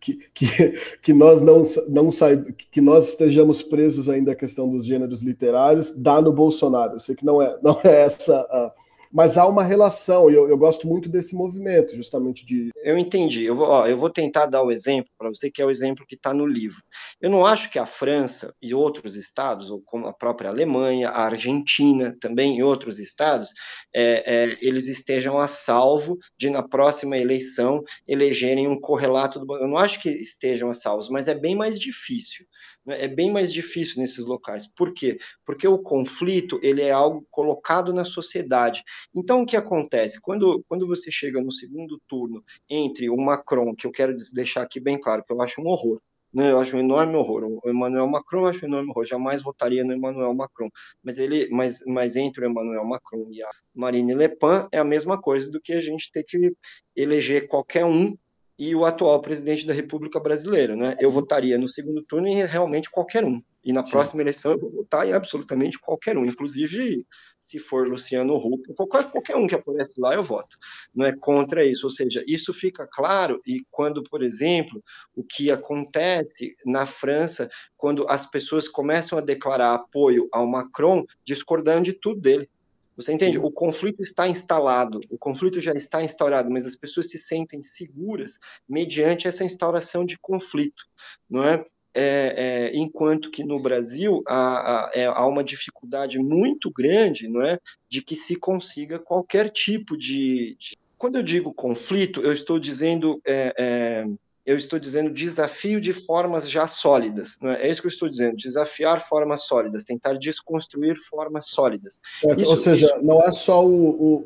que, 0.00 0.18
que, 0.34 0.46
que 1.02 1.12
nós 1.12 1.42
não, 1.42 1.62
não 1.88 2.10
saib, 2.10 2.52
que 2.52 2.80
nós 2.80 3.10
estejamos 3.10 3.62
presos 3.62 4.08
ainda 4.08 4.32
à 4.32 4.34
questão 4.34 4.68
dos 4.68 4.84
gêneros 4.84 5.22
literários, 5.22 5.92
dá 5.92 6.20
no 6.20 6.32
Bolsonaro. 6.32 6.94
Eu 6.94 6.98
sei 6.98 7.14
que 7.14 7.24
não 7.24 7.40
é, 7.40 7.58
não 7.62 7.78
é 7.84 8.02
essa 8.02 8.36
a, 8.38 8.72
mas 9.12 9.38
há 9.38 9.46
uma 9.46 9.62
relação, 9.62 10.30
e 10.30 10.34
eu, 10.34 10.48
eu, 10.48 10.56
gosto 10.56 10.86
muito 10.86 11.08
desse 11.08 11.34
movimento, 11.34 11.94
justamente 11.94 12.44
de. 12.44 12.70
Eu 12.82 12.98
entendi. 12.98 13.44
Eu 13.44 13.54
vou, 13.54 13.68
ó, 13.68 13.86
eu 13.86 13.96
vou 13.96 14.10
tentar 14.10 14.46
dar 14.46 14.62
o 14.62 14.70
exemplo 14.70 15.10
para 15.18 15.28
você, 15.28 15.50
que 15.50 15.62
é 15.62 15.64
o 15.64 15.70
exemplo 15.70 16.06
que 16.06 16.14
está 16.14 16.32
no 16.34 16.46
livro. 16.46 16.82
Eu 17.20 17.30
não 17.30 17.44
acho 17.44 17.70
que 17.70 17.78
a 17.78 17.86
França 17.86 18.54
e 18.60 18.74
outros 18.74 19.14
estados, 19.14 19.70
ou 19.70 19.80
como 19.82 20.06
a 20.06 20.12
própria 20.12 20.50
Alemanha, 20.50 21.10
a 21.10 21.24
Argentina 21.24 22.16
também 22.20 22.58
e 22.58 22.62
outros 22.62 22.98
estados, 22.98 23.50
é, 23.94 24.22
é, 24.26 24.58
eles 24.60 24.86
estejam 24.88 25.38
a 25.38 25.46
salvo 25.46 26.18
de, 26.38 26.50
na 26.50 26.62
próxima 26.62 27.16
eleição, 27.16 27.82
elegerem 28.06 28.68
um 28.68 28.80
correlato 28.80 29.38
do. 29.38 29.56
Eu 29.56 29.68
não 29.68 29.78
acho 29.78 30.00
que 30.00 30.10
estejam 30.10 30.68
a 30.68 30.74
salvo, 30.74 31.10
mas 31.10 31.28
é 31.28 31.34
bem 31.34 31.54
mais 31.54 31.78
difícil. 31.78 32.46
Né? 32.86 33.04
É 33.04 33.08
bem 33.08 33.32
mais 33.32 33.52
difícil 33.52 34.00
nesses 34.00 34.26
locais. 34.26 34.66
Por 34.66 34.94
quê? 34.94 35.18
Porque 35.44 35.66
o 35.66 35.78
conflito 35.78 36.58
ele 36.62 36.82
é 36.82 36.92
algo 36.92 37.26
colocado 37.30 37.92
na 37.92 38.04
sociedade. 38.04 38.82
Então, 39.14 39.42
o 39.42 39.46
que 39.46 39.56
acontece? 39.56 40.20
Quando, 40.20 40.64
quando 40.68 40.86
você 40.86 41.10
chega 41.10 41.42
no 41.42 41.50
segundo 41.50 42.00
turno 42.06 42.44
entre 42.68 43.10
o 43.10 43.16
Macron, 43.16 43.74
que 43.74 43.86
eu 43.86 43.90
quero 43.90 44.14
deixar 44.34 44.62
aqui 44.62 44.78
bem 44.78 44.98
claro, 45.00 45.24
que 45.24 45.32
eu 45.32 45.42
acho 45.42 45.60
um 45.60 45.66
horror, 45.66 46.00
né? 46.32 46.52
eu 46.52 46.60
acho 46.60 46.76
um 46.76 46.80
enorme 46.80 47.16
horror. 47.16 47.60
O 47.64 47.70
Emmanuel 47.70 48.06
Macron 48.06 48.42
eu 48.42 48.46
acho 48.46 48.64
um 48.64 48.68
enorme 48.68 48.90
horror. 48.90 49.04
Jamais 49.04 49.42
votaria 49.42 49.84
no 49.84 49.94
Emmanuel 49.94 50.34
Macron. 50.34 50.68
Mas 51.02 51.18
ele, 51.18 51.48
mas, 51.50 51.82
mas 51.86 52.14
entre 52.14 52.44
o 52.44 52.50
Emmanuel 52.50 52.84
Macron 52.84 53.26
e 53.30 53.42
a 53.42 53.48
Marine 53.74 54.14
Le 54.14 54.28
Pen 54.28 54.68
é 54.70 54.78
a 54.78 54.84
mesma 54.84 55.20
coisa 55.20 55.50
do 55.50 55.60
que 55.60 55.72
a 55.72 55.80
gente 55.80 56.10
ter 56.12 56.24
que 56.24 56.54
eleger 56.94 57.48
qualquer 57.48 57.84
um 57.84 58.16
e 58.58 58.74
o 58.74 58.84
atual 58.84 59.20
presidente 59.20 59.66
da 59.66 59.74
República 59.74 60.18
Brasileira, 60.18 60.74
né? 60.74 60.96
Eu 60.98 61.10
votaria 61.10 61.58
no 61.58 61.68
segundo 61.68 62.02
turno 62.02 62.26
em 62.26 62.44
realmente 62.44 62.90
qualquer 62.90 63.24
um. 63.24 63.42
E 63.62 63.72
na 63.72 63.84
Sim. 63.84 63.92
próxima 63.92 64.22
eleição 64.22 64.52
eu 64.52 64.60
vou 64.60 64.70
votar 64.70 65.06
em 65.06 65.12
absolutamente 65.12 65.78
qualquer 65.78 66.16
um, 66.16 66.24
inclusive 66.24 67.04
se 67.40 67.58
for 67.58 67.88
Luciano 67.88 68.34
Huck, 68.36 68.72
qualquer, 68.74 69.10
qualquer 69.10 69.36
um 69.36 69.46
que 69.46 69.56
aparece 69.56 70.00
lá 70.00 70.14
eu 70.14 70.22
voto. 70.22 70.56
Não 70.94 71.04
é 71.04 71.12
contra 71.12 71.66
isso, 71.66 71.86
ou 71.86 71.90
seja, 71.90 72.22
isso 72.26 72.52
fica 72.52 72.88
claro 72.90 73.40
e 73.44 73.64
quando, 73.70 74.02
por 74.04 74.22
exemplo, 74.22 74.82
o 75.14 75.22
que 75.22 75.52
acontece 75.52 76.56
na 76.64 76.86
França, 76.86 77.50
quando 77.76 78.08
as 78.08 78.24
pessoas 78.24 78.68
começam 78.68 79.18
a 79.18 79.20
declarar 79.20 79.74
apoio 79.74 80.28
ao 80.32 80.46
Macron, 80.46 81.04
discordando 81.24 81.82
de 81.82 81.92
tudo 81.92 82.20
dele. 82.20 82.48
Você 82.96 83.12
entende? 83.12 83.38
Sim. 83.38 83.44
O 83.44 83.50
conflito 83.50 84.02
está 84.02 84.26
instalado, 84.26 85.00
o 85.10 85.18
conflito 85.18 85.60
já 85.60 85.72
está 85.74 86.02
instaurado, 86.02 86.50
mas 86.50 86.64
as 86.64 86.74
pessoas 86.74 87.10
se 87.10 87.18
sentem 87.18 87.60
seguras 87.62 88.38
mediante 88.68 89.28
essa 89.28 89.44
instauração 89.44 90.04
de 90.04 90.18
conflito, 90.18 90.84
não 91.28 91.44
é? 91.44 91.64
É, 91.98 92.34
é, 92.36 92.76
enquanto 92.76 93.30
que 93.30 93.42
no 93.42 93.58
Brasil 93.58 94.22
há, 94.26 94.36
há, 94.36 94.90
é, 94.92 95.06
há, 95.06 95.26
uma 95.26 95.42
dificuldade 95.42 96.18
muito 96.18 96.70
grande 96.70 97.26
não 97.26 97.40
é, 97.40 97.58
de 97.88 98.02
que 98.02 98.14
se 98.14 98.36
consiga 98.36 98.98
qualquer 98.98 99.48
tipo 99.48 99.96
de, 99.96 100.56
de... 100.58 100.76
Quando 100.98 101.16
eu 101.16 101.22
digo 101.22 101.54
conflito, 101.54 102.20
eu 102.20 102.32
estou 102.34 102.58
dizendo 102.58 103.18
é, 103.26 103.54
é 103.58 104.06
eu 104.46 104.56
estou 104.56 104.78
dizendo 104.78 105.10
desafio 105.10 105.80
de 105.80 105.92
formas 105.92 106.48
já 106.48 106.68
sólidas. 106.68 107.36
Não 107.42 107.50
é? 107.50 107.66
é 107.66 107.70
isso 107.70 107.80
que 107.80 107.88
eu 107.88 107.90
estou 107.90 108.08
dizendo, 108.08 108.36
desafiar 108.36 109.00
formas 109.00 109.42
sólidas, 109.42 109.84
tentar 109.84 110.14
desconstruir 110.14 110.96
formas 110.96 111.48
sólidas. 111.48 112.00
Isso, 112.38 112.48
Ou 112.48 112.56
seja, 112.56 112.86
isso... 112.86 113.04
não 113.04 113.20
é 113.20 113.32
só 113.32 113.66
o, 113.66 113.90
o, 113.90 114.22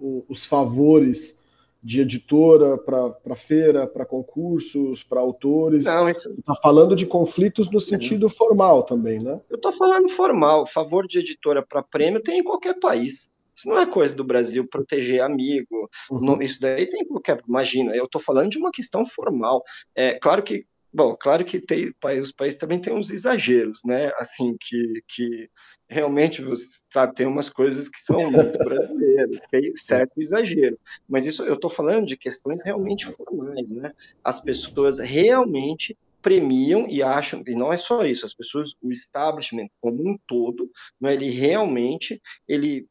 o, 0.00 0.26
os 0.28 0.44
favores 0.44 1.38
de 1.82 2.00
editora 2.00 2.76
para 2.76 3.36
feira, 3.36 3.86
para 3.86 4.04
concursos, 4.04 5.02
para 5.02 5.20
autores. 5.20 5.84
Não, 5.84 6.10
isso... 6.10 6.30
Você 6.30 6.40
está 6.40 6.54
falando 6.56 6.96
de 6.96 7.06
conflitos 7.06 7.70
no 7.70 7.80
sentido 7.80 8.28
formal 8.28 8.82
também, 8.82 9.20
né? 9.20 9.40
Eu 9.48 9.56
estou 9.56 9.72
falando 9.72 10.08
formal. 10.08 10.66
Favor 10.66 11.06
de 11.06 11.20
editora 11.20 11.64
para 11.64 11.82
prêmio 11.82 12.20
tem 12.20 12.40
em 12.40 12.44
qualquer 12.44 12.78
país. 12.78 13.30
Isso 13.60 13.68
não 13.68 13.78
é 13.78 13.86
coisa 13.86 14.14
do 14.16 14.24
Brasil 14.24 14.66
proteger 14.66 15.20
amigo. 15.20 15.88
Uhum. 16.10 16.40
Isso 16.40 16.60
daí 16.60 16.88
tem 16.88 17.06
qualquer. 17.06 17.42
Imagina, 17.46 17.94
eu 17.94 18.06
estou 18.06 18.20
falando 18.20 18.50
de 18.50 18.58
uma 18.58 18.70
questão 18.70 19.04
formal. 19.04 19.62
É 19.94 20.18
claro 20.18 20.42
que 20.42 20.64
Bom, 20.92 21.14
claro 21.16 21.44
que 21.44 21.60
tem, 21.60 21.94
os 22.20 22.32
países 22.32 22.58
também 22.58 22.80
têm 22.80 22.92
uns 22.92 23.10
exageros, 23.10 23.82
né? 23.84 24.10
Assim, 24.18 24.56
que, 24.60 25.04
que 25.06 25.48
realmente, 25.88 26.42
você 26.42 26.80
sabe, 26.92 27.14
tem 27.14 27.28
umas 27.28 27.48
coisas 27.48 27.88
que 27.88 28.00
são 28.00 28.16
muito 28.28 28.58
brasileiras, 28.58 29.40
tem 29.52 29.72
certo 29.76 30.20
exagero. 30.20 30.76
Mas 31.08 31.26
isso 31.26 31.44
eu 31.44 31.54
estou 31.54 31.70
falando 31.70 32.06
de 32.06 32.16
questões 32.16 32.64
realmente 32.64 33.06
formais, 33.06 33.70
né? 33.70 33.92
As 34.24 34.40
pessoas 34.40 34.98
realmente 34.98 35.96
premiam 36.20 36.86
e 36.88 37.02
acham, 37.02 37.42
e 37.46 37.52
não 37.52 37.72
é 37.72 37.76
só 37.76 38.04
isso, 38.04 38.26
as 38.26 38.34
pessoas, 38.34 38.74
o 38.82 38.92
establishment 38.92 39.68
como 39.80 40.06
um 40.06 40.18
todo, 40.26 40.70
né, 41.00 41.14
ele 41.14 41.30
realmente, 41.30 42.20
ele 42.46 42.86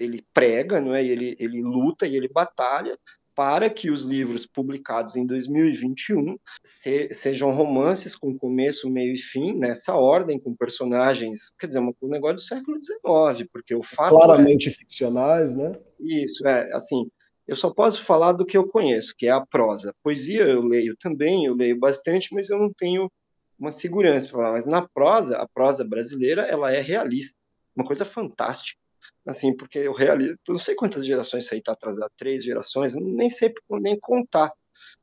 ele 0.00 0.24
prega, 0.32 0.80
não 0.80 0.94
é? 0.94 1.04
Ele, 1.04 1.36
ele 1.38 1.62
luta 1.62 2.06
e 2.06 2.16
ele 2.16 2.28
batalha 2.28 2.98
para 3.34 3.70
que 3.70 3.90
os 3.90 4.04
livros 4.04 4.46
publicados 4.46 5.16
em 5.16 5.24
2021 5.24 6.36
se, 6.64 7.08
sejam 7.12 7.52
romances 7.52 8.16
com 8.16 8.36
começo, 8.36 8.90
meio 8.90 9.14
e 9.14 9.18
fim, 9.18 9.56
nessa 9.56 9.94
ordem, 9.94 10.38
com 10.38 10.54
personagens, 10.54 11.52
quer 11.58 11.68
dizer, 11.68 11.78
um 11.78 11.94
negócio 12.02 12.36
do 12.36 12.42
século 12.42 12.78
XIX, 12.82 13.48
porque 13.52 13.74
o 13.74 13.82
fato 13.82 14.10
Claramente 14.10 14.68
é... 14.68 14.72
ficcionais, 14.72 15.54
né? 15.54 15.72
Isso, 15.98 16.46
é, 16.46 16.72
assim, 16.72 17.08
eu 17.46 17.56
só 17.56 17.70
posso 17.70 18.02
falar 18.02 18.32
do 18.32 18.44
que 18.44 18.56
eu 18.56 18.66
conheço, 18.66 19.14
que 19.16 19.26
é 19.26 19.30
a 19.30 19.44
prosa. 19.44 19.94
Poesia 20.02 20.42
eu 20.42 20.62
leio 20.62 20.96
também, 20.98 21.46
eu 21.46 21.54
leio 21.54 21.78
bastante, 21.78 22.34
mas 22.34 22.50
eu 22.50 22.58
não 22.58 22.72
tenho 22.72 23.10
uma 23.58 23.70
segurança 23.70 24.28
para 24.28 24.38
falar. 24.38 24.52
Mas 24.52 24.66
na 24.66 24.86
prosa, 24.86 25.38
a 25.38 25.48
prosa 25.48 25.84
brasileira, 25.84 26.42
ela 26.42 26.72
é 26.72 26.80
realista, 26.80 27.38
uma 27.74 27.86
coisa 27.86 28.04
fantástica 28.04 28.79
assim, 29.26 29.54
porque 29.56 29.78
eu 29.78 29.92
realizo, 29.92 30.36
não 30.48 30.58
sei 30.58 30.74
quantas 30.74 31.06
gerações 31.06 31.44
isso 31.44 31.54
aí 31.54 31.60
está 31.60 31.72
atrasado, 31.72 32.10
três 32.16 32.44
gerações, 32.44 32.94
nem 32.96 33.28
sei 33.30 33.52
nem 33.80 33.98
contar, 33.98 34.52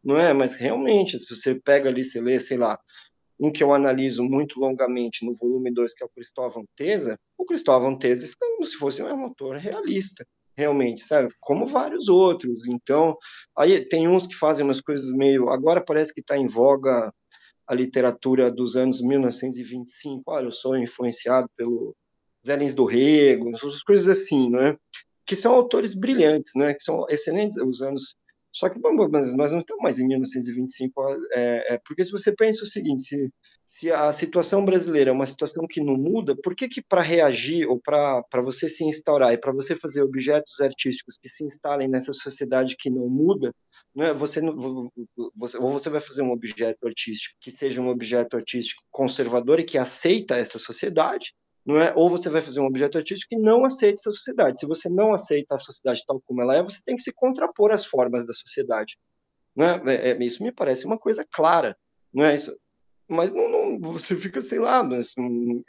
não 0.04 0.18
é? 0.18 0.34
Mas 0.34 0.56
realmente, 0.56 1.18
se 1.20 1.36
você 1.36 1.56
pega 1.56 1.90
ali, 1.90 2.04
você 2.04 2.20
lê, 2.20 2.40
sei 2.40 2.58
lá, 2.58 2.80
um 3.40 3.52
que 3.52 3.64
eu 3.64 3.74
analiso 3.74 4.24
muito 4.24 4.60
longamente 4.60 5.26
no 5.26 5.34
volume 5.36 5.72
2, 5.72 5.94
que 5.94 6.04
é 6.04 6.06
o 6.06 6.10
Cristóvão 6.10 6.66
Teza, 6.76 7.20
o 7.38 7.46
Cristóvão 7.46 7.98
Teza 7.98 8.26
fica 8.26 8.46
como 8.48 8.66
se 8.66 8.76
fosse 8.76 9.02
um 9.04 9.24
autor 9.24 9.58
realista, 9.58 10.26
realmente, 10.56 11.02
sabe? 11.02 11.32
Como 11.40 11.66
vários 11.66 12.10
outros. 12.10 12.68
Então, 12.68 13.16
aí 13.56 13.80
tem 13.88 14.08
uns 14.08 14.26
que 14.26 14.36
fazem 14.36 14.66
umas 14.66 14.82
coisas 14.82 15.12
meio. 15.12 15.50
Agora 15.50 15.84
parece 15.84 16.12
que 16.14 16.22
está 16.22 16.36
em 16.36 16.48
voga 16.48 17.14
a 17.68 17.76
literatura 17.76 18.52
dos 18.52 18.76
anos 18.76 19.02
1925. 19.02 20.24
Olha, 20.26 20.46
eu 20.46 20.52
sou 20.52 20.76
influenciado 20.76 21.48
pelo 21.56 21.96
Zé 22.46 22.56
Lins 22.56 22.76
do 22.76 22.86
Rego, 22.86 23.54
essas 23.54 23.84
coisas 23.84 24.08
assim, 24.08 24.50
não 24.50 24.62
é? 24.62 24.78
Que 25.26 25.36
são 25.36 25.54
autores 25.54 25.94
brilhantes, 25.94 26.54
né? 26.56 26.74
Que 26.74 26.84
são 26.84 27.06
excelentes 27.10 27.58
os 27.58 27.82
anos. 27.82 28.16
Só 28.52 28.70
que 28.70 28.80
bom, 28.80 28.94
nós 29.10 29.52
não 29.52 29.60
estamos 29.60 29.84
mais 29.84 30.00
em 30.00 30.08
1925, 30.08 31.02
é, 31.34 31.76
é, 31.76 31.82
porque 31.86 32.04
se 32.04 32.12
você 32.12 32.34
pensa 32.36 32.64
o 32.64 32.68
seguinte, 32.68 33.04
se, 33.04 33.30
se 33.66 33.92
a 33.92 34.12
situação 34.12 34.66
brasileira 34.66 35.12
é 35.12 35.14
uma 35.14 35.26
situação 35.26 35.68
que 35.68 35.80
não 35.82 35.96
muda, 35.96 36.36
por 36.36 36.56
que 36.56 36.68
que 36.68 36.82
para 36.82 37.02
reagir 37.02 37.68
ou 37.70 37.80
para 37.80 38.24
você 38.42 38.68
se 38.68 38.84
instaurar 38.84 39.34
e 39.34 39.38
para 39.38 39.52
você 39.52 39.76
fazer 39.76 40.02
objetos 40.02 40.60
artísticos 40.60 41.18
que 41.22 41.30
se 41.30 41.44
instalem 41.44 41.88
nessa 41.88 42.14
sociedade 42.14 42.76
que 42.78 42.90
não 42.90 43.08
muda, 43.08 43.54
é? 44.00 44.14
Você, 44.14 44.42
você, 45.36 45.58
ou 45.58 45.72
você 45.72 45.90
vai 45.90 46.00
fazer 46.00 46.22
um 46.22 46.32
objeto 46.32 46.86
artístico 46.86 47.36
que 47.40 47.50
seja 47.50 47.82
um 47.82 47.90
objeto 47.90 48.38
artístico 48.38 48.84
conservador 48.92 49.60
e 49.60 49.64
que 49.64 49.78
aceita 49.78 50.38
essa 50.38 50.60
sociedade, 50.60 51.34
não 51.68 51.82
é? 51.82 51.94
Ou 51.96 52.08
você 52.10 52.30
vai 52.30 52.42
fazer 52.42 52.62
um 52.62 52.66
objeto 52.66 52.98
artístico 52.98 53.36
que 53.36 53.42
não 53.42 53.66
aceita 53.66 54.00
essa 54.00 54.12
sociedade. 54.14 54.58
Se 54.58 54.66
você 54.66 54.88
não 54.88 55.14
aceita 55.14 55.56
a 55.56 55.58
sociedade 55.58 56.02
tal 56.08 56.22
como 56.22 56.42
ela 56.42 56.56
é, 56.56 56.64
você 56.64 56.80
tem 56.84 56.96
que 56.96 57.02
se 57.02 57.12
contrapor 57.12 57.72
às 57.74 57.86
formas 57.86 58.26
da 58.26 58.32
sociedade. 58.32 58.98
É? 59.60 60.12
é, 60.12 60.12
é 60.12 60.24
isso 60.24 60.42
me 60.42 60.52
parece 60.52 60.86
uma 60.86 60.98
coisa 60.98 61.26
clara, 61.30 61.76
não 62.14 62.24
é 62.24 62.36
isso? 62.36 62.58
Mas 63.10 63.34
não, 63.34 63.50
não 63.50 63.80
você 63.80 64.16
fica, 64.16 64.42
sei 64.42 64.60
lá, 64.60 64.82
mas, 64.82 65.14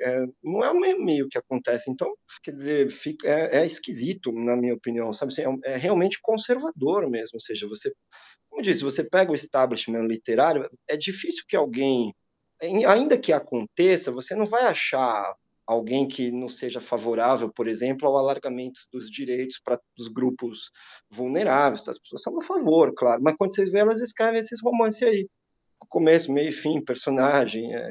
é, 0.01 0.27
não 0.43 0.65
é 0.65 0.71
o 0.71 1.05
meio 1.05 1.29
que 1.29 1.39
acontece. 1.39 1.91
Então, 1.91 2.15
quer 2.45 2.53
dizer, 2.53 2.91
fica, 2.91 3.29
é, 3.29 3.59
é 3.59 3.67
esquisito, 3.67 4.31
na 4.33 4.57
minha 4.57 4.75
opinião, 4.75 5.13
sabe? 5.13 5.33
Assim, 5.33 5.43
é, 5.65 5.73
é 5.73 5.77
realmente 5.77 6.21
conservador 6.23 7.11
mesmo. 7.11 7.35
Ou 7.35 7.41
seja, 7.41 7.67
você, 7.67 7.93
como 8.49 8.63
disse, 8.63 8.85
você 8.85 9.03
pega 9.03 9.33
o 9.33 9.35
establishment 9.35 10.07
literário, 10.07 10.69
é 10.89 10.97
difícil 10.97 11.45
que 11.49 11.57
alguém, 11.57 12.15
ainda 12.87 13.19
que 13.19 13.33
aconteça, 13.33 14.13
você 14.13 14.35
não 14.37 14.47
vai 14.47 14.65
achar 14.65 15.35
alguém 15.69 16.09
que 16.09 16.33
não 16.33 16.49
seja 16.49 16.81
favorável, 16.81 17.53
por 17.55 17.69
exemplo, 17.69 18.09
ao 18.09 18.17
alargamento 18.17 18.81
dos 18.91 19.11
direitos 19.11 19.61
para 19.63 19.79
os 19.99 20.09
grupos 20.09 20.71
vulneráveis. 21.11 21.87
As 21.87 21.99
pessoas 21.99 22.23
são 22.23 22.39
a 22.39 22.43
favor, 22.43 22.95
claro, 22.97 23.23
mas 23.23 23.37
quando 23.37 23.55
vocês 23.55 23.71
vê, 23.71 23.81
elas 23.81 24.01
escrevem 24.01 24.41
esses 24.41 24.63
romances 24.63 25.03
aí, 25.03 25.29
começo, 25.91 26.33
meio, 26.33 26.53
fim, 26.55 26.83
personagem, 26.83 27.75
é, 27.75 27.91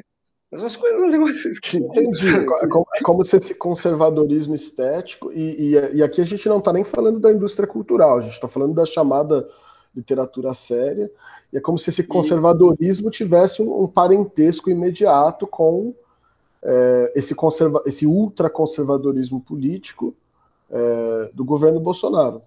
mas 0.52 0.60
umas 0.60 0.76
coisas, 0.76 1.00
um 1.00 1.08
negócio 1.08 1.52
Entendi. 1.76 2.30
É 2.30 2.68
como, 2.68 2.86
é 2.96 3.02
como 3.04 3.24
se 3.24 3.36
esse 3.36 3.54
conservadorismo 3.54 4.56
estético, 4.56 5.32
e, 5.32 5.76
e, 5.76 5.98
e 5.98 6.04
aqui 6.04 6.20
a 6.20 6.26
gente 6.26 6.50
não 6.50 6.58
está 6.58 6.74
nem 6.74 6.84
falando 6.84 7.20
da 7.20 7.32
indústria 7.32 7.68
cultural, 7.68 8.18
a 8.18 8.22
gente 8.22 8.34
está 8.34 8.48
falando 8.48 8.74
da 8.74 8.88
chamada 8.88 9.48
literatura 9.96 10.52
séria, 10.56 11.12
e 11.54 11.58
é 11.58 11.62
como 11.62 11.78
se 11.78 11.92
esse 11.92 12.04
conservadorismo 12.08 13.12
tivesse 13.12 13.62
um, 13.62 13.84
um 13.84 13.88
parentesco 13.88 14.72
imediato 14.72 15.46
com 15.46 15.94
é, 16.68 17.14
esse, 17.16 17.34
conserva 17.34 17.82
esse 17.86 18.06
ultraconservadorismo 18.06 19.40
político 19.40 20.14
é, 20.70 21.32
do 21.34 21.46
governo 21.46 21.80
Bolsonaro. 21.80 22.42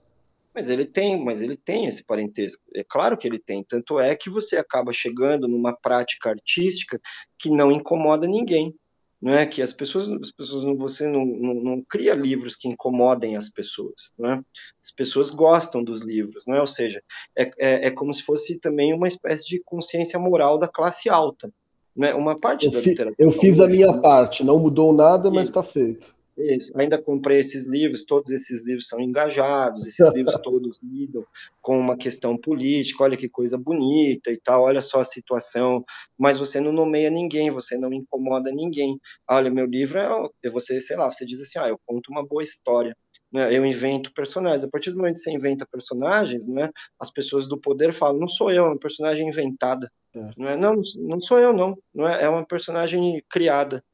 Mas 0.55 0.69
ele 0.69 0.85
tem, 0.85 1.25
mas 1.25 1.41
ele 1.41 1.57
tem 1.57 1.87
esse 1.87 2.05
parentesco. 2.05 2.63
É 2.75 2.85
claro 2.85 3.17
que 3.17 3.27
ele 3.27 3.39
tem. 3.39 3.65
Tanto 3.65 3.99
é 3.99 4.15
que 4.15 4.29
você 4.29 4.57
acaba 4.57 4.93
chegando 4.93 5.49
numa 5.49 5.73
prática 5.73 6.29
artística 6.29 7.01
que 7.39 7.49
não 7.49 7.73
incomoda 7.73 8.27
ninguém. 8.27 8.75
Não 9.23 9.33
é 9.33 9.47
que 9.47 9.61
as 9.61 9.73
pessoas, 9.73 10.09
as 10.09 10.33
pessoas 10.33 10.65
você 10.79 11.07
não, 11.07 11.25
não, 11.25 11.55
não 11.55 11.85
cria 11.87 12.15
livros 12.15 12.57
que 12.57 12.69
incomodem 12.69 13.37
as 13.37 13.51
pessoas, 13.51 14.13
não 14.19 14.31
é? 14.31 14.43
As 14.83 14.91
pessoas 14.91 15.31
gostam 15.31 15.85
dos 15.85 16.01
livros, 16.01 16.45
não 16.47 16.57
é? 16.57 16.61
Ou 16.61 16.67
seja, 16.67 17.03
é, 17.37 17.43
é, 17.59 17.87
é 17.87 17.91
como 17.91 18.15
se 18.15 18.23
fosse 18.23 18.59
também 18.59 18.95
uma 18.95 19.07
espécie 19.07 19.47
de 19.47 19.63
consciência 19.63 20.19
moral 20.19 20.59
da 20.59 20.67
classe 20.67 21.11
alta, 21.11 21.53
né? 22.01 22.15
Uma 22.15 22.35
parte 22.35 22.65
eu 22.65 22.73
da 22.73 22.81
fi, 22.81 22.91
literatura. 22.91 23.17
Eu 23.19 23.31
fiz 23.31 23.61
a 23.61 23.69
minha 23.69 23.93
né? 23.93 24.01
parte, 24.01 24.43
não 24.43 24.59
mudou 24.59 24.91
nada, 24.91 25.31
mas 25.31 25.49
está 25.49 25.63
feito. 25.63 26.17
Isso. 26.35 26.73
Ainda 26.81 26.97
comprei 26.97 27.39
esses 27.39 27.69
livros, 27.69 28.07
todos 28.07 28.31
esses 28.31 28.67
livros 28.67 28.89
são 28.89 28.99
engajados, 28.99 29.85
esses 29.85 29.99
livros 30.17 30.35
todos 30.43 30.81
lidam 30.83 31.27
com 31.61 31.79
uma 31.79 31.99
questão 31.99 32.39
política, 32.39 33.05
olha 33.05 33.19
que 33.19 33.29
coisa 33.29 33.59
bonita 33.59 34.33
e 34.33 34.39
tal, 34.39 34.63
olha 34.63 34.81
só 34.81 35.01
a 35.01 35.05
situação, 35.05 35.85
mas 36.17 36.39
você 36.39 36.59
não 36.59 36.73
nomeia 36.73 37.11
ninguém, 37.11 37.51
você 37.51 37.77
não 37.77 37.93
incomoda 37.93 38.51
ninguém. 38.51 38.99
Olha, 39.29 39.51
meu 39.51 39.67
livro 39.67 39.99
é, 40.43 40.49
você, 40.49 40.81
sei 40.81 40.97
lá, 40.97 41.11
você 41.11 41.27
diz 41.27 41.39
assim, 41.43 41.59
ah, 41.59 41.69
eu 41.69 41.79
conto 41.85 42.11
uma 42.11 42.27
boa 42.27 42.43
história 42.43 42.97
né, 43.33 43.55
eu 43.57 43.65
invento 43.65 44.13
personagens. 44.13 44.65
A 44.65 44.69
partir 44.69 44.91
do 44.91 44.97
momento 44.97 45.15
que 45.15 45.21
você 45.21 45.31
inventa 45.31 45.67
personagens, 45.71 46.49
né, 46.49 46.71
as 46.99 47.11
pessoas 47.11 47.47
do 47.49 47.61
poder 47.61 47.93
falam, 47.93 48.19
não 48.19 48.29
sou 48.29 48.51
eu, 48.51 48.65
é 48.65 48.69
uma 48.69 48.79
personagem 48.79 49.29
inventada. 49.29 49.91
Não, 50.37 50.49
é, 50.49 50.57
não, 50.57 50.83
não 50.97 51.21
sou 51.21 51.39
eu, 51.39 51.53
não. 51.53 51.77
não 51.95 52.09
é, 52.09 52.25
é 52.25 52.29
uma 52.29 52.45
personagem 52.45 53.23
criada. 53.29 53.85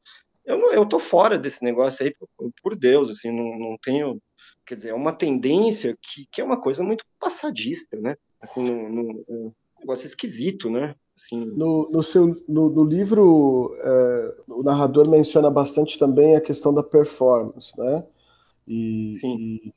Eu, 0.45 0.57
não, 0.57 0.73
eu 0.73 0.85
tô 0.85 0.99
fora 0.99 1.37
desse 1.37 1.63
negócio 1.63 2.05
aí, 2.05 2.13
por, 2.13 2.51
por 2.61 2.75
Deus, 2.75 3.09
assim, 3.09 3.31
não, 3.31 3.57
não 3.57 3.77
tenho... 3.81 4.21
Quer 4.65 4.75
dizer, 4.75 4.89
é 4.89 4.93
uma 4.93 5.13
tendência 5.13 5.97
que, 6.01 6.27
que 6.31 6.41
é 6.41 6.43
uma 6.43 6.59
coisa 6.59 6.83
muito 6.83 7.05
passadista, 7.19 7.97
né? 7.99 8.17
Assim, 8.41 8.63
não, 8.63 8.89
não, 8.89 9.11
é 9.11 9.33
um 9.33 9.53
negócio 9.79 10.05
esquisito, 10.05 10.69
né? 10.69 10.93
Assim... 11.15 11.45
No, 11.45 11.89
no, 11.89 12.03
seu, 12.03 12.43
no, 12.47 12.69
no 12.69 12.83
livro, 12.83 13.73
é, 13.79 14.35
o 14.47 14.63
narrador 14.63 15.09
menciona 15.09 15.49
bastante 15.49 15.97
também 15.97 16.35
a 16.35 16.41
questão 16.41 16.73
da 16.73 16.83
performance, 16.83 17.77
né? 17.79 18.03
e, 18.67 19.17
e, 19.23 19.73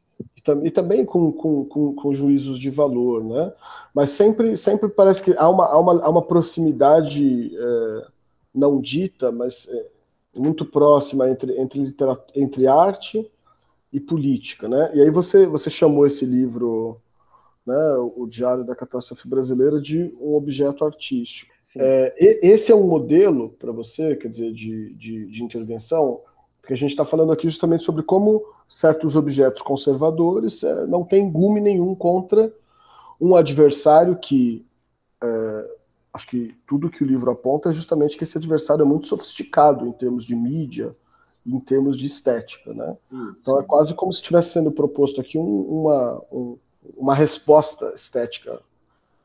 e, 0.65 0.71
também 0.71 1.05
com, 1.05 1.33
com, 1.33 1.65
com, 1.65 1.95
com, 1.95 2.15
juízos 2.15 2.59
de 2.59 2.71
valor, 2.71 3.25
né? 3.25 3.53
Mas 3.95 4.11
sempre, 4.11 4.57
sempre 4.57 4.89
parece 4.89 5.23
que 5.23 5.35
há 5.37 5.49
uma, 5.49 5.67
há 5.67 5.79
uma, 5.79 6.03
há 6.03 6.11
uma 6.11 6.23
proximidade 6.23 7.55
é, 7.57 8.07
não 8.55 8.81
dita, 8.81 9.31
mas 9.31 9.69
é, 9.71 9.87
muito 10.37 10.65
próxima 10.65 11.29
entre, 11.31 11.59
entre, 11.61 11.95
entre 12.35 12.67
arte 12.67 13.31
e 13.93 14.01
política, 14.01 14.69
né? 14.69 14.91
E 14.95 15.01
aí 15.03 15.11
você, 15.11 15.47
você 15.47 15.69
chamou 15.69 16.07
esse 16.07 16.25
livro, 16.25 17.01
né, 17.67 17.95
o 18.17 18.27
Diário 18.27 18.65
da 18.65 18.77
Catástrofe 18.77 19.29
Brasileira, 19.29 19.81
de 19.81 20.15
um 20.21 20.35
objeto 20.35 20.85
artístico. 20.85 21.53
É, 21.77 22.15
esse 22.43 22.73
é 22.73 22.75
um 22.75 22.87
modelo 22.87 23.51
para 23.51 23.73
você, 23.73 24.17
quer 24.17 24.29
dizer, 24.29 24.53
de, 24.53 24.93
de, 24.95 25.27
de 25.27 25.45
intervenção 25.45 26.21
porque 26.71 26.75
a 26.75 26.77
gente 26.77 26.91
está 26.91 27.05
falando 27.05 27.33
aqui 27.33 27.49
justamente 27.49 27.83
sobre 27.83 28.05
como 28.05 28.45
certos 28.69 29.17
objetos 29.17 29.61
conservadores 29.61 30.63
é, 30.63 30.87
não 30.87 31.03
têm 31.03 31.29
gume 31.29 31.61
nenhum 31.61 31.97
contra 31.97 32.53
um 33.21 33.35
adversário 33.35 34.17
que 34.17 34.65
é, 35.21 35.71
acho 36.13 36.29
que 36.29 36.55
tudo 36.69 36.89
que 36.89 37.03
o 37.03 37.07
livro 37.07 37.29
aponta 37.29 37.71
é 37.71 37.73
justamente 37.73 38.17
que 38.17 38.23
esse 38.23 38.39
adversário 38.39 38.83
é 38.83 38.85
muito 38.85 39.09
sofisticado 39.09 39.85
em 39.85 39.91
termos 39.91 40.25
de 40.25 40.37
mídia, 40.37 40.95
em 41.45 41.59
termos 41.59 41.99
de 41.99 42.07
estética, 42.07 42.73
né? 42.73 42.97
Isso. 43.11 43.43
Então 43.43 43.59
é 43.59 43.65
quase 43.65 43.93
como 43.95 44.13
se 44.13 44.19
estivesse 44.19 44.53
sendo 44.53 44.71
proposto 44.71 45.21
aqui 45.21 45.37
um, 45.37 45.63
uma, 45.63 46.23
um, 46.31 46.59
uma 46.97 47.15
resposta 47.17 47.93
estética 47.97 48.61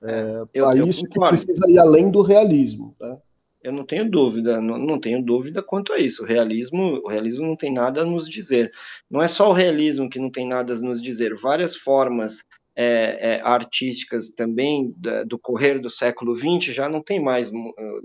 é, 0.01 0.45
é 0.51 0.61
para 0.61 0.75
isso 0.77 1.05
que 1.05 1.19
precisa 1.19 1.69
ir 1.69 1.77
além 1.77 2.09
do 2.09 2.23
realismo, 2.23 2.95
né? 2.99 3.17
Eu 3.65 3.71
não 3.71 3.83
tenho 3.83 4.07
dúvida, 4.07 4.61
não, 4.61 4.77
não, 4.77 4.99
tenho 4.99 5.23
dúvida 5.23 5.63
quanto 5.63 5.91
a 5.91 5.97
isso. 5.97 6.21
O 6.21 6.25
realismo, 6.25 7.01
o 7.03 7.09
realismo 7.09 7.47
não 7.47 7.55
tem 7.55 7.73
nada 7.73 8.01
a 8.03 8.05
nos 8.05 8.29
dizer. 8.29 8.71
Não 9.09 9.23
é 9.23 9.27
só 9.27 9.49
o 9.49 9.53
realismo 9.53 10.07
que 10.07 10.19
não 10.19 10.29
tem 10.29 10.47
nada 10.47 10.71
a 10.71 10.77
nos 10.77 11.01
dizer. 11.01 11.33
Várias 11.35 11.75
formas 11.75 12.45
é, 12.75 13.37
é, 13.37 13.41
artísticas 13.41 14.29
também 14.35 14.93
da, 14.97 15.23
do 15.23 15.39
correr 15.39 15.79
do 15.79 15.89
século 15.89 16.35
XX 16.35 16.75
já 16.75 16.87
não 16.87 17.01
tem 17.01 17.19
mais, 17.19 17.51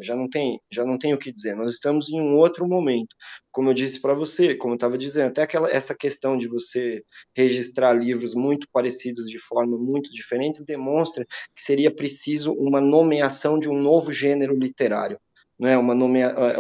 já 0.01 0.17
não 0.17 0.31
tem, 0.31 0.59
já 0.73 0.83
não 0.83 0.97
tem 0.97 1.13
o 1.13 1.19
que 1.19 1.31
dizer. 1.31 1.55
Nós 1.55 1.75
estamos 1.75 2.09
em 2.09 2.19
um 2.19 2.37
outro 2.37 2.67
momento, 2.67 3.15
como 3.53 3.69
eu 3.69 3.75
disse 3.75 4.01
para 4.01 4.15
você, 4.15 4.55
como 4.55 4.73
eu 4.73 4.77
estava 4.77 4.97
dizendo, 4.97 5.29
até 5.29 5.43
aquela 5.43 5.69
essa 5.71 5.95
questão 5.95 6.39
de 6.39 6.49
você 6.49 7.05
registrar 7.37 7.93
livros 7.93 8.35
muito 8.35 8.67
parecidos 8.73 9.27
de 9.27 9.39
forma 9.39 9.77
muito 9.77 10.11
diferentes 10.11 10.65
demonstra 10.65 11.27
que 11.55 11.61
seria 11.61 11.95
preciso 11.95 12.53
uma 12.55 12.81
nomeação 12.81 13.59
de 13.59 13.69
um 13.69 13.79
novo 13.79 14.11
gênero 14.11 14.57
literário 14.57 15.19
né, 15.61 15.77
uma 15.77 15.95
nomea... 15.95 16.29
É, 16.29 16.57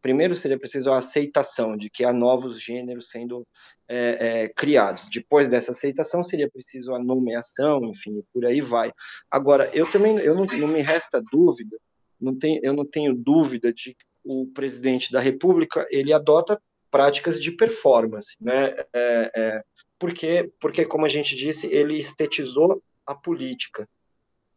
primeiro 0.00 0.34
seria 0.34 0.58
preciso 0.58 0.90
a 0.90 0.96
aceitação 0.96 1.76
de 1.76 1.90
que 1.90 2.02
há 2.02 2.12
novos 2.14 2.58
gêneros 2.58 3.10
sendo 3.10 3.46
é, 3.86 4.44
é, 4.44 4.48
criados. 4.48 5.06
Depois 5.12 5.50
dessa 5.50 5.72
aceitação 5.72 6.24
seria 6.24 6.50
preciso 6.50 6.94
a 6.94 6.98
nomeação, 6.98 7.80
enfim, 7.84 8.24
por 8.32 8.46
aí 8.46 8.62
vai. 8.62 8.90
Agora, 9.30 9.68
eu 9.74 9.88
também 9.90 10.16
eu 10.18 10.34
não, 10.34 10.46
não 10.46 10.68
me 10.68 10.80
resta 10.80 11.22
dúvida, 11.30 11.76
não 12.18 12.36
tem, 12.36 12.58
eu 12.62 12.72
não 12.72 12.86
tenho 12.86 13.14
dúvida 13.14 13.70
de 13.70 13.94
que 13.94 14.04
o 14.24 14.46
presidente 14.46 15.12
da 15.12 15.20
República 15.20 15.86
ele 15.90 16.12
adota 16.12 16.60
práticas 16.90 17.38
de 17.40 17.52
performance, 17.52 18.34
né? 18.40 18.74
É, 18.94 19.30
é, 19.36 19.62
porque, 19.98 20.50
porque, 20.58 20.86
como 20.86 21.04
a 21.04 21.08
gente 21.08 21.36
disse, 21.36 21.66
ele 21.66 21.98
estetizou 21.98 22.82
a 23.06 23.14
política, 23.14 23.86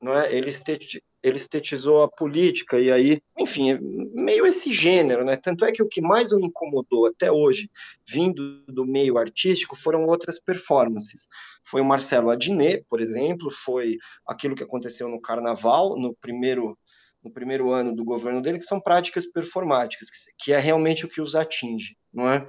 não 0.02 0.18
é? 0.18 0.34
Ele, 0.34 0.50
esteti, 0.50 1.04
ele 1.24 1.38
estetizou 1.38 2.02
a 2.02 2.10
política, 2.10 2.80
e 2.80 2.92
aí, 2.92 3.22
enfim, 3.38 3.72
é 3.72 3.80
meio 3.80 4.46
esse 4.46 4.72
gênero, 4.72 5.24
né? 5.24 5.36
Tanto 5.36 5.64
é 5.66 5.72
que 5.72 5.84
o 5.84 5.88
que 5.88 6.02
mais 6.02 6.32
o 6.32 6.40
incomodou 6.40 7.06
até 7.06 7.32
hoje, 7.32 7.70
vindo 8.08 8.64
do 8.68 8.86
meio 8.86 9.18
artístico, 9.18 9.76
foram 9.76 10.06
outras 10.06 10.40
performances. 10.40 11.28
Foi 11.64 11.82
o 11.82 11.86
Marcelo 11.86 12.30
Adnet, 12.30 12.84
por 12.90 13.00
exemplo, 13.00 13.52
foi 13.52 13.98
aquilo 14.26 14.56
que 14.56 14.64
aconteceu 14.64 15.08
no 15.08 15.22
Carnaval, 15.22 15.96
no 15.98 16.14
primeiro 16.16 16.78
no 17.24 17.32
primeiro 17.32 17.72
ano 17.72 17.96
do 17.96 18.04
governo 18.04 18.42
dele, 18.42 18.60
que 18.60 18.66
são 18.66 18.80
práticas 18.80 19.26
performáticas, 19.26 20.08
que, 20.40 20.52
é 20.52 20.60
realmente 20.60 21.06
o 21.06 21.10
que 21.10 21.22
os 21.22 21.36
atinge, 21.36 21.96
não 22.12 22.30
é? 22.30 22.48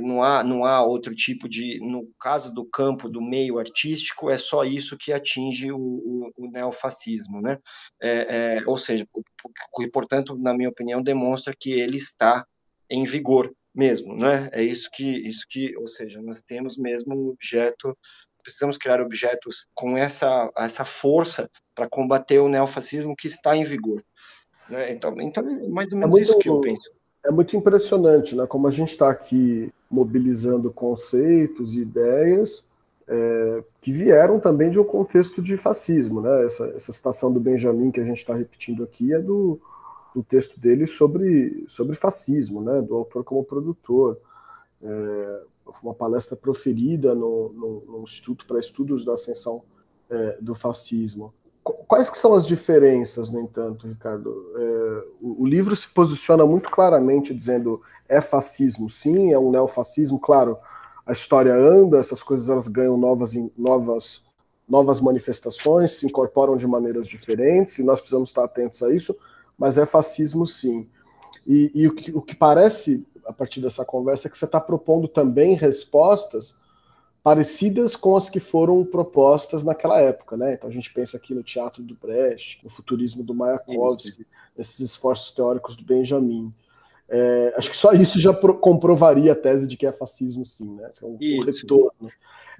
Não 0.00 0.22
há, 0.22 0.42
não 0.42 0.64
há 0.64 0.84
outro 0.84 1.14
tipo 1.14 1.48
de, 1.48 1.78
no 1.80 2.10
caso 2.18 2.52
do 2.52 2.64
campo 2.64 3.08
do 3.08 3.22
meio 3.22 3.58
artístico, 3.58 4.28
é 4.28 4.36
só 4.36 4.64
isso 4.64 4.96
que 4.98 5.12
atinge 5.12 5.70
o, 5.70 5.78
o, 5.78 6.32
o 6.36 6.50
neofascismo, 6.50 7.40
né? 7.40 7.58
É, 8.02 8.58
é, 8.58 8.62
ou 8.66 8.76
seja, 8.76 9.06
e 9.80 9.90
portanto, 9.90 10.36
na 10.36 10.52
minha 10.52 10.68
opinião, 10.68 11.02
demonstra 11.02 11.54
que 11.58 11.70
ele 11.70 11.96
está 11.96 12.44
em 12.90 13.04
vigor 13.04 13.54
mesmo, 13.72 14.16
né? 14.16 14.50
É 14.52 14.62
isso 14.62 14.90
que, 14.92 15.04
isso 15.04 15.46
que, 15.48 15.76
ou 15.76 15.86
seja, 15.86 16.20
nós 16.20 16.42
temos 16.42 16.76
mesmo 16.76 17.14
um 17.14 17.28
objeto 17.28 17.96
precisamos 18.42 18.78
criar 18.78 19.00
objetos 19.00 19.66
com 19.74 19.96
essa, 19.96 20.50
essa 20.56 20.84
força 20.84 21.50
para 21.80 21.88
combater 21.88 22.38
o 22.38 22.48
neofascismo 22.48 23.16
que 23.16 23.26
está 23.26 23.56
em 23.56 23.64
vigor. 23.64 24.04
Né? 24.68 24.92
Então, 24.92 25.18
então, 25.18 25.42
é 25.48 25.68
mais 25.68 25.92
ou 25.92 25.98
é 25.98 26.00
menos 26.00 26.14
é 26.14 26.18
muito, 26.18 26.30
isso 26.30 26.38
que 26.38 26.48
eu 26.48 26.60
penso. 26.60 26.90
É 27.24 27.30
muito 27.30 27.56
impressionante, 27.56 28.36
né? 28.36 28.46
Como 28.46 28.68
a 28.68 28.70
gente 28.70 28.90
está 28.90 29.08
aqui 29.08 29.72
mobilizando 29.90 30.70
conceitos 30.70 31.74
e 31.74 31.80
ideias 31.80 32.68
é, 33.08 33.64
que 33.80 33.92
vieram 33.92 34.38
também 34.38 34.70
de 34.70 34.78
um 34.78 34.84
contexto 34.84 35.40
de 35.40 35.56
fascismo, 35.56 36.20
né? 36.20 36.44
Essa, 36.44 36.66
essa 36.76 36.92
citação 36.92 37.32
do 37.32 37.40
Benjamin 37.40 37.90
que 37.90 38.00
a 38.00 38.04
gente 38.04 38.18
está 38.18 38.34
repetindo 38.34 38.84
aqui 38.84 39.14
é 39.14 39.18
do, 39.18 39.58
do 40.14 40.22
texto 40.22 40.60
dele 40.60 40.86
sobre, 40.86 41.64
sobre 41.66 41.96
fascismo, 41.96 42.60
né? 42.60 42.82
Do 42.82 42.94
autor 42.94 43.24
como 43.24 43.42
produtor. 43.42 44.20
É, 44.82 45.42
uma 45.82 45.94
palestra 45.94 46.36
proferida 46.36 47.14
no, 47.14 47.52
no, 47.52 47.84
no 47.86 48.02
Instituto 48.02 48.44
para 48.44 48.58
Estudos 48.58 49.02
da 49.02 49.14
Ascensão 49.14 49.62
é, 50.10 50.38
do 50.40 50.54
Fascismo. 50.54 51.32
Quais 51.90 52.08
que 52.08 52.16
são 52.16 52.34
as 52.34 52.46
diferenças, 52.46 53.28
no 53.28 53.40
entanto, 53.40 53.88
Ricardo? 53.88 54.52
É, 54.56 55.04
o, 55.20 55.42
o, 55.42 55.44
livro 55.44 55.74
se 55.74 55.88
posiciona 55.88 56.46
muito 56.46 56.70
claramente 56.70 57.34
dizendo 57.34 57.80
é 58.08 58.20
fascismo, 58.20 58.88
sim, 58.88 59.32
é 59.32 59.38
um 59.40 59.50
neofascismo, 59.50 60.16
claro, 60.20 60.56
a 61.04 61.10
história 61.10 61.52
anda, 61.52 61.98
essas 61.98 62.22
coisas 62.22 62.48
elas 62.48 62.68
ganham 62.68 62.96
novas, 62.96 63.32
novas, 63.58 64.22
novas 64.68 65.00
manifestações, 65.00 65.90
se 65.98 66.06
incorporam 66.06 66.56
de 66.56 66.64
maneiras 66.64 67.08
diferentes, 67.08 67.80
e 67.80 67.82
nós 67.82 67.98
precisamos 67.98 68.28
estar 68.28 68.44
atentos 68.44 68.84
a 68.84 68.94
isso, 68.94 69.18
mas 69.58 69.76
é 69.76 69.84
fascismo, 69.84 70.46
sim. 70.46 70.88
E, 71.44 71.72
e 71.74 71.88
o, 71.88 71.92
que, 71.92 72.16
o 72.16 72.22
que 72.22 72.36
parece 72.36 73.04
a 73.26 73.32
partir 73.32 73.60
dessa 73.60 73.84
conversa 73.84 74.28
é 74.28 74.30
que 74.30 74.38
você 74.38 74.44
está 74.44 74.60
propondo 74.60 75.08
também 75.08 75.54
respostas 75.56 76.54
parecidas 77.30 77.94
com 77.94 78.16
as 78.16 78.28
que 78.28 78.40
foram 78.40 78.84
propostas 78.84 79.62
naquela 79.62 80.00
época, 80.00 80.36
né? 80.36 80.54
Então 80.54 80.68
a 80.68 80.72
gente 80.72 80.92
pensa 80.92 81.16
aqui 81.16 81.32
no 81.32 81.44
teatro 81.44 81.80
do 81.80 81.94
Brecht, 81.94 82.58
no 82.64 82.68
futurismo 82.68 83.22
do 83.22 83.32
Mayakovsky, 83.32 84.26
nesses 84.58 84.80
esforços 84.80 85.30
teóricos 85.30 85.76
do 85.76 85.84
Benjamin. 85.84 86.52
É, 87.08 87.54
acho 87.56 87.70
que 87.70 87.76
só 87.76 87.92
isso 87.92 88.18
já 88.18 88.34
comprovaria 88.34 89.30
a 89.30 89.36
tese 89.36 89.68
de 89.68 89.76
que 89.76 89.86
é 89.86 89.92
fascismo, 89.92 90.44
sim, 90.44 90.74
né? 90.74 90.90
É 91.00 91.06
um, 91.06 91.16
um 91.20 91.44
retorno. 91.44 92.10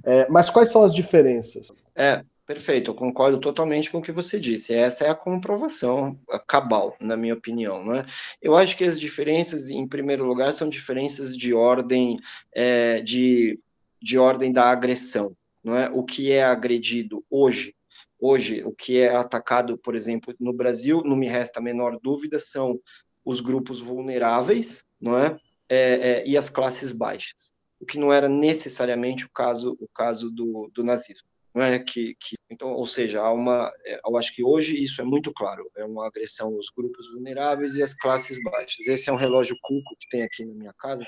É, 0.04 0.28
mas 0.30 0.48
quais 0.48 0.70
são 0.70 0.84
as 0.84 0.94
diferenças? 0.94 1.72
É, 1.92 2.24
Perfeito, 2.46 2.90
eu 2.90 2.94
concordo 2.96 3.38
totalmente 3.38 3.88
com 3.88 3.98
o 3.98 4.02
que 4.02 4.10
você 4.10 4.40
disse. 4.40 4.74
Essa 4.74 5.04
é 5.04 5.08
a 5.08 5.14
comprovação 5.14 6.18
cabal, 6.48 6.96
na 6.98 7.16
minha 7.16 7.34
opinião. 7.34 7.84
Não 7.84 7.94
é? 7.94 8.04
Eu 8.42 8.56
acho 8.56 8.76
que 8.76 8.82
as 8.82 8.98
diferenças, 8.98 9.70
em 9.70 9.86
primeiro 9.86 10.24
lugar, 10.24 10.52
são 10.52 10.68
diferenças 10.68 11.36
de 11.36 11.54
ordem 11.54 12.18
é, 12.52 13.02
de, 13.02 13.56
de 14.00 14.18
ordem 14.18 14.52
da 14.52 14.64
agressão, 14.64 15.36
não 15.62 15.76
é? 15.76 15.90
O 15.90 16.02
que 16.02 16.32
é 16.32 16.44
agredido 16.44 17.24
hoje, 17.30 17.74
hoje 18.18 18.62
o 18.64 18.72
que 18.72 18.98
é 18.98 19.14
atacado, 19.14 19.76
por 19.78 19.94
exemplo, 19.94 20.34
no 20.38 20.52
Brasil, 20.52 21.02
não 21.04 21.16
me 21.16 21.28
resta 21.28 21.60
a 21.60 21.62
menor 21.62 21.98
dúvida, 22.02 22.38
são 22.38 22.80
os 23.24 23.40
grupos 23.40 23.80
vulneráveis, 23.80 24.84
não 25.00 25.18
é? 25.18 25.38
é, 25.68 25.78
é 25.78 26.26
e 26.26 26.36
as 26.36 26.48
classes 26.48 26.90
baixas, 26.90 27.52
o 27.78 27.86
que 27.86 27.98
não 27.98 28.12
era 28.12 28.28
necessariamente 28.28 29.24
o 29.24 29.30
caso, 29.30 29.76
o 29.80 29.88
caso 29.88 30.30
do, 30.30 30.70
do 30.74 30.82
nazismo. 30.82 31.28
Não 31.52 31.64
é? 31.64 31.80
que, 31.80 32.14
que, 32.20 32.36
então, 32.48 32.72
ou 32.72 32.86
seja, 32.86 33.20
há 33.20 33.32
uma, 33.32 33.72
é, 33.84 34.00
eu 34.06 34.16
acho 34.16 34.32
que 34.34 34.44
hoje 34.44 34.80
isso 34.80 35.00
é 35.00 35.04
muito 35.04 35.32
claro, 35.32 35.68
é 35.76 35.84
uma 35.84 36.06
agressão 36.06 36.54
aos 36.54 36.66
grupos 36.70 37.10
vulneráveis 37.12 37.74
e 37.74 37.82
às 37.82 37.92
classes 37.92 38.40
baixas. 38.44 38.86
Esse 38.86 39.10
é 39.10 39.12
um 39.12 39.16
relógio 39.16 39.56
cuco 39.60 39.96
que 39.98 40.08
tem 40.08 40.22
aqui 40.22 40.44
na 40.44 40.54
minha 40.54 40.72
casa, 40.74 41.04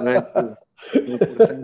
não 0.00 0.12
é? 0.12 0.20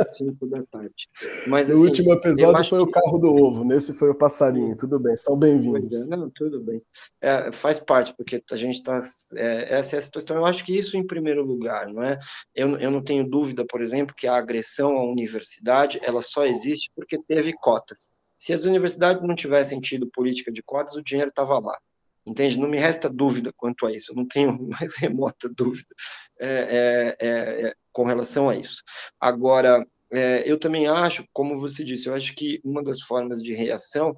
5 0.08 0.46
da 0.46 0.62
tarde. 0.64 1.08
Mas, 1.46 1.70
assim, 1.70 1.78
no 1.78 1.84
último 1.84 2.12
episódio 2.12 2.64
foi 2.64 2.80
o 2.80 2.90
carro 2.90 3.18
do 3.18 3.32
ovo, 3.32 3.64
nesse 3.64 3.92
foi 3.94 4.10
o 4.10 4.14
passarinho. 4.14 4.76
Tudo 4.76 4.98
bem, 4.98 5.16
são 5.16 5.36
é, 5.36 5.38
bem-vindos. 5.38 6.06
Não, 6.06 6.30
tudo 6.30 6.60
bem. 6.60 6.82
É, 7.20 7.50
faz 7.52 7.80
parte, 7.80 8.14
porque 8.16 8.42
a 8.50 8.56
gente 8.56 8.76
está. 8.76 9.00
É, 9.34 9.78
essa 9.78 9.96
é 9.96 9.98
a 9.98 10.02
situação. 10.02 10.36
Eu 10.36 10.46
acho 10.46 10.64
que 10.64 10.76
isso, 10.76 10.96
em 10.96 11.06
primeiro 11.06 11.44
lugar, 11.44 11.88
não 11.88 12.02
é? 12.02 12.18
Eu, 12.54 12.76
eu 12.78 12.90
não 12.90 13.02
tenho 13.02 13.28
dúvida, 13.28 13.64
por 13.66 13.80
exemplo, 13.80 14.14
que 14.14 14.26
a 14.26 14.36
agressão 14.36 14.96
à 14.96 15.04
universidade 15.04 15.98
ela 16.02 16.20
só 16.20 16.44
existe 16.44 16.90
porque 16.94 17.18
teve 17.26 17.52
cotas. 17.54 18.10
Se 18.38 18.52
as 18.52 18.64
universidades 18.64 19.22
não 19.24 19.34
tivessem 19.34 19.80
tido 19.80 20.10
política 20.12 20.52
de 20.52 20.62
cotas, 20.62 20.94
o 20.94 21.02
dinheiro 21.02 21.30
estava 21.30 21.58
lá. 21.58 21.78
Entende? 22.26 22.58
Não 22.58 22.68
me 22.68 22.78
resta 22.78 23.08
dúvida 23.08 23.52
quanto 23.56 23.86
a 23.86 23.92
isso, 23.92 24.12
eu 24.12 24.16
não 24.16 24.26
tenho 24.26 24.58
mais 24.68 24.94
remota 24.96 25.48
dúvida 25.48 25.88
é, 26.40 27.16
é, 27.20 27.26
é, 27.26 27.68
é, 27.68 27.74
com 27.92 28.04
relação 28.04 28.48
a 28.48 28.56
isso. 28.56 28.82
Agora, 29.20 29.86
é, 30.12 30.42
eu 30.50 30.58
também 30.58 30.86
acho, 30.88 31.24
como 31.32 31.58
você 31.58 31.84
disse, 31.84 32.08
eu 32.08 32.14
acho 32.14 32.34
que 32.34 32.60
uma 32.64 32.82
das 32.82 33.00
formas 33.00 33.42
de 33.42 33.52
reação 33.52 34.14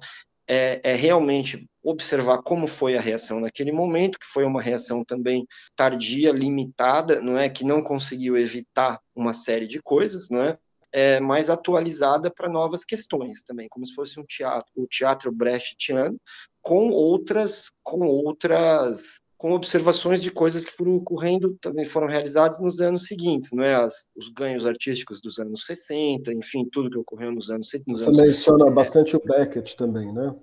é, 0.47 0.81
é, 0.83 0.95
realmente 0.95 1.67
observar 1.83 2.41
como 2.41 2.65
foi 2.65 2.97
a 2.97 3.01
reação 3.01 3.39
naquele 3.39 3.71
momento, 3.71 4.19
que 4.19 4.25
foi 4.25 4.43
uma 4.43 4.61
reação 4.61 5.03
também 5.05 5.45
tardia, 5.75 6.31
limitada, 6.31 7.21
não 7.21 7.37
é 7.37 7.47
que 7.49 7.63
não 7.63 7.83
conseguiu 7.83 8.35
evitar 8.35 8.99
uma 9.15 9.31
série 9.31 9.67
de 9.67 9.79
coisas, 9.79 10.29
não 10.29 10.41
é? 10.41 10.57
É, 10.91 11.19
mais 11.19 11.49
atualizada 11.49 12.31
para 12.31 12.49
novas 12.49 12.83
questões 12.83 13.43
também, 13.43 13.67
como 13.69 13.85
se 13.85 13.93
fosse 13.93 14.19
um 14.19 14.25
teatro, 14.25 14.71
o 14.75 14.87
teatro 14.87 15.31
brechtiano, 15.31 16.19
com 16.61 16.89
outras, 16.89 17.71
com 17.83 18.05
outras, 18.05 19.19
com 19.37 19.51
observações 19.53 20.21
de 20.21 20.31
coisas 20.31 20.65
que 20.65 20.71
foram 20.71 20.95
ocorrendo, 20.95 21.57
também 21.61 21.85
foram 21.85 22.07
realizadas 22.07 22.59
nos 22.59 22.81
anos 22.81 23.05
seguintes, 23.05 23.51
não 23.51 23.63
é? 23.63 23.75
As, 23.75 24.07
os 24.15 24.29
ganhos 24.29 24.65
artísticos 24.65 25.21
dos 25.21 25.39
anos 25.39 25.65
60, 25.65 26.33
enfim, 26.33 26.67
tudo 26.71 26.89
que 26.89 26.97
ocorreu 26.97 27.31
nos 27.31 27.49
anos 27.49 27.69
70. 27.69 27.97
Você 27.97 28.07
anos 28.07 28.21
menciona 28.21 28.65
70. 28.65 28.75
bastante 28.75 29.15
o 29.15 29.21
Beckett 29.23 29.77
também, 29.77 30.11
né? 30.11 30.35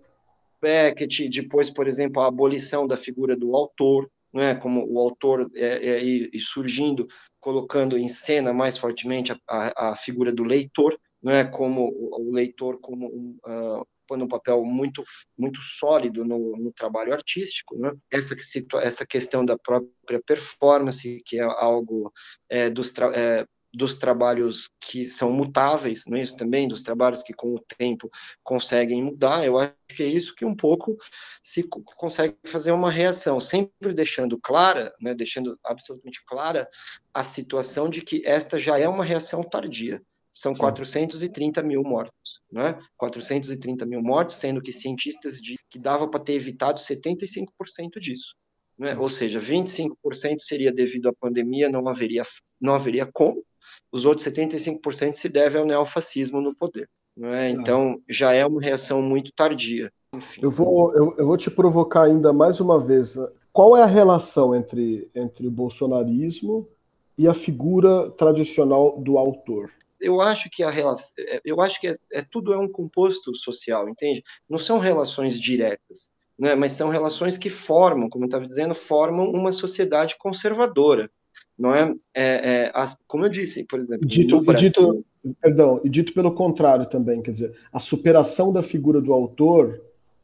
Beckett, 0.60 1.28
depois, 1.28 1.68
por 1.68 1.86
exemplo, 1.86 2.22
a 2.22 2.28
abolição 2.28 2.86
da 2.86 2.96
figura 2.96 3.36
do 3.36 3.54
autor, 3.54 4.10
não 4.32 4.42
é? 4.42 4.54
Como 4.54 4.86
o 4.90 4.98
autor 4.98 5.50
é, 5.54 5.88
é, 5.88 6.02
e 6.02 6.38
surgindo 6.38 7.06
colocando 7.46 7.96
em 7.96 8.08
cena 8.08 8.52
mais 8.52 8.76
fortemente 8.76 9.30
a, 9.30 9.38
a, 9.48 9.90
a 9.90 9.96
figura 9.96 10.32
do 10.32 10.42
leitor, 10.42 10.98
é 11.24 11.44
como 11.44 11.92
o, 11.94 12.32
leitor 12.32 12.80
como 12.80 13.06
um, 13.06 13.38
uh, 13.46 13.86
põe 14.04 14.20
um 14.20 14.26
papel 14.26 14.64
muito 14.64 15.04
muito 15.38 15.60
sólido 15.60 16.24
no, 16.24 16.56
no 16.56 16.72
trabalho 16.72 17.12
artístico, 17.12 17.78
né? 17.78 17.92
Essa 18.10 18.34
essa 18.82 19.06
questão 19.06 19.44
da 19.44 19.56
própria 19.56 20.20
performance, 20.26 21.22
que 21.24 21.38
é 21.38 21.44
algo 21.44 22.12
é, 22.50 22.68
dos 22.68 22.92
é, 23.14 23.46
dos 23.76 23.96
trabalhos 23.96 24.70
que 24.80 25.04
são 25.04 25.30
mutáveis, 25.30 26.06
não 26.06 26.16
é 26.16 26.22
isso 26.22 26.34
também, 26.34 26.66
dos 26.66 26.82
trabalhos 26.82 27.22
que 27.22 27.34
com 27.34 27.54
o 27.54 27.60
tempo 27.76 28.10
conseguem 28.42 29.02
mudar, 29.02 29.44
eu 29.44 29.58
acho 29.58 29.74
que 29.94 30.02
é 30.02 30.06
isso 30.06 30.34
que 30.34 30.46
um 30.46 30.56
pouco 30.56 30.96
se 31.42 31.62
consegue 31.94 32.36
fazer 32.46 32.72
uma 32.72 32.90
reação, 32.90 33.38
sempre 33.38 33.92
deixando 33.92 34.40
clara, 34.40 34.94
né, 34.98 35.14
deixando 35.14 35.58
absolutamente 35.62 36.24
clara 36.24 36.66
a 37.12 37.22
situação 37.22 37.90
de 37.90 38.00
que 38.00 38.22
esta 38.24 38.58
já 38.58 38.78
é 38.78 38.88
uma 38.88 39.04
reação 39.04 39.42
tardia, 39.42 40.00
são 40.32 40.54
Sim. 40.54 40.62
430 40.62 41.62
mil 41.62 41.82
mortos, 41.82 42.40
né? 42.50 42.78
430 42.96 43.84
mil 43.84 44.02
mortos, 44.02 44.36
sendo 44.36 44.62
que 44.62 44.72
cientistas 44.72 45.36
de 45.36 45.58
que 45.68 45.78
dava 45.78 46.08
para 46.08 46.20
ter 46.20 46.32
evitado 46.32 46.80
75% 46.80 47.98
disso. 47.98 48.34
Né? 48.78 48.96
Ou 48.96 49.08
seja, 49.08 49.38
25% 49.38 50.40
seria 50.40 50.72
devido 50.72 51.08
à 51.08 51.12
pandemia, 51.12 51.68
não 51.68 51.86
haveria, 51.88 52.22
não 52.60 52.74
haveria 52.74 53.06
como, 53.06 53.42
os 53.90 54.04
outros 54.04 54.26
75% 54.26 55.12
se 55.12 55.28
deve 55.28 55.58
ao 55.58 55.66
neofascismo 55.66 56.40
no 56.40 56.54
poder. 56.54 56.88
Né? 57.16 57.50
Então, 57.50 58.00
já 58.08 58.32
é 58.32 58.44
uma 58.44 58.60
reação 58.60 59.00
muito 59.00 59.32
tardia. 59.32 59.90
Enfim. 60.12 60.40
Eu, 60.42 60.50
vou, 60.50 60.94
eu, 60.94 61.14
eu 61.18 61.26
vou 61.26 61.36
te 61.36 61.50
provocar 61.50 62.02
ainda 62.02 62.32
mais 62.32 62.60
uma 62.60 62.78
vez. 62.78 63.16
Qual 63.52 63.76
é 63.76 63.82
a 63.82 63.86
relação 63.86 64.54
entre, 64.54 65.10
entre 65.14 65.46
o 65.46 65.50
bolsonarismo 65.50 66.68
e 67.16 67.26
a 67.26 67.34
figura 67.34 68.10
tradicional 68.10 68.98
do 68.98 69.16
autor? 69.16 69.70
eu 70.00 70.20
acho 70.20 70.48
que 70.50 70.62
a 70.62 70.70
relação, 70.70 71.14
é, 71.18 71.40
eu 71.44 71.60
acho 71.60 71.80
que 71.80 71.88
é, 71.88 71.96
é, 72.12 72.22
tudo 72.22 72.52
é 72.52 72.58
um 72.58 72.68
composto 72.68 73.34
social, 73.34 73.88
entende? 73.88 74.22
Não 74.48 74.58
são 74.58 74.78
relações 74.78 75.40
diretas, 75.40 76.10
né? 76.38 76.54
Mas 76.54 76.72
são 76.72 76.88
relações 76.88 77.38
que 77.38 77.50
formam, 77.50 78.08
como 78.08 78.24
eu 78.24 78.26
estava 78.26 78.46
dizendo, 78.46 78.74
formam 78.74 79.30
uma 79.30 79.52
sociedade 79.52 80.16
conservadora 80.18 81.10
não 81.58 81.74
é, 81.74 81.94
é, 82.14 82.24
é 82.24 82.72
as, 82.74 82.96
como 83.06 83.24
eu 83.24 83.28
disse, 83.28 83.64
por 83.64 83.78
exemplo, 83.78 84.06
dito, 84.06 84.40
Brasil, 84.40 84.68
dito, 84.68 85.06
perdão, 85.40 85.80
e 85.84 85.88
dito 85.88 86.12
pelo 86.12 86.32
contrário 86.32 86.86
também, 86.86 87.22
quer 87.22 87.30
dizer, 87.30 87.56
a 87.72 87.78
superação 87.78 88.52
da 88.52 88.62
figura 88.62 89.00
do 89.00 89.12
autor 89.12 89.80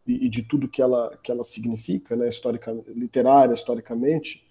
e, 0.06 0.26
e 0.26 0.28
de 0.28 0.42
tudo 0.42 0.68
que 0.68 0.82
ela, 0.82 1.16
que 1.22 1.30
ela 1.30 1.42
significa, 1.42 2.14
né, 2.16 2.28
literária, 2.88 3.54
historicamente, 3.54 4.44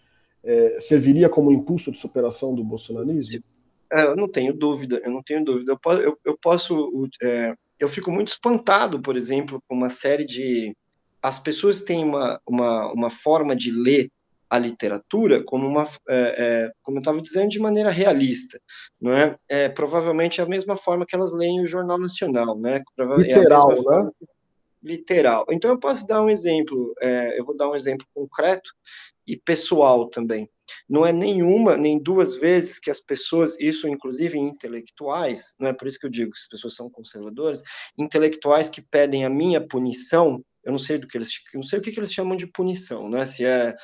é, 0.44 0.80
serviria 0.80 1.30
como 1.30 1.52
impulso 1.52 1.92
de 1.92 1.98
superação 1.98 2.56
do 2.56 2.64
bolsonarismo? 2.64 3.44
É, 3.92 4.06
eu 4.06 4.16
não 4.16 4.28
tenho 4.28 4.54
dúvida, 4.54 5.02
eu 5.04 5.12
não 5.12 5.22
tenho 5.22 5.44
dúvida. 5.44 5.74
Eu, 5.74 5.94
eu, 6.00 6.18
eu 6.26 6.38
posso, 6.38 7.10
é, 7.22 7.54
eu 7.78 7.90
fico 7.90 8.10
muito 8.12 8.30
espantado, 8.30 9.02
por 9.02 9.16
exemplo, 9.16 9.62
com 9.68 9.76
uma 9.76 9.90
série 9.90 10.26
de 10.26 10.76
as 11.22 11.38
pessoas 11.38 11.82
têm 11.84 12.04
uma, 12.04 12.42
uma, 12.48 12.92
uma 12.94 13.10
forma 13.10 13.56
de 13.56 13.72
ler 13.72 14.10
a 14.52 14.60
literatura 14.60 15.42
como 15.46 15.66
uma, 15.66 15.88
é, 16.10 16.36
é, 16.38 16.72
como 16.84 16.98
eu 16.98 17.00
estava 17.00 17.22
dizendo, 17.22 17.48
de 17.48 17.60
maneira 17.60 17.90
realista, 17.90 18.60
não 19.00 19.14
é? 19.14 19.38
é? 19.48 19.70
Provavelmente 19.70 20.42
é 20.42 20.44
a 20.44 20.48
mesma 20.48 20.76
forma 20.76 21.06
que 21.06 21.16
elas 21.16 21.34
leem 21.34 21.62
o 21.62 21.66
Jornal 21.66 21.98
Nacional, 21.98 22.60
né? 22.60 22.84
Literal, 23.18 23.72
é 23.72 24.04
né? 24.04 24.12
Literal. 24.84 25.46
Então 25.52 25.72
eu 25.72 25.80
posso 25.80 26.06
dar 26.06 26.22
um 26.22 26.30
exemplo, 26.30 26.94
é, 27.00 27.40
eu 27.40 27.46
vou 27.46 27.56
dar 27.56 27.70
um 27.70 27.76
exemplo 27.76 28.06
concreto 28.14 28.70
e 29.26 29.38
pessoal 29.38 30.10
também. 30.10 30.50
Não 30.90 31.06
é 31.06 31.14
nenhuma, 31.14 31.78
nem 31.78 31.98
duas 31.98 32.36
vezes 32.36 32.78
que 32.78 32.92
as 32.92 33.00
pessoas, 33.00 33.58
isso 33.58 33.88
inclusive 33.88 34.38
intelectuais, 34.38 35.56
não 35.58 35.70
é 35.70 35.74
por 35.74 35.88
isso 35.88 35.98
que 35.98 36.06
eu 36.06 36.10
digo 36.10 36.32
que 36.32 36.40
as 36.40 36.48
pessoas 36.48 36.76
são 36.76 36.90
conservadoras, 36.90 37.64
intelectuais 37.98 38.68
que 38.68 38.82
pedem 38.82 39.24
a 39.24 39.30
minha 39.30 39.66
punição, 39.66 40.44
eu 40.64 40.72
não 40.72 40.80
sei 40.80 40.98
do 40.98 41.08
que 41.08 41.18
eles, 41.18 41.30
não 41.54 41.64
sei 41.64 41.80
o 41.80 41.82
que, 41.82 41.92
que 41.92 42.00
eles 42.00 42.14
chamam 42.14 42.36
de 42.36 42.46
punição, 42.46 43.10
né? 43.10 43.26
Se 43.26 43.44
é 43.44 43.76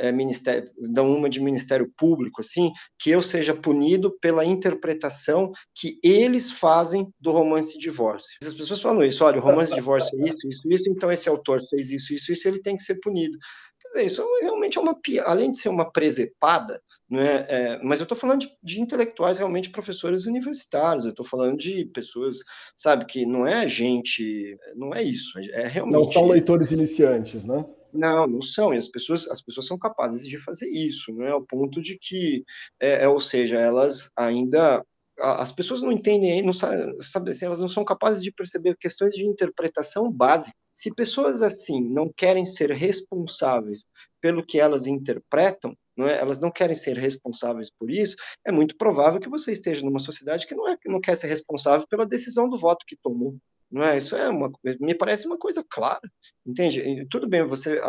é, 0.00 0.10
ministério, 0.10 0.70
dão 0.78 1.14
uma 1.14 1.28
de 1.28 1.40
Ministério 1.40 1.92
Público, 1.96 2.40
assim, 2.40 2.72
que 2.98 3.10
eu 3.10 3.20
seja 3.20 3.54
punido 3.54 4.10
pela 4.20 4.44
interpretação 4.44 5.52
que 5.74 5.98
eles 6.02 6.50
fazem 6.50 7.06
do 7.20 7.30
romance 7.30 7.74
de 7.74 7.78
divórcio. 7.78 8.30
As 8.42 8.54
pessoas 8.54 8.80
falam 8.80 9.04
isso, 9.04 9.24
olha, 9.24 9.38
o 9.38 9.42
romance 9.42 9.70
de 9.70 9.76
divórcio 9.76 10.18
é 10.20 10.28
isso, 10.28 10.48
isso, 10.48 10.72
isso, 10.72 10.90
então 10.90 11.12
esse 11.12 11.28
autor 11.28 11.60
fez 11.68 11.92
isso, 11.92 12.14
isso, 12.14 12.32
isso, 12.32 12.48
ele 12.48 12.60
tem 12.60 12.76
que 12.76 12.82
ser 12.82 12.98
punido. 13.00 13.36
Quer 13.82 13.88
dizer, 13.88 14.06
isso 14.06 14.26
realmente 14.40 14.78
é 14.78 14.80
uma 14.80 14.98
além 15.24 15.50
de 15.50 15.58
ser 15.58 15.68
uma 15.68 15.90
presepada, 15.90 16.80
né, 17.10 17.44
é, 17.48 17.80
mas 17.82 18.00
eu 18.00 18.04
estou 18.04 18.16
falando 18.16 18.40
de, 18.40 18.50
de, 18.62 18.80
intelectuais 18.80 19.36
realmente 19.38 19.70
professores 19.70 20.24
universitários, 20.26 21.04
eu 21.04 21.10
estou 21.10 21.26
falando 21.26 21.56
de 21.56 21.84
pessoas, 21.86 22.38
sabe, 22.76 23.04
que 23.04 23.26
não 23.26 23.46
é 23.46 23.68
gente, 23.68 24.56
não 24.76 24.94
é 24.94 25.02
isso, 25.02 25.38
é 25.52 25.66
realmente... 25.66 25.94
Não 25.94 26.04
são 26.04 26.26
leitores 26.28 26.72
iniciantes, 26.72 27.44
né? 27.44 27.64
Não, 27.92 28.26
não 28.26 28.42
são. 28.42 28.72
E 28.72 28.76
as 28.76 28.88
pessoas, 28.88 29.26
as 29.28 29.42
pessoas 29.42 29.66
são 29.66 29.78
capazes 29.78 30.26
de 30.26 30.38
fazer 30.38 30.68
isso, 30.68 31.12
não 31.12 31.26
é? 31.26 31.30
Ao 31.30 31.42
ponto 31.42 31.80
de 31.80 31.98
que, 31.98 32.44
é, 32.78 33.04
é, 33.04 33.08
ou 33.08 33.20
seja, 33.20 33.58
elas 33.58 34.10
ainda 34.16 34.84
as 35.22 35.52
pessoas 35.52 35.82
não 35.82 35.92
entendem, 35.92 36.42
não 36.42 36.52
sabem, 36.52 36.96
sabe, 37.02 37.30
assim, 37.30 37.44
elas 37.44 37.60
não 37.60 37.68
são 37.68 37.84
capazes 37.84 38.22
de 38.22 38.32
perceber 38.32 38.76
questões 38.76 39.14
de 39.14 39.26
interpretação 39.26 40.10
básica. 40.10 40.56
Se 40.72 40.94
pessoas 40.94 41.42
assim 41.42 41.80
não 41.80 42.10
querem 42.10 42.46
ser 42.46 42.70
responsáveis 42.70 43.84
pelo 44.20 44.44
que 44.44 44.58
elas 44.58 44.86
interpretam, 44.86 45.76
não 45.96 46.06
é? 46.06 46.18
elas 46.18 46.40
não 46.40 46.50
querem 46.50 46.74
ser 46.74 46.96
responsáveis 46.96 47.70
por 47.70 47.90
isso, 47.90 48.16
é 48.46 48.52
muito 48.52 48.76
provável 48.76 49.20
que 49.20 49.28
você 49.28 49.52
esteja 49.52 49.84
numa 49.84 49.98
sociedade 49.98 50.46
que 50.46 50.54
não, 50.54 50.68
é, 50.68 50.76
que 50.76 50.88
não 50.88 51.00
quer 51.00 51.16
ser 51.16 51.26
responsável 51.26 51.86
pela 51.88 52.06
decisão 52.06 52.48
do 52.48 52.58
voto 52.58 52.86
que 52.86 52.96
tomou. 52.96 53.36
Não 53.70 53.84
é? 53.84 53.98
Isso 53.98 54.16
é 54.16 54.28
uma, 54.28 54.50
me 54.80 54.94
parece 54.96 55.26
uma 55.26 55.38
coisa 55.38 55.64
clara, 55.68 56.00
entende? 56.44 56.80
E 56.80 57.06
tudo 57.06 57.28
bem, 57.28 57.46
você, 57.46 57.80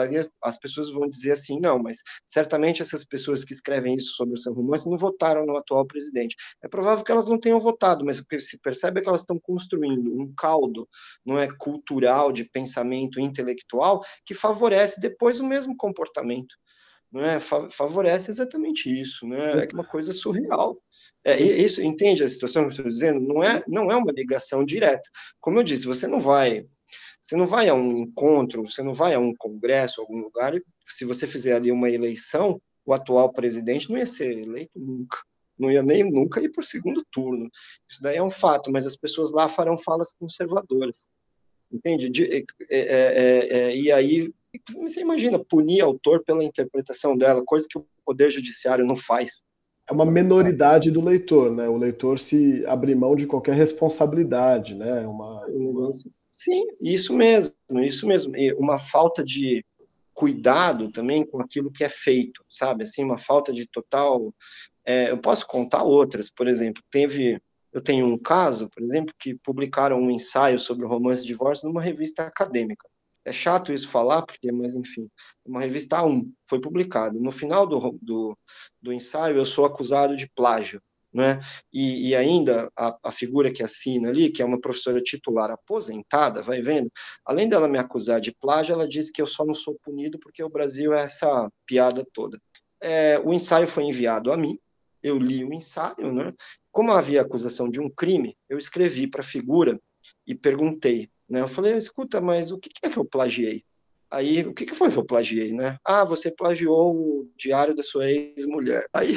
as 0.43 0.57
pessoas 0.59 0.91
vão 0.91 1.09
dizer 1.09 1.31
assim, 1.31 1.59
não, 1.59 1.79
mas 1.79 2.03
certamente 2.23 2.83
essas 2.83 3.03
pessoas 3.03 3.43
que 3.43 3.51
escrevem 3.51 3.95
isso 3.95 4.11
sobre 4.15 4.35
o 4.35 4.37
seu 4.37 4.53
romance 4.53 4.87
não 4.87 4.97
votaram 4.97 5.43
no 5.43 5.57
atual 5.57 5.85
presidente. 5.87 6.35
É 6.63 6.67
provável 6.67 7.03
que 7.03 7.11
elas 7.11 7.27
não 7.27 7.39
tenham 7.39 7.59
votado, 7.59 8.05
mas 8.05 8.19
o 8.19 8.25
que 8.27 8.39
se 8.39 8.59
percebe 8.59 8.99
é 8.99 9.03
que 9.03 9.09
elas 9.09 9.21
estão 9.21 9.39
construindo 9.39 10.13
um 10.13 10.31
caldo, 10.35 10.87
não 11.25 11.39
é, 11.39 11.47
cultural 11.57 12.31
de 12.31 12.45
pensamento 12.45 13.19
intelectual 13.19 14.03
que 14.23 14.35
favorece 14.35 15.01
depois 15.01 15.39
o 15.39 15.47
mesmo 15.47 15.75
comportamento 15.75 16.55
não 17.11 17.21
é? 17.21 17.39
favorece 17.39 18.31
exatamente 18.31 18.89
isso, 18.89 19.27
né? 19.27 19.63
É 19.63 19.67
uma 19.73 19.83
coisa 19.83 20.13
surreal. 20.13 20.81
É, 21.23 21.39
isso, 21.39 21.81
entende 21.81 22.23
a 22.23 22.27
situação 22.27 22.63
que 22.63 22.67
eu 22.67 22.71
estou 22.71 22.87
dizendo? 22.87 23.19
Não 23.19 23.43
é, 23.43 23.63
não 23.67 23.91
é 23.91 23.95
uma 23.95 24.11
ligação 24.11 24.63
direta. 24.63 25.07
Como 25.39 25.59
eu 25.59 25.63
disse, 25.63 25.85
você 25.85 26.07
não 26.07 26.19
vai, 26.19 26.65
você 27.21 27.35
não 27.35 27.45
vai 27.45 27.69
a 27.69 27.75
um 27.75 27.99
encontro, 27.99 28.65
você 28.65 28.81
não 28.81 28.93
vai 28.93 29.13
a 29.13 29.19
um 29.19 29.33
congresso, 29.35 30.01
algum 30.01 30.17
lugar, 30.17 30.53
se 30.85 31.05
você 31.05 31.27
fizer 31.27 31.55
ali 31.55 31.71
uma 31.71 31.89
eleição, 31.89 32.59
o 32.83 32.93
atual 32.93 33.31
presidente 33.31 33.89
não 33.89 33.97
ia 33.97 34.05
ser 34.07 34.39
eleito 34.39 34.79
nunca. 34.79 35.17
Não 35.59 35.71
ia 35.71 35.83
nem 35.83 36.03
nunca 36.03 36.41
ir 36.41 36.49
para 36.49 36.61
o 36.61 36.65
segundo 36.65 37.05
turno. 37.11 37.47
Isso 37.87 38.01
daí 38.01 38.17
é 38.17 38.23
um 38.23 38.31
fato, 38.31 38.71
mas 38.71 38.87
as 38.87 38.95
pessoas 38.95 39.31
lá 39.31 39.47
farão 39.47 39.77
falas 39.77 40.11
conservadoras. 40.11 41.07
Entende? 41.71 42.09
De, 42.09 42.25
é, 42.33 42.43
é, 42.69 43.57
é, 43.57 43.77
e 43.77 43.91
aí, 43.91 44.33
você 44.81 45.01
imagina 45.01 45.39
punir 45.39 45.81
autor 45.81 46.23
pela 46.23 46.43
interpretação 46.43 47.17
dela, 47.17 47.43
coisa 47.45 47.65
que 47.69 47.77
o 47.77 47.85
Poder 48.05 48.29
Judiciário 48.29 48.85
não 48.85 48.95
faz 48.95 49.43
é 49.91 49.93
uma 49.93 50.05
menoridade 50.05 50.89
do 50.89 51.01
leitor, 51.01 51.51
né? 51.51 51.67
O 51.67 51.75
leitor 51.75 52.17
se 52.17 52.65
abrir 52.65 52.95
mão 52.95 53.13
de 53.13 53.27
qualquer 53.27 53.55
responsabilidade, 53.55 54.73
né? 54.73 55.05
Uma, 55.05 55.45
uma... 55.47 55.91
Sim, 56.31 56.65
isso 56.79 57.13
mesmo, 57.13 57.53
isso 57.83 58.07
mesmo. 58.07 58.35
E 58.37 58.53
uma 58.53 58.77
falta 58.77 59.21
de 59.21 59.65
cuidado 60.13 60.91
também 60.91 61.25
com 61.25 61.41
aquilo 61.41 61.71
que 61.71 61.83
é 61.83 61.89
feito, 61.89 62.41
sabe? 62.47 62.83
Assim, 62.83 63.03
uma 63.03 63.17
falta 63.17 63.51
de 63.51 63.67
total. 63.67 64.33
É, 64.85 65.11
eu 65.11 65.17
posso 65.17 65.45
contar 65.45 65.83
outras, 65.83 66.29
por 66.29 66.47
exemplo, 66.47 66.81
teve. 66.89 67.41
Eu 67.73 67.81
tenho 67.81 68.05
um 68.05 68.17
caso, 68.17 68.69
por 68.69 68.83
exemplo, 68.83 69.13
que 69.17 69.35
publicaram 69.35 69.97
um 69.97 70.11
ensaio 70.11 70.59
sobre 70.59 70.85
o 70.85 70.89
romance 70.89 71.21
de 71.21 71.27
divórcio 71.27 71.67
numa 71.67 71.81
revista 71.81 72.23
acadêmica 72.23 72.90
é 73.23 73.31
chato 73.31 73.71
isso 73.71 73.89
falar, 73.89 74.23
porque, 74.23 74.51
mas 74.51 74.75
enfim, 74.75 75.09
uma 75.45 75.61
revista 75.61 75.97
A1 75.97 76.29
foi 76.47 76.59
publicado. 76.59 77.19
No 77.19 77.31
final 77.31 77.67
do, 77.67 77.97
do, 78.01 78.37
do 78.81 78.93
ensaio, 78.93 79.37
eu 79.37 79.45
sou 79.45 79.65
acusado 79.65 80.15
de 80.15 80.29
plágio, 80.29 80.81
né? 81.13 81.39
E, 81.71 82.09
e 82.09 82.15
ainda 82.15 82.71
a, 82.75 82.97
a, 83.03 83.11
figura 83.11 83.51
que 83.51 83.61
assina 83.61 84.09
ali, 84.09 84.31
que 84.31 84.41
é 84.41 84.45
uma 84.45 84.59
professora 84.59 85.01
titular 85.01 85.51
aposentada, 85.51 86.41
vai 86.41 86.61
vendo, 86.61 86.89
além 87.25 87.47
dela 87.47 87.67
me 87.67 87.77
acusar 87.77 88.19
de 88.19 88.31
plágio, 88.31 88.73
ela 88.73 88.87
diz 88.87 89.11
que 89.11 89.21
eu 89.21 89.27
só 89.27 89.45
não 89.45 89.53
sou 89.53 89.77
punido 89.83 90.17
porque 90.19 90.43
o 90.43 90.49
Brasil 90.49 90.93
é 90.93 91.01
essa 91.03 91.51
piada 91.65 92.05
toda. 92.13 92.39
É, 92.79 93.19
o 93.19 93.33
ensaio 93.33 93.67
foi 93.67 93.83
enviado 93.83 94.31
a 94.31 94.37
mim, 94.37 94.57
eu 95.03 95.17
li 95.17 95.43
o 95.43 95.53
ensaio, 95.53 96.11
né? 96.13 96.33
Como 96.71 96.91
havia 96.91 97.21
acusação 97.21 97.69
de 97.69 97.79
um 97.79 97.89
crime, 97.89 98.37
eu 98.49 98.57
escrevi 98.57 99.05
para 99.07 99.21
a 99.21 99.25
figura 99.25 99.79
e 100.25 100.33
perguntei 100.33 101.09
né? 101.31 101.39
Eu 101.39 101.47
falei, 101.47 101.77
escuta, 101.77 102.19
mas 102.19 102.51
o 102.51 102.57
que 102.57 102.69
é 102.83 102.89
que 102.89 102.97
eu 102.97 103.05
plagiei? 103.05 103.63
Aí, 104.11 104.45
o 104.45 104.53
que, 104.53 104.75
foi 104.75 104.91
que 104.91 104.99
eu 104.99 105.05
plagiei, 105.05 105.53
né? 105.53 105.77
Ah, 105.85 106.03
você 106.03 106.29
plagiou 106.29 106.93
o 106.93 107.31
diário 107.37 107.73
da 107.73 107.81
sua 107.81 108.11
ex-mulher. 108.11 108.85
Aí, 108.91 109.13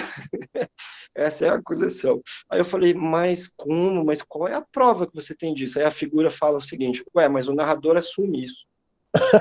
essa 1.13 1.47
é 1.47 1.49
a 1.49 1.55
acusação. 1.55 2.23
Aí 2.49 2.61
eu 2.61 2.65
falei, 2.65 2.95
mas 2.95 3.51
como? 3.57 4.05
Mas 4.05 4.23
qual 4.23 4.47
é 4.47 4.55
a 4.55 4.61
prova 4.61 5.09
que 5.09 5.15
você 5.15 5.35
tem 5.35 5.53
disso? 5.53 5.81
Aí 5.81 5.85
a 5.85 5.91
figura 5.91 6.31
fala 6.31 6.59
o 6.59 6.63
seguinte, 6.63 7.05
ué, 7.17 7.29
mas 7.29 7.49
o 7.49 7.55
narrador 7.55 7.97
assume 7.97 8.45
isso. 8.45 8.65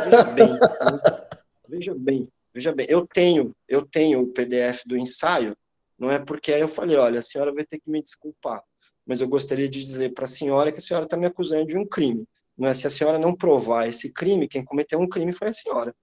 Veja 0.03 0.23
bem, 0.23 0.49
veja 1.69 1.95
bem, 1.95 2.27
veja 2.51 2.71
bem. 2.71 2.87
Eu 2.89 3.05
tenho, 3.05 3.55
eu 3.69 3.85
tenho 3.85 4.21
o 4.21 4.27
PDF 4.33 4.83
do 4.87 4.97
ensaio, 4.97 5.55
não 5.99 6.09
é 6.09 6.17
porque 6.17 6.51
aí 6.51 6.61
eu 6.61 6.67
falei, 6.67 6.97
olha, 6.97 7.19
a 7.19 7.23
senhora 7.23 7.53
vai 7.53 7.63
ter 7.63 7.77
que 7.77 7.91
me 7.91 8.01
desculpar, 8.01 8.63
mas 9.05 9.21
eu 9.21 9.27
gostaria 9.27 9.69
de 9.69 9.83
dizer 9.83 10.13
para 10.13 10.23
a 10.23 10.27
senhora 10.27 10.71
que 10.71 10.79
a 10.79 10.81
senhora 10.81 11.05
está 11.05 11.15
me 11.15 11.27
acusando 11.27 11.67
de 11.67 11.77
um 11.77 11.85
crime. 11.85 12.27
Não 12.57 12.67
é? 12.67 12.73
Se 12.73 12.87
a 12.87 12.89
senhora 12.89 13.19
não 13.19 13.35
provar 13.35 13.87
esse 13.87 14.11
crime, 14.11 14.47
quem 14.47 14.63
cometeu 14.63 14.99
um 14.99 15.07
crime 15.07 15.31
foi 15.31 15.49
a 15.49 15.53
senhora. 15.53 15.95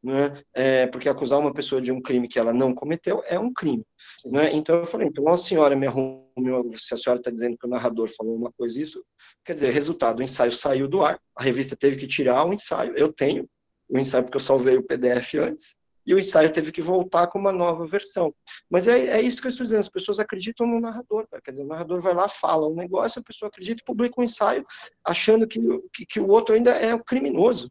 Não 0.00 0.14
é? 0.54 0.86
porque 0.86 1.08
acusar 1.08 1.40
uma 1.40 1.52
pessoa 1.52 1.80
de 1.80 1.90
um 1.90 2.00
crime 2.00 2.28
que 2.28 2.38
ela 2.38 2.52
não 2.52 2.72
cometeu 2.72 3.22
é 3.26 3.38
um 3.38 3.52
crime. 3.52 3.84
Não 4.24 4.40
é? 4.40 4.54
Então 4.54 4.76
eu 4.76 4.86
falei, 4.86 5.08
então 5.08 5.28
a 5.28 5.36
senhora 5.36 5.74
me 5.74 5.86
arrumou, 5.86 6.30
se 6.74 6.94
a 6.94 6.96
senhora 6.96 7.20
está 7.20 7.30
dizendo 7.30 7.58
que 7.58 7.66
o 7.66 7.70
narrador 7.70 8.08
falou 8.16 8.36
uma 8.36 8.52
coisa 8.52 8.80
isso, 8.80 9.04
quer 9.44 9.54
dizer, 9.54 9.70
resultado, 9.70 10.20
o 10.20 10.22
ensaio 10.22 10.52
saiu 10.52 10.86
do 10.86 11.02
ar, 11.02 11.20
a 11.34 11.42
revista 11.42 11.76
teve 11.76 11.96
que 11.96 12.06
tirar 12.06 12.44
o 12.44 12.52
ensaio, 12.52 12.96
eu 12.96 13.12
tenho 13.12 13.48
o 13.88 13.98
ensaio 13.98 14.22
porque 14.22 14.36
eu 14.36 14.40
salvei 14.40 14.76
o 14.76 14.82
PDF 14.84 15.34
antes, 15.34 15.76
e 16.08 16.14
o 16.14 16.18
ensaio 16.18 16.50
teve 16.50 16.72
que 16.72 16.80
voltar 16.80 17.26
com 17.26 17.38
uma 17.38 17.52
nova 17.52 17.84
versão. 17.84 18.34
Mas 18.70 18.88
é, 18.88 19.18
é 19.18 19.20
isso 19.20 19.42
que 19.42 19.46
eu 19.46 19.50
estou 19.50 19.62
dizendo, 19.62 19.80
as 19.80 19.90
pessoas 19.90 20.18
acreditam 20.18 20.66
no 20.66 20.80
narrador, 20.80 21.26
quer 21.44 21.50
dizer, 21.50 21.62
o 21.62 21.66
narrador 21.66 22.00
vai 22.00 22.14
lá, 22.14 22.26
fala 22.26 22.66
um 22.66 22.74
negócio, 22.74 23.20
a 23.20 23.22
pessoa 23.22 23.50
acredita 23.50 23.82
e 23.82 23.84
publica 23.84 24.18
um 24.18 24.24
ensaio, 24.24 24.64
achando 25.04 25.46
que, 25.46 25.60
que, 25.92 26.06
que 26.06 26.18
o 26.18 26.28
outro 26.28 26.54
ainda 26.54 26.70
é 26.70 26.94
o 26.94 27.04
criminoso. 27.04 27.70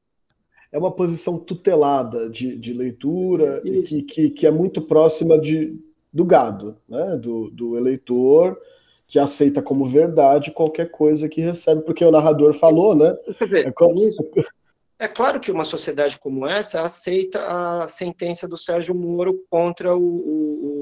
É 0.72 0.78
uma 0.78 0.92
posição 0.92 1.40
tutelada 1.40 2.30
de, 2.30 2.56
de 2.56 2.74
leitura 2.74 3.60
e 3.66 3.82
que, 3.82 4.04
que, 4.04 4.30
que, 4.30 4.46
é 4.46 4.52
muito 4.52 4.84
próxima 4.84 5.40
de, 5.40 5.76
do 6.14 6.24
gado, 6.24 6.78
né? 6.88 7.18
do, 7.18 7.50
do 7.50 7.76
eleitor, 7.76 8.56
que 9.08 9.18
aceita 9.18 9.64
como 9.64 9.84
verdade 9.84 10.52
qualquer 10.52 10.92
coisa 10.92 11.28
que 11.28 11.42
recebe, 11.42 11.82
porque 11.82 12.06
o 12.06 12.12
narrador 12.12 12.54
falou, 12.54 12.94
né? 12.94 13.18
Quer 13.40 13.46
dizer, 13.46 13.68
é, 13.68 13.72
como... 13.72 14.00
É 15.00 15.08
claro 15.08 15.39
que 15.39 15.52
uma 15.52 15.64
sociedade 15.64 16.18
como 16.20 16.48
essa 16.48 16.82
aceita 16.82 17.45
a 17.45 17.88
sentença 17.88 18.48
do 18.48 18.58
Sérgio 18.58 18.95
Moro 18.95 19.45
contra 19.50 19.95
o, 19.95 20.02
o, 20.02 20.76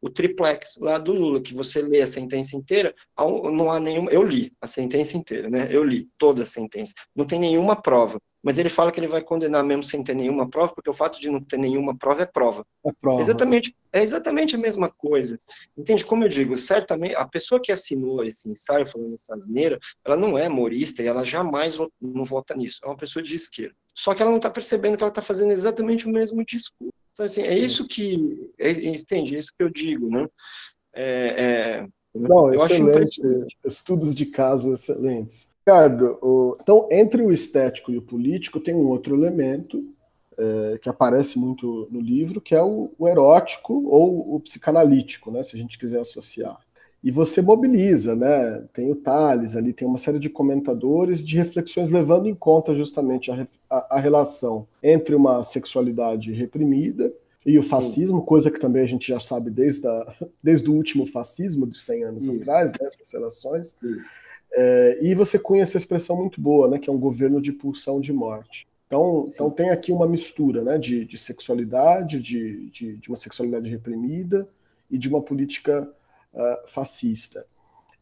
o, 0.00 0.10
triplex 0.10 0.78
lá 0.80 0.98
do 0.98 1.12
Lula, 1.12 1.40
que 1.40 1.54
você 1.54 1.80
lê 1.80 2.00
a 2.00 2.06
sentença 2.06 2.56
inteira, 2.56 2.94
não 3.18 3.70
há 3.70 3.78
nenhuma. 3.78 4.10
Eu 4.10 4.22
li 4.22 4.52
a 4.60 4.66
sentença 4.66 5.16
inteira, 5.16 5.48
né? 5.48 5.68
Eu 5.70 5.84
li 5.84 6.08
toda 6.18 6.42
a 6.42 6.46
sentença. 6.46 6.92
Não 7.14 7.24
tem 7.24 7.38
nenhuma 7.38 7.80
prova. 7.80 8.20
Mas 8.42 8.58
ele 8.58 8.68
fala 8.68 8.90
que 8.90 8.98
ele 8.98 9.06
vai 9.06 9.22
condenar 9.22 9.62
mesmo 9.62 9.84
sem 9.84 10.02
ter 10.02 10.14
nenhuma 10.14 10.48
prova, 10.48 10.74
porque 10.74 10.90
o 10.90 10.94
fato 10.94 11.20
de 11.20 11.30
não 11.30 11.40
ter 11.40 11.58
nenhuma 11.58 11.96
prova 11.96 12.22
é 12.22 12.26
prova. 12.26 12.66
É 12.84 12.90
prova. 13.00 13.20
Exatamente, 13.20 13.76
é 13.92 14.02
exatamente 14.02 14.56
a 14.56 14.58
mesma 14.58 14.90
coisa. 14.90 15.38
Entende? 15.76 16.04
Como 16.04 16.24
eu 16.24 16.28
digo, 16.28 16.58
certamente 16.58 17.14
a 17.14 17.26
pessoa 17.26 17.60
que 17.62 17.70
assinou 17.70 18.24
esse 18.24 18.48
ensaio 18.48 18.86
falando 18.86 19.14
essa 19.14 19.34
asneira, 19.34 19.78
ela 20.04 20.16
não 20.16 20.36
é 20.36 20.48
humorista 20.48 21.02
e 21.02 21.06
ela 21.06 21.24
jamais 21.24 21.78
não 22.00 22.24
vota 22.24 22.54
nisso. 22.54 22.80
É 22.82 22.88
uma 22.88 22.96
pessoa 22.96 23.22
de 23.22 23.36
esquerda. 23.36 23.76
Só 23.94 24.12
que 24.12 24.22
ela 24.22 24.30
não 24.30 24.38
está 24.38 24.50
percebendo 24.50 24.96
que 24.96 25.04
ela 25.04 25.10
está 25.10 25.22
fazendo 25.22 25.52
exatamente 25.52 26.06
o 26.06 26.10
mesmo 26.10 26.44
discurso. 26.44 26.92
Então, 27.12 27.26
assim, 27.26 27.42
é 27.42 27.56
isso 27.56 27.86
que. 27.86 28.50
É, 28.58 28.70
entende? 28.70 29.36
É 29.36 29.38
isso 29.38 29.52
que 29.56 29.62
eu 29.62 29.70
digo, 29.70 30.08
né? 30.08 30.26
É, 30.94 31.84
é, 31.84 31.86
não, 32.14 32.52
eu 32.52 32.64
excelente. 32.64 33.20
Estudos 33.64 34.14
de 34.14 34.26
caso 34.26 34.72
excelentes. 34.72 35.48
Ricardo, 35.58 36.18
o... 36.20 36.56
então, 36.60 36.88
entre 36.90 37.22
o 37.22 37.32
estético 37.32 37.92
e 37.92 37.98
o 37.98 38.02
político, 38.02 38.60
tem 38.60 38.74
um 38.74 38.88
outro 38.88 39.14
elemento 39.14 39.84
é, 40.36 40.78
que 40.78 40.88
aparece 40.88 41.38
muito 41.38 41.86
no 41.90 42.00
livro, 42.00 42.40
que 42.40 42.54
é 42.54 42.62
o, 42.62 42.90
o, 42.98 43.08
erótico 43.08 43.86
ou 43.86 44.34
o 44.34 44.40
psicanalítico, 44.40 45.30
né, 45.30 45.42
se 45.42 45.56
a 45.56 45.58
gente 45.58 45.78
quiser 45.78 46.00
associar. 46.00 46.58
E 47.02 47.10
você 47.10 47.42
mobiliza, 47.42 48.14
né? 48.14 48.64
Tem 48.72 48.90
o 48.90 48.94
Tales 48.94 49.56
ali, 49.56 49.72
tem 49.72 49.88
uma 49.88 49.98
série 49.98 50.20
de 50.20 50.30
comentadores 50.30 51.24
de 51.24 51.36
reflexões 51.36 51.90
levando 51.90 52.28
em 52.28 52.34
conta 52.34 52.74
justamente 52.74 53.30
a, 53.30 53.46
a, 53.68 53.96
a 53.96 54.00
relação 54.00 54.66
entre 54.82 55.14
uma 55.14 55.42
sexualidade 55.42 56.32
reprimida 56.32 57.12
e 57.44 57.58
o 57.58 57.62
fascismo, 57.62 58.20
Sim. 58.20 58.24
coisa 58.24 58.50
que 58.50 58.60
também 58.60 58.84
a 58.84 58.86
gente 58.86 59.08
já 59.08 59.18
sabe 59.18 59.50
desde, 59.50 59.86
a, 59.86 60.14
desde 60.42 60.70
o 60.70 60.74
último 60.74 61.04
fascismo 61.06 61.66
de 61.66 61.78
100 61.78 62.04
anos 62.04 62.28
atrás, 62.28 62.70
dessas 62.72 63.12
né, 63.12 63.18
relações. 63.18 63.76
É, 64.54 64.98
e 65.02 65.14
você 65.14 65.38
conhece 65.38 65.76
a 65.76 65.80
expressão 65.80 66.16
muito 66.16 66.40
boa, 66.40 66.68
né, 66.68 66.78
que 66.78 66.88
é 66.88 66.92
um 66.92 66.98
governo 66.98 67.40
de 67.40 67.52
pulsão 67.52 68.00
de 68.00 68.12
morte. 68.12 68.68
Então, 68.86 69.24
então 69.26 69.50
tem 69.50 69.70
aqui 69.70 69.90
uma 69.90 70.06
mistura 70.06 70.62
né, 70.62 70.78
de, 70.78 71.04
de 71.04 71.16
sexualidade, 71.16 72.20
de, 72.20 72.68
de, 72.68 72.96
de, 72.98 73.08
uma 73.08 73.16
sexualidade 73.16 73.68
reprimida 73.70 74.46
e 74.90 74.98
de 74.98 75.08
uma 75.08 75.22
política 75.22 75.88
uh, 76.34 76.68
fascista. 76.68 77.46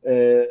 É, 0.03 0.49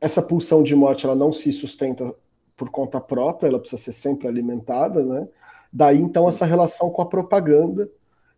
essa 0.00 0.22
pulsão 0.22 0.62
de 0.62 0.74
morte 0.74 1.04
ela 1.04 1.14
não 1.14 1.32
se 1.32 1.52
sustenta 1.52 2.14
por 2.56 2.70
conta 2.70 3.00
própria, 3.00 3.48
ela 3.48 3.58
precisa 3.60 3.80
ser 3.80 3.92
sempre 3.92 4.26
alimentada, 4.26 5.04
né? 5.04 5.28
Daí 5.72 5.98
então 5.98 6.28
essa 6.28 6.44
relação 6.44 6.90
com 6.90 7.02
a 7.02 7.06
propaganda 7.06 7.88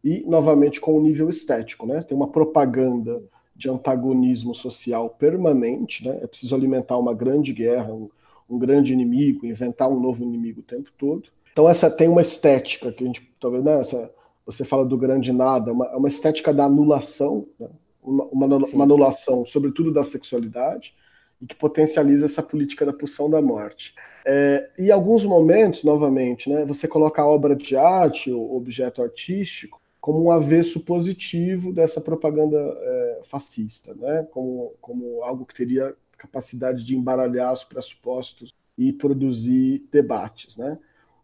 e 0.02 0.24
novamente 0.26 0.80
com 0.80 0.96
o 0.96 1.00
nível 1.00 1.28
estético, 1.28 1.86
né? 1.86 2.02
Tem 2.02 2.16
uma 2.16 2.28
propaganda 2.28 3.22
de 3.54 3.68
antagonismo 3.68 4.54
social 4.54 5.10
permanente, 5.10 6.06
né? 6.06 6.18
É 6.22 6.26
preciso 6.26 6.54
alimentar 6.54 6.98
uma 6.98 7.14
grande 7.14 7.52
guerra, 7.52 7.92
um, 7.92 8.10
um, 8.48 8.58
grande 8.58 8.92
inimigo, 8.92 9.46
inventar 9.46 9.88
um 9.88 10.00
novo 10.00 10.22
inimigo 10.22 10.60
o 10.60 10.64
tempo 10.64 10.90
todo. 10.98 11.28
Então 11.52 11.68
essa 11.68 11.90
tem 11.90 12.08
uma 12.08 12.20
estética 12.22 12.92
que 12.92 13.04
a 13.04 13.06
gente 13.06 13.30
talvez 13.38 13.62
né, 13.62 13.80
essa, 13.80 14.10
você 14.44 14.64
fala 14.64 14.84
do 14.84 14.96
grande 14.98 15.32
nada, 15.32 15.72
uma, 15.72 15.96
uma 15.96 16.08
estética 16.08 16.52
da 16.52 16.64
anulação, 16.64 17.46
né? 17.58 17.68
Uma, 18.02 18.24
uma, 18.24 18.46
uma, 18.56 18.84
anulação, 18.84 19.44
sobretudo 19.46 19.92
da 19.92 20.02
sexualidade, 20.02 20.94
e 21.40 21.46
que 21.46 21.54
potencializa 21.54 22.26
essa 22.26 22.42
política 22.42 22.84
da 22.84 22.92
pulsão 22.92 23.30
da 23.30 23.40
morte. 23.40 23.94
É, 24.26 24.70
e 24.78 24.88
em 24.88 24.90
alguns 24.90 25.24
momentos, 25.24 25.84
novamente, 25.84 26.50
né, 26.50 26.64
você 26.64 26.86
coloca 26.86 27.22
a 27.22 27.26
obra 27.26 27.56
de 27.56 27.76
arte, 27.76 28.30
o 28.30 28.54
objeto 28.54 29.02
artístico, 29.02 29.80
como 30.00 30.24
um 30.24 30.30
avesso 30.30 30.80
positivo 30.80 31.72
dessa 31.72 32.00
propaganda 32.00 32.56
é, 32.58 33.20
fascista, 33.24 33.94
né? 33.94 34.26
como, 34.30 34.72
como 34.80 35.22
algo 35.22 35.44
que 35.44 35.54
teria 35.54 35.94
capacidade 36.16 36.84
de 36.84 36.96
embaralhar 36.96 37.52
os 37.52 37.64
pressupostos 37.64 38.54
e 38.78 38.92
produzir 38.92 39.86
debates. 39.92 40.56
Né? 40.56 40.78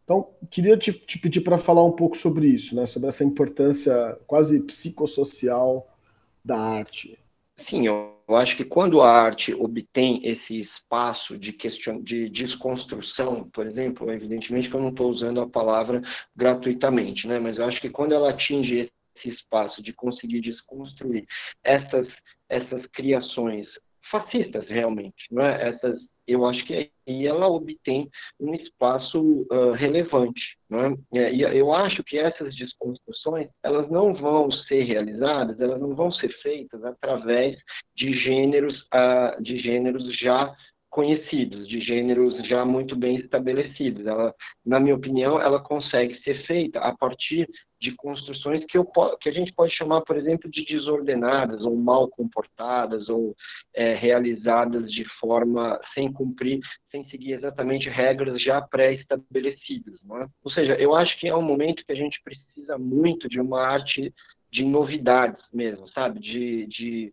Então, 0.05 0.29
queria 0.51 0.77
te, 0.77 0.93
te 0.93 1.19
pedir 1.19 1.41
para 1.41 1.57
falar 1.57 1.85
um 1.85 1.93
pouco 1.93 2.17
sobre 2.17 2.49
isso, 2.49 2.77
né? 2.77 2.85
sobre 2.85 3.09
essa 3.09 3.25
importância 3.25 4.19
quase 4.27 4.61
psicossocial 4.61 5.89
da 6.47 6.59
arte. 6.59 7.19
Sim, 7.57 7.87
eu 7.87 8.15
acho 8.29 8.57
que 8.57 8.65
quando 8.65 9.01
a 9.01 9.11
arte 9.11 9.53
obtém 9.55 10.21
esse 10.23 10.57
espaço 10.59 11.37
de, 11.37 11.53
question... 11.53 12.03
de 12.03 12.29
desconstrução, 12.29 13.49
por 13.51 13.67
exemplo, 13.67 14.11
evidentemente 14.13 14.69
que 14.69 14.77
eu 14.77 14.81
não 14.81 14.91
estou 14.91 15.11
usando 15.11 15.41
a 15.41 15.49
palavra 15.49 16.03
gratuitamente, 16.37 17.27
né? 17.27 17.39
mas 17.39 17.59
eu 17.59 17.65
acho 17.65 17.81
que 17.81 17.91
quando 17.91 18.13
ela 18.13 18.31
atinge 18.31 18.91
esse 19.17 19.29
espaço 19.29 19.83
de 19.83 19.93
conseguir 19.93 20.41
desconstruir 20.41 21.27
essas, 21.65 22.07
essas 22.49 22.87
criações 22.89 23.67
fascistas, 24.11 24.69
realmente, 24.69 25.27
não 25.31 25.43
é? 25.43 25.71
essas 25.71 25.99
eu 26.27 26.45
acho 26.45 26.65
que 26.67 26.91
aí 27.07 27.27
ela 27.27 27.49
obtém 27.49 28.11
um 28.41 28.55
espaço 28.55 29.47
uh, 29.51 29.73
relevante. 29.73 30.57
Né? 30.69 30.97
E 31.13 31.43
eu 31.43 31.73
acho 31.73 32.03
que 32.03 32.19
essas 32.19 32.55
desconstruções 32.57 33.49
elas 33.63 33.89
não 33.89 34.15
vão 34.15 34.51
ser 34.51 34.83
realizadas, 34.83 35.61
elas 35.61 35.81
não 35.81 35.95
vão 35.95 36.11
ser 36.11 36.29
feitas 36.43 36.83
através 36.85 37.57
de 37.95 38.13
gêneros, 38.13 38.77
uh, 38.95 39.41
de 39.43 39.59
gêneros 39.59 40.05
já 40.19 40.55
conhecidos, 40.97 41.69
de 41.69 41.79
gêneros 41.79 42.35
já 42.49 42.65
muito 42.65 42.97
bem 42.97 43.17
estabelecidos. 43.17 44.07
Ela, 44.07 44.35
na 44.65 44.81
minha 44.81 44.95
opinião, 44.95 45.39
ela 45.39 45.63
consegue 45.63 46.19
ser 46.23 46.47
feita 46.47 46.81
a 46.81 46.97
partir 46.97 47.47
de 47.79 47.95
construções 47.97 48.65
que, 48.65 48.79
eu, 48.79 48.91
que 49.21 49.29
a 49.29 49.33
gente 49.33 49.53
pode 49.53 49.77
chamar, 49.77 50.01
por 50.01 50.17
exemplo, 50.17 50.51
de 50.51 50.65
desordenadas 50.65 51.61
ou 51.61 51.77
mal 51.77 52.09
comportadas 52.09 53.11
ou 53.11 53.37
é, 53.75 53.95
realizadas 53.95 54.91
de 54.91 55.05
forma 55.21 55.79
sem 55.93 56.11
cumprir, 56.11 56.61
sem 56.91 57.07
seguir 57.11 57.33
exatamente 57.35 57.91
regras 57.91 58.43
já 58.43 58.63
pré-estabelecidas. 58.63 60.01
É? 60.01 60.27
Ou 60.43 60.51
seja, 60.51 60.77
eu 60.77 60.95
acho 60.95 61.21
que 61.21 61.29
é 61.29 61.37
um 61.37 61.43
momento 61.43 61.85
que 61.85 61.93
a 61.93 61.97
gente 61.97 62.19
precisa 62.25 62.79
muito 62.79 63.29
de 63.29 63.39
uma 63.39 63.61
arte 63.61 64.15
de 64.51 64.65
novidades 64.65 65.45
mesmo, 65.53 65.87
sabe? 65.91 66.21
De, 66.21 66.67
de 66.69 67.13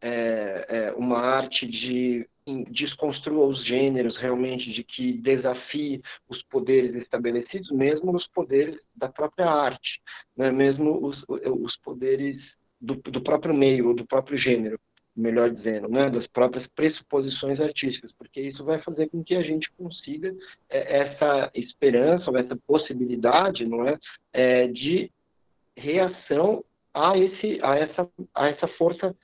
é, 0.00 0.66
é, 0.68 0.92
uma 0.92 1.18
arte 1.18 1.66
de 1.66 2.24
desconstrua 2.70 3.46
os 3.46 3.64
gêneros 3.64 4.16
realmente, 4.16 4.72
de 4.72 4.82
que 4.84 5.12
desafie 5.12 6.02
os 6.28 6.42
poderes 6.44 6.94
estabelecidos, 6.94 7.70
mesmo 7.70 8.14
os 8.14 8.26
poderes 8.28 8.76
da 8.94 9.08
própria 9.08 9.46
arte, 9.46 10.00
né? 10.36 10.50
mesmo 10.50 11.04
os, 11.06 11.24
os 11.28 11.76
poderes 11.78 12.36
do, 12.80 12.94
do 12.94 13.20
próprio 13.20 13.54
meio, 13.54 13.88
ou 13.88 13.94
do 13.94 14.06
próprio 14.06 14.38
gênero. 14.38 14.78
melhor 15.16 15.50
dizendo, 15.50 15.88
né, 15.88 16.08
das 16.08 16.28
próprias 16.28 16.64
pressuposições 16.76 17.60
artísticas, 17.60 18.12
porque 18.12 18.40
isso 18.40 18.64
vai 18.64 18.80
fazer 18.82 19.08
com 19.08 19.24
que 19.24 19.34
a 19.34 19.42
gente 19.42 19.68
consiga 19.72 20.32
é, 20.70 21.00
essa 21.00 21.50
esperança 21.54 22.30
ou 22.30 22.36
essa 22.36 22.56
possibilidade, 22.66 23.66
não 23.66 23.88
é, 23.88 23.98
é, 24.32 24.68
de 24.68 25.10
reação 25.76 26.64
a 26.94 27.16
esse 27.16 27.60
a 27.62 27.76
essa 27.76 28.10
a 28.34 28.48
essa 28.48 28.68
força 28.68 29.14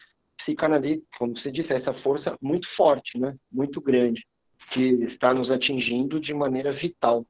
psicanalítica, 0.45 1.07
como 1.19 1.37
você 1.37 1.51
disse, 1.51 1.73
essa 1.73 1.95
força 1.95 2.37
muito 2.41 2.69
forte, 2.77 3.19
né, 3.19 3.37
muito 3.51 3.81
grande, 3.81 4.25
que 4.73 4.81
está 5.05 5.33
nos 5.33 5.51
atingindo 5.51 6.21
de 6.21 6.33
maneira 6.33 6.73
vital 6.73 7.27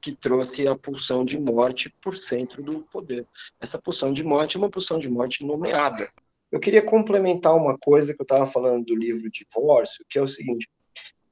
que 0.00 0.14
trouxe 0.14 0.66
a 0.66 0.76
pulsão 0.76 1.24
de 1.24 1.38
morte 1.38 1.92
por 2.02 2.16
centro 2.16 2.62
do 2.62 2.80
poder. 2.92 3.26
Essa 3.60 3.78
pulsão 3.78 4.12
de 4.12 4.22
morte 4.22 4.56
é 4.56 4.58
uma 4.58 4.70
pulsão 4.70 4.98
de 4.98 5.08
morte 5.08 5.44
nomeada. 5.44 6.08
Eu 6.50 6.60
queria 6.60 6.82
complementar 6.82 7.54
uma 7.54 7.76
coisa 7.76 8.14
que 8.14 8.22
eu 8.22 8.24
estava 8.24 8.46
falando 8.46 8.86
do 8.86 8.96
livro 8.96 9.28
Divórcio, 9.30 10.04
que 10.08 10.18
é 10.18 10.22
o 10.22 10.26
seguinte: 10.26 10.68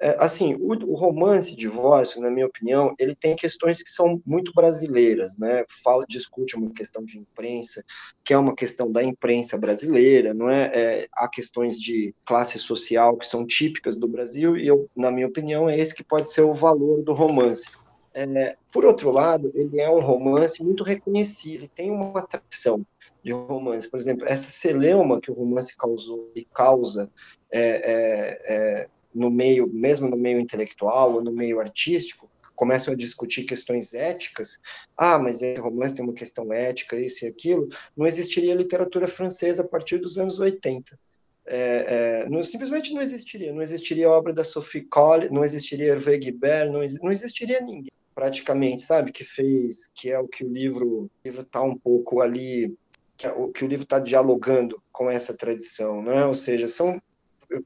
é, 0.01 0.17
assim, 0.19 0.55
o, 0.55 0.73
o, 0.91 0.95
romance 0.95 1.57
divórcio, 1.57 2.21
na 2.21 2.31
minha 2.31 2.47
opinião, 2.47 2.95
ele 2.99 3.15
tem 3.15 3.35
questões 3.35 3.83
que 3.83 3.91
são 3.91 4.21
muito 4.27 4.53
brasileiras, 4.55 5.39
né? 5.39 5.65
Fala, 5.83 6.05
discute 6.07 6.55
uma 6.55 6.71
questão 6.71 7.03
de 7.03 7.19
imprensa, 7.19 7.83
que 8.23 8.35
é 8.35 8.39
uma 8.39 8.55
questão 8.55 8.93
da 8.93 9.03
imprensa 9.03 9.57
brasileira, 9.57 10.35
não 10.35 10.51
é? 10.51 10.71
é? 10.75 11.09
Há 11.15 11.29
questões 11.29 11.81
de 11.81 12.15
classe 12.27 12.59
social 12.59 13.17
que 13.17 13.27
são 13.27 13.47
típicas 13.47 13.99
do 13.99 14.07
Brasil 14.07 14.57
e 14.57 14.67
eu, 14.67 14.89
na 14.95 15.11
minha 15.11 15.27
opinião, 15.27 15.69
é 15.69 15.79
esse 15.79 15.95
que 15.95 16.05
pode 16.05 16.31
ser 16.31 16.43
o 16.43 16.53
valor 16.53 17.03
do 17.03 17.15
romance. 17.15 17.65
É, 18.13 18.57
por 18.73 18.85
outro 18.85 19.11
lado, 19.11 19.51
ele 19.55 19.81
é 19.81 19.91
um 19.91 20.01
romance 20.01 20.63
muito 20.63 20.83
reconhecido, 20.83 21.61
ele 21.61 21.69
tem 21.69 21.91
uma 21.91 22.23
tradição 22.23 22.85
de 23.23 23.33
romance. 23.33 23.91
Por 23.91 23.99
exemplo, 23.99 24.27
essa 24.27 24.49
celeuma 24.49 25.21
que 25.21 25.31
o 25.31 25.35
romance 25.35 25.77
causou 25.77 26.31
e 26.35 26.45
causa 26.45 27.11
é, 27.53 27.61
é, 27.61 28.39
é, 28.49 28.89
no 29.17 29.31
meio, 29.31 29.67
mesmo 29.67 30.09
no 30.09 30.17
meio 30.17 30.39
intelectual 30.39 31.15
ou 31.15 31.25
no 31.25 31.33
meio 31.33 31.61
artístico, 31.61 32.31
começam 32.55 32.95
a 32.95 32.97
discutir 32.97 33.45
questões 33.45 33.95
éticas. 33.95 34.61
Ah, 34.97 35.19
mas 35.19 35.43
esse 35.43 35.61
romance 35.61 35.95
tem 35.95 36.05
uma 36.05 36.15
questão 36.15 36.53
ética, 36.53 36.99
isso 36.99 37.25
e 37.25 37.29
aquilo. 37.29 37.69
Não 37.97 38.07
existiria 38.07 38.55
literatura 38.55 39.07
francesa 39.07 39.63
a 39.63 39.69
partir 39.69 39.99
dos 39.99 40.19
anos 40.19 40.41
80. 40.41 40.99
É, 41.49 42.25
é, 42.25 42.29
não, 42.29 42.43
simplesmente 42.43 42.93
não 42.93 43.01
existiria. 43.01 43.53
Não 43.53 43.63
existiria 43.63 44.11
obra 44.11 44.33
da 44.33 44.43
Sophie 44.43 44.83
Collins, 44.83 45.31
não 45.31 45.45
existiria 45.45 45.93
Hervé 45.93 46.17
Guibert, 46.17 46.71
não, 46.73 46.81
não 47.03 47.13
existiria 47.13 47.61
ninguém 47.61 47.93
praticamente, 48.17 48.83
sabe, 48.83 49.13
que 49.13 49.23
fez, 49.23 49.93
que 49.95 50.11
é 50.11 50.19
o 50.19 50.27
que 50.27 50.43
o 50.43 50.49
livro 50.49 51.11
está 51.23 51.61
um 51.61 51.77
pouco 51.77 52.23
ali, 52.23 52.75
que, 53.15 53.29
o, 53.29 53.49
que 53.49 53.63
o 53.63 53.69
livro 53.69 53.83
está 53.83 53.99
dialogando 53.99 54.83
com 54.91 55.11
essa 55.11 55.35
tradição, 55.35 56.03
né? 56.03 56.25
Ou 56.25 56.35
seja, 56.35 56.67
são 56.67 57.01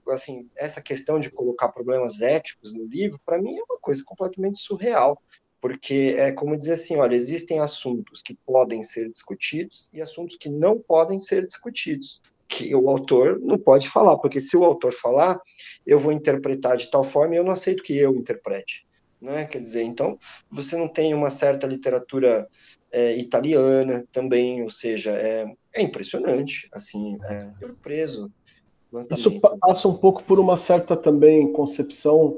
assim, 0.08 0.48
essa 0.56 0.80
questão 0.80 1.18
de 1.18 1.30
colocar 1.30 1.68
problemas 1.68 2.20
éticos 2.20 2.72
no 2.72 2.84
livro, 2.84 3.20
para 3.24 3.40
mim 3.40 3.58
é 3.58 3.62
uma 3.62 3.78
coisa 3.80 4.02
completamente 4.04 4.58
surreal, 4.58 5.20
porque 5.60 6.14
é 6.16 6.32
como 6.32 6.56
dizer 6.56 6.72
assim, 6.72 6.96
olha, 6.96 7.14
existem 7.14 7.60
assuntos 7.60 8.22
que 8.22 8.34
podem 8.46 8.82
ser 8.82 9.10
discutidos 9.10 9.88
e 9.92 10.00
assuntos 10.00 10.36
que 10.36 10.48
não 10.48 10.78
podem 10.78 11.18
ser 11.20 11.46
discutidos, 11.46 12.22
que 12.48 12.74
o 12.74 12.88
autor 12.88 13.38
não 13.40 13.58
pode 13.58 13.88
falar, 13.88 14.16
porque 14.18 14.40
se 14.40 14.56
o 14.56 14.64
autor 14.64 14.92
falar, 14.92 15.40
eu 15.86 15.98
vou 15.98 16.12
interpretar 16.12 16.76
de 16.76 16.90
tal 16.90 17.04
forma 17.04 17.34
e 17.34 17.38
eu 17.38 17.44
não 17.44 17.52
aceito 17.52 17.82
que 17.82 17.96
eu 17.96 18.14
interprete 18.16 18.84
né? 19.20 19.44
Quer 19.44 19.60
dizer, 19.60 19.82
então 19.82 20.18
você 20.50 20.76
não 20.76 20.88
tem 20.88 21.12
uma 21.12 21.30
certa 21.30 21.66
literatura 21.66 22.48
é, 22.90 23.16
italiana 23.16 24.04
também, 24.10 24.62
ou 24.62 24.70
seja, 24.70 25.12
é, 25.12 25.46
é 25.74 25.82
impressionante, 25.82 26.68
assim, 26.72 27.18
é 27.24 27.52
surpreso. 27.58 28.32
Isso 29.10 29.40
passa 29.40 29.86
um 29.88 29.94
pouco 29.94 30.24
por 30.24 30.40
uma 30.40 30.56
certa 30.56 30.96
também 30.96 31.52
concepção 31.52 32.36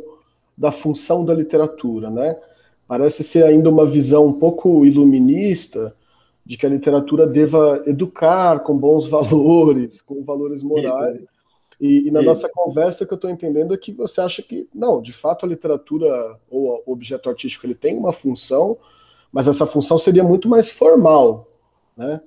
da 0.57 0.71
função 0.71 1.25
da 1.25 1.33
literatura, 1.33 2.11
né? 2.11 2.37
Parece 2.87 3.25
ser 3.25 3.45
ainda 3.45 3.71
uma 3.71 3.87
visão 3.87 4.27
um 4.27 4.33
pouco 4.33 4.85
iluminista 4.85 5.95
de 6.45 6.59
que 6.59 6.67
a 6.67 6.69
literatura 6.69 7.27
deva 7.27 7.83
educar 7.87 8.61
com 8.61 8.77
bons 8.77 9.07
valores, 9.09 10.03
com 10.03 10.23
valores 10.23 10.63
morais. 10.63 11.19
Isso. 11.19 11.29
E, 11.81 12.09
e 12.09 12.11
na 12.11 12.21
Isso. 12.21 12.29
nossa 12.29 12.51
conversa, 12.53 13.07
que 13.07 13.13
eu 13.13 13.17
estou 13.17 13.31
entendendo 13.31 13.75
é 13.75 13.77
que 13.77 13.93
você 13.93 14.21
acha 14.21 14.43
que, 14.43 14.69
não, 14.75 15.01
de 15.01 15.13
fato 15.13 15.45
a 15.45 15.49
literatura 15.49 16.39
ou 16.51 16.83
o 16.87 16.93
objeto 16.93 17.29
artístico 17.29 17.67
ele 17.67 17.75
tem 17.75 17.97
uma 17.97 18.13
função, 18.13 18.77
mas 19.33 19.49
essa 19.49 19.67
função 19.67 19.97
seria 19.97 20.23
muito 20.23 20.49
mais 20.49 20.71
formal, 20.71 21.49
né? 21.97 22.21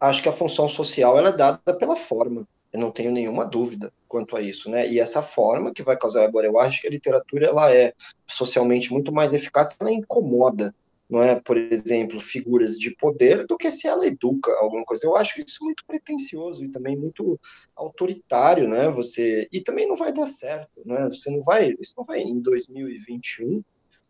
Acho 0.00 0.22
que 0.22 0.28
a 0.28 0.32
função 0.32 0.68
social 0.68 1.18
ela 1.18 1.30
é 1.30 1.36
dada 1.36 1.74
pela 1.74 1.96
forma. 1.96 2.46
Eu 2.74 2.80
não 2.80 2.90
tenho 2.90 3.12
nenhuma 3.12 3.44
dúvida 3.44 3.92
quanto 4.08 4.36
a 4.36 4.42
isso, 4.42 4.68
né? 4.68 4.88
E 4.88 4.98
essa 4.98 5.22
forma 5.22 5.72
que 5.72 5.80
vai 5.80 5.96
causar 5.96 6.24
agora, 6.24 6.48
eu 6.48 6.58
acho 6.58 6.80
que 6.80 6.88
a 6.88 6.90
literatura 6.90 7.46
ela 7.46 7.72
é 7.72 7.92
socialmente 8.26 8.92
muito 8.92 9.12
mais 9.12 9.32
eficaz, 9.32 9.76
ela 9.78 9.92
incomoda 9.92 10.74
não 11.08 11.22
é, 11.22 11.38
por 11.38 11.56
exemplo, 11.56 12.18
figuras 12.18 12.76
de 12.76 12.90
poder, 12.96 13.46
do 13.46 13.56
que 13.56 13.70
se 13.70 13.86
ela 13.86 14.06
educa 14.06 14.50
alguma 14.54 14.84
coisa. 14.84 15.06
Eu 15.06 15.14
acho 15.16 15.40
isso 15.40 15.62
muito 15.62 15.84
pretensioso 15.86 16.64
e 16.64 16.68
também 16.68 16.96
muito 16.96 17.38
autoritário, 17.76 18.68
né? 18.68 18.90
Você 18.90 19.46
e 19.52 19.60
também 19.60 19.86
não 19.86 19.94
vai 19.94 20.12
dar 20.12 20.26
certo, 20.26 20.82
né? 20.84 21.08
Você 21.08 21.30
não 21.30 21.42
vai, 21.42 21.76
isso 21.78 21.94
não 21.96 22.04
vai 22.04 22.22
em 22.22 22.40
2021, 22.40 23.62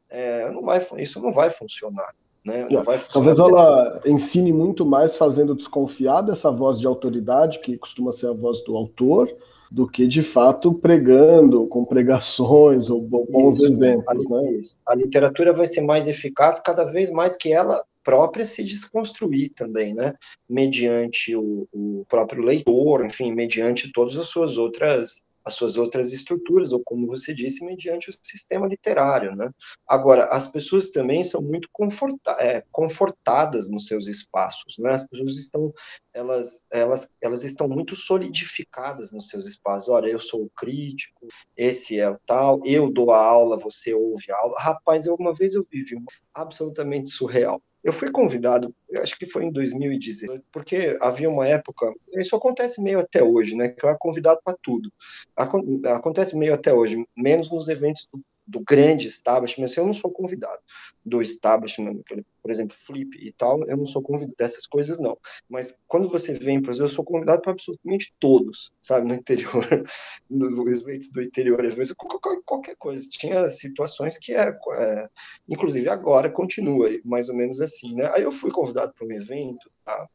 é, 0.08 0.50
não 0.50 0.62
vai, 0.62 0.80
isso 0.98 1.20
não 1.20 1.30
vai 1.30 1.50
funcionar. 1.50 2.14
Né? 2.44 2.68
Talvez 3.10 3.38
ela 3.38 4.02
ensine 4.04 4.52
muito 4.52 4.84
mais 4.84 5.16
fazendo 5.16 5.54
desconfiar 5.54 6.20
dessa 6.20 6.50
voz 6.50 6.78
de 6.78 6.86
autoridade, 6.86 7.60
que 7.60 7.78
costuma 7.78 8.12
ser 8.12 8.26
a 8.26 8.32
voz 8.32 8.62
do 8.62 8.76
autor, 8.76 9.34
do 9.72 9.88
que 9.88 10.06
de 10.06 10.22
fato 10.22 10.74
pregando 10.74 11.66
com 11.66 11.84
pregações 11.84 12.90
ou 12.90 13.00
bons 13.00 13.56
isso, 13.56 13.66
exemplos. 13.66 14.30
A, 14.30 14.42
né? 14.42 14.60
a 14.88 14.94
literatura 14.94 15.52
vai 15.54 15.66
ser 15.66 15.80
mais 15.80 16.06
eficaz 16.06 16.60
cada 16.60 16.84
vez 16.84 17.10
mais 17.10 17.34
que 17.34 17.50
ela 17.50 17.82
própria 18.04 18.44
se 18.44 18.62
desconstruir 18.62 19.50
também, 19.54 19.94
né? 19.94 20.12
Mediante 20.46 21.34
o, 21.34 21.66
o 21.72 22.04
próprio 22.06 22.42
leitor, 22.42 23.04
enfim, 23.06 23.32
mediante 23.32 23.90
todas 23.90 24.18
as 24.18 24.28
suas 24.28 24.58
outras 24.58 25.24
as 25.44 25.54
suas 25.54 25.76
outras 25.76 26.12
estruturas, 26.12 26.72
ou 26.72 26.82
como 26.82 27.06
você 27.06 27.34
disse, 27.34 27.64
mediante 27.64 28.08
o 28.08 28.12
sistema 28.22 28.66
literário. 28.66 29.36
Né? 29.36 29.50
Agora, 29.86 30.26
as 30.26 30.46
pessoas 30.46 30.90
também 30.90 31.22
são 31.22 31.42
muito 31.42 31.68
é, 32.38 32.64
confortadas 32.72 33.70
nos 33.70 33.86
seus 33.86 34.06
espaços, 34.06 34.78
né? 34.78 34.92
as 34.92 35.06
pessoas 35.06 35.36
estão, 35.36 35.72
elas, 36.12 36.62
elas, 36.72 37.10
elas 37.20 37.44
estão 37.44 37.68
muito 37.68 37.94
solidificadas 37.94 39.12
nos 39.12 39.28
seus 39.28 39.46
espaços. 39.46 39.88
Olha, 39.88 40.08
eu 40.08 40.20
sou 40.20 40.44
o 40.44 40.50
crítico, 40.50 41.28
esse 41.56 41.98
é 41.98 42.08
o 42.08 42.18
tal, 42.26 42.60
eu 42.64 42.90
dou 42.90 43.12
a 43.12 43.18
aula, 43.18 43.58
você 43.58 43.92
ouve 43.92 44.32
a 44.32 44.36
aula. 44.36 44.58
Rapaz, 44.58 45.06
eu, 45.06 45.14
uma 45.14 45.34
vez 45.34 45.54
eu 45.54 45.66
vivi 45.70 45.94
uma 45.94 46.06
absolutamente 46.32 47.10
surreal. 47.10 47.60
Eu 47.84 47.92
fui 47.92 48.10
convidado, 48.10 48.74
acho 48.96 49.18
que 49.18 49.26
foi 49.26 49.44
em 49.44 49.52
2018, 49.52 50.42
porque 50.50 50.96
havia 51.02 51.28
uma 51.28 51.46
época, 51.46 51.92
isso 52.14 52.34
acontece 52.34 52.82
meio 52.82 52.98
até 52.98 53.22
hoje, 53.22 53.54
né? 53.54 53.68
Que 53.68 53.84
eu 53.84 53.90
era 53.90 53.98
convidado 53.98 54.40
para 54.42 54.56
tudo. 54.62 54.90
Acontece 55.36 56.34
meio 56.34 56.54
até 56.54 56.72
hoje, 56.72 57.06
menos 57.14 57.50
nos 57.50 57.68
eventos 57.68 58.08
do 58.10 58.20
do 58.46 58.60
grande 58.60 59.06
establishment, 59.06 59.68
eu 59.76 59.86
não 59.86 59.94
sou 59.94 60.10
convidado 60.10 60.60
do 61.04 61.20
establishment, 61.22 62.00
por 62.42 62.50
exemplo, 62.50 62.76
Flip 62.76 63.16
e 63.20 63.32
tal, 63.32 63.62
eu 63.68 63.76
não 63.76 63.86
sou 63.86 64.02
convidado 64.02 64.34
dessas 64.38 64.66
coisas, 64.66 64.98
não. 64.98 65.16
Mas 65.48 65.78
quando 65.86 66.08
você 66.08 66.32
vem, 66.34 66.54
exemplo, 66.54 66.84
eu 66.84 66.88
sou 66.88 67.04
convidado 67.04 67.42
para 67.42 67.52
absolutamente 67.52 68.14
todos, 68.18 68.72
sabe, 68.80 69.06
no 69.06 69.14
interior, 69.14 69.66
nos 70.30 70.58
eventos 70.58 71.10
do 71.12 71.22
interior, 71.22 71.64
às 71.64 71.74
vezes, 71.74 71.94
qualquer 72.44 72.76
coisa. 72.76 73.06
Tinha 73.08 73.48
situações 73.50 74.18
que 74.18 74.32
era, 74.32 74.58
é, 74.74 75.08
inclusive 75.48 75.88
agora 75.88 76.30
continua 76.30 76.88
mais 77.04 77.28
ou 77.28 77.36
menos 77.36 77.60
assim, 77.60 77.94
né? 77.94 78.10
Aí 78.14 78.22
eu 78.22 78.32
fui 78.32 78.50
convidado 78.50 78.92
para 78.94 79.06
um 79.06 79.12
evento, 79.12 79.70
tá? 79.84 80.08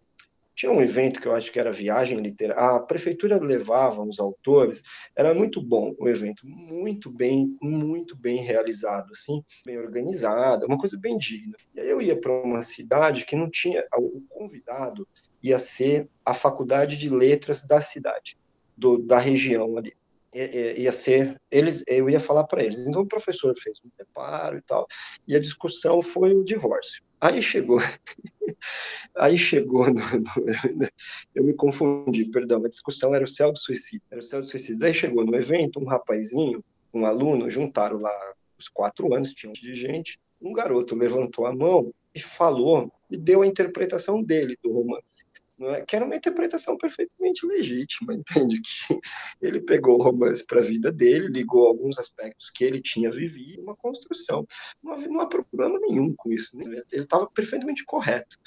Tinha 0.59 0.73
um 0.73 0.81
evento 0.81 1.21
que 1.21 1.27
eu 1.29 1.33
acho 1.33 1.49
que 1.53 1.57
era 1.57 1.71
viagem 1.71 2.19
literária. 2.19 2.75
A 2.75 2.81
prefeitura 2.81 3.39
levava 3.41 4.03
os 4.03 4.19
autores. 4.19 4.83
Era 5.15 5.33
muito 5.33 5.61
bom 5.61 5.95
o 5.97 6.09
evento, 6.09 6.45
muito 6.45 7.09
bem, 7.09 7.55
muito 7.61 8.13
bem 8.13 8.43
realizado, 8.43 9.13
assim, 9.13 9.41
bem 9.65 9.77
organizado, 9.77 10.65
uma 10.65 10.77
coisa 10.77 10.99
bem 10.99 11.17
digna. 11.17 11.55
E 11.73 11.79
aí 11.79 11.89
eu 11.89 12.01
ia 12.01 12.19
para 12.19 12.33
uma 12.33 12.61
cidade 12.61 13.23
que 13.23 13.37
não 13.37 13.49
tinha 13.49 13.87
o 13.95 14.21
convidado 14.27 15.07
ia 15.41 15.57
ser 15.57 16.09
a 16.25 16.33
faculdade 16.33 16.97
de 16.97 17.09
letras 17.09 17.65
da 17.65 17.81
cidade, 17.81 18.37
do, 18.75 18.97
da 18.97 19.17
região 19.17 19.77
ali 19.77 19.93
ia 20.33 20.91
ser 20.91 21.39
eles 21.49 21.83
eu 21.87 22.09
ia 22.09 22.19
falar 22.19 22.43
para 22.43 22.63
eles 22.63 22.85
então 22.85 23.01
o 23.01 23.07
professor 23.07 23.53
fez 23.57 23.79
um 23.83 23.89
preparo 23.89 24.57
e 24.57 24.61
tal 24.61 24.87
e 25.27 25.35
a 25.35 25.39
discussão 25.39 26.01
foi 26.01 26.33
o 26.33 26.43
divórcio 26.43 27.03
aí 27.19 27.41
chegou 27.41 27.79
Aí 29.15 29.37
chegou, 29.37 29.85
no, 29.87 29.93
no, 29.93 30.29
eu 31.35 31.43
me 31.43 31.53
confundi, 31.53 32.25
perdão, 32.25 32.63
a 32.63 32.69
discussão 32.69 33.13
era 33.13 33.23
o 33.23 33.27
céu 33.27 33.51
do 33.51 33.59
suicídio, 33.59 34.05
era 34.09 34.19
o 34.19 34.23
céu 34.23 34.41
do 34.41 34.47
suicídio. 34.47 34.85
Aí 34.85 34.93
chegou 34.93 35.25
no 35.25 35.35
evento 35.35 35.79
um 35.79 35.85
rapazinho, 35.85 36.63
um 36.93 37.05
aluno, 37.05 37.49
juntaram 37.49 37.99
lá 37.99 38.33
os 38.57 38.67
quatro 38.67 39.13
anos, 39.13 39.33
tinha 39.33 39.49
um 39.49 39.51
monte 39.51 39.61
de 39.61 39.75
gente, 39.75 40.19
um 40.41 40.53
garoto 40.53 40.95
levantou 40.95 41.45
a 41.45 41.53
mão 41.53 41.93
e 42.13 42.19
falou, 42.19 42.91
e 43.09 43.17
deu 43.17 43.41
a 43.41 43.47
interpretação 43.47 44.23
dele 44.23 44.57
do 44.63 44.71
romance. 44.71 45.25
É? 45.61 45.81
que 45.81 45.95
era 45.95 46.05
uma 46.05 46.15
interpretação 46.15 46.77
perfeitamente 46.77 47.45
legítima, 47.45 48.13
entende? 48.13 48.61
Que 48.89 48.99
ele 49.41 49.61
pegou 49.61 49.97
o 49.97 50.03
romance 50.03 50.45
para 50.45 50.59
a 50.59 50.63
vida 50.63 50.91
dele, 50.91 51.27
ligou 51.27 51.67
alguns 51.67 51.97
aspectos 51.97 52.49
que 52.49 52.63
ele 52.63 52.81
tinha 52.81 53.11
vivido, 53.11 53.61
uma 53.61 53.75
construção. 53.75 54.45
Não, 54.83 54.93
havia, 54.93 55.07
não 55.07 55.21
há 55.21 55.27
problema 55.27 55.79
nenhum 55.79 56.13
com 56.15 56.31
isso, 56.31 56.57
né? 56.57 56.65
ele 56.91 57.03
estava 57.03 57.27
perfeitamente 57.29 57.85
correto. 57.85 58.37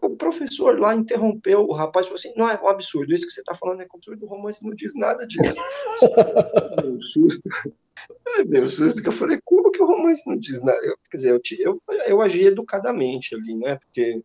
O 0.00 0.16
professor 0.16 0.78
lá 0.78 0.94
interrompeu 0.94 1.60
o 1.60 1.72
rapaz 1.72 2.06
e 2.06 2.08
falou 2.08 2.18
assim: 2.18 2.32
não, 2.34 2.48
é 2.48 2.58
um 2.60 2.68
absurdo, 2.68 3.12
isso 3.12 3.26
que 3.26 3.32
você 3.32 3.40
está 3.40 3.54
falando 3.54 3.82
é 3.82 3.86
absurdo, 3.92 4.24
o 4.24 4.28
romance 4.28 4.64
não 4.64 4.74
diz 4.74 4.94
nada 4.94 5.26
disso. 5.26 5.54
Um 6.84 7.00
susto. 7.00 7.48
Deu 8.46 8.64
um 8.64 8.70
susto 8.70 9.02
que 9.02 9.08
eu 9.08 9.12
falei: 9.12 9.38
como 9.44 9.70
que 9.70 9.82
o 9.82 9.86
romance 9.86 10.28
não 10.28 10.38
diz 10.38 10.62
nada? 10.62 10.80
Eu, 10.82 10.96
quer 11.10 11.16
dizer, 11.16 11.30
eu, 11.30 11.40
eu, 11.58 11.82
eu 12.06 12.22
agi 12.22 12.44
educadamente 12.44 13.34
ali, 13.34 13.54
né? 13.54 13.76
Porque 13.76 14.22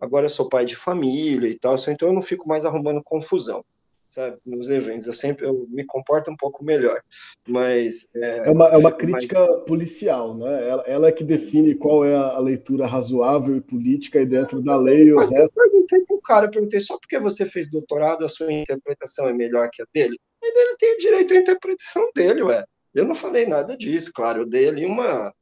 agora 0.00 0.26
eu 0.26 0.30
sou 0.30 0.48
pai 0.48 0.64
de 0.64 0.76
família 0.76 1.48
e 1.48 1.58
tal, 1.58 1.76
então 1.88 2.08
eu 2.08 2.14
não 2.14 2.22
fico 2.22 2.48
mais 2.48 2.64
arrumando 2.64 3.02
confusão, 3.02 3.64
sabe, 4.08 4.36
nos 4.44 4.68
eventos. 4.68 5.06
Eu 5.06 5.12
sempre 5.12 5.46
eu 5.46 5.66
me 5.68 5.84
comporto 5.84 6.30
um 6.30 6.36
pouco 6.36 6.64
melhor, 6.64 7.00
mas... 7.48 8.08
É, 8.14 8.48
é 8.48 8.50
uma, 8.50 8.68
é 8.68 8.76
uma 8.76 8.92
crítica 8.92 9.46
policial, 9.66 10.36
né? 10.36 10.68
Ela, 10.68 10.82
ela, 10.86 11.08
é 11.08 11.12
que 11.12 11.24
define 11.24 11.74
qual 11.74 12.04
é 12.04 12.14
a 12.14 12.38
leitura 12.38 12.86
razoável 12.86 13.56
e 13.56 13.60
política 13.60 14.20
e 14.20 14.26
dentro 14.26 14.62
da 14.62 14.76
lei... 14.76 15.12
Mas 15.12 15.32
eu 15.32 15.50
perguntei 15.50 16.00
pro 16.06 16.20
cara, 16.20 16.46
eu 16.46 16.50
perguntei, 16.50 16.80
só 16.80 16.98
porque 16.98 17.18
você 17.18 17.44
fez 17.44 17.70
doutorado, 17.70 18.24
a 18.24 18.28
sua 18.28 18.52
interpretação 18.52 19.28
é 19.28 19.32
melhor 19.32 19.68
que 19.72 19.82
a 19.82 19.86
dele? 19.92 20.18
Ele 20.42 20.76
tem 20.76 20.94
o 20.94 20.98
direito 20.98 21.34
à 21.34 21.36
interpretação 21.38 22.10
dele, 22.14 22.42
ué. 22.42 22.64
Eu 22.94 23.04
não 23.04 23.14
falei 23.14 23.46
nada 23.46 23.76
disso, 23.76 24.12
claro, 24.14 24.42
eu 24.42 24.46
dei 24.46 24.68
ali 24.68 24.86
uma 24.86 25.32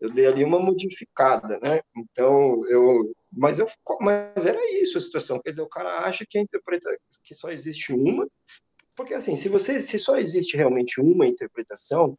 eu 0.00 0.10
dei 0.10 0.26
ali 0.26 0.42
uma 0.42 0.58
modificada, 0.58 1.58
né? 1.60 1.82
Então, 1.94 2.62
eu, 2.68 3.12
mas 3.32 3.58
eu, 3.58 3.68
mas 4.00 4.44
era 4.46 4.60
isso 4.80 4.98
a 4.98 5.00
situação, 5.00 5.40
quer 5.40 5.50
dizer, 5.50 5.62
o 5.62 5.68
cara 5.68 6.00
acha 6.00 6.24
que 6.28 6.38
a 6.38 6.42
interpreta 6.42 6.88
que 7.22 7.34
só 7.34 7.50
existe 7.50 7.92
uma, 7.92 8.28
porque 8.94 9.14
assim, 9.14 9.36
se 9.36 9.48
você 9.48 9.80
se 9.80 9.98
só 9.98 10.16
existe 10.16 10.56
realmente 10.56 11.00
uma 11.00 11.26
interpretação, 11.26 12.18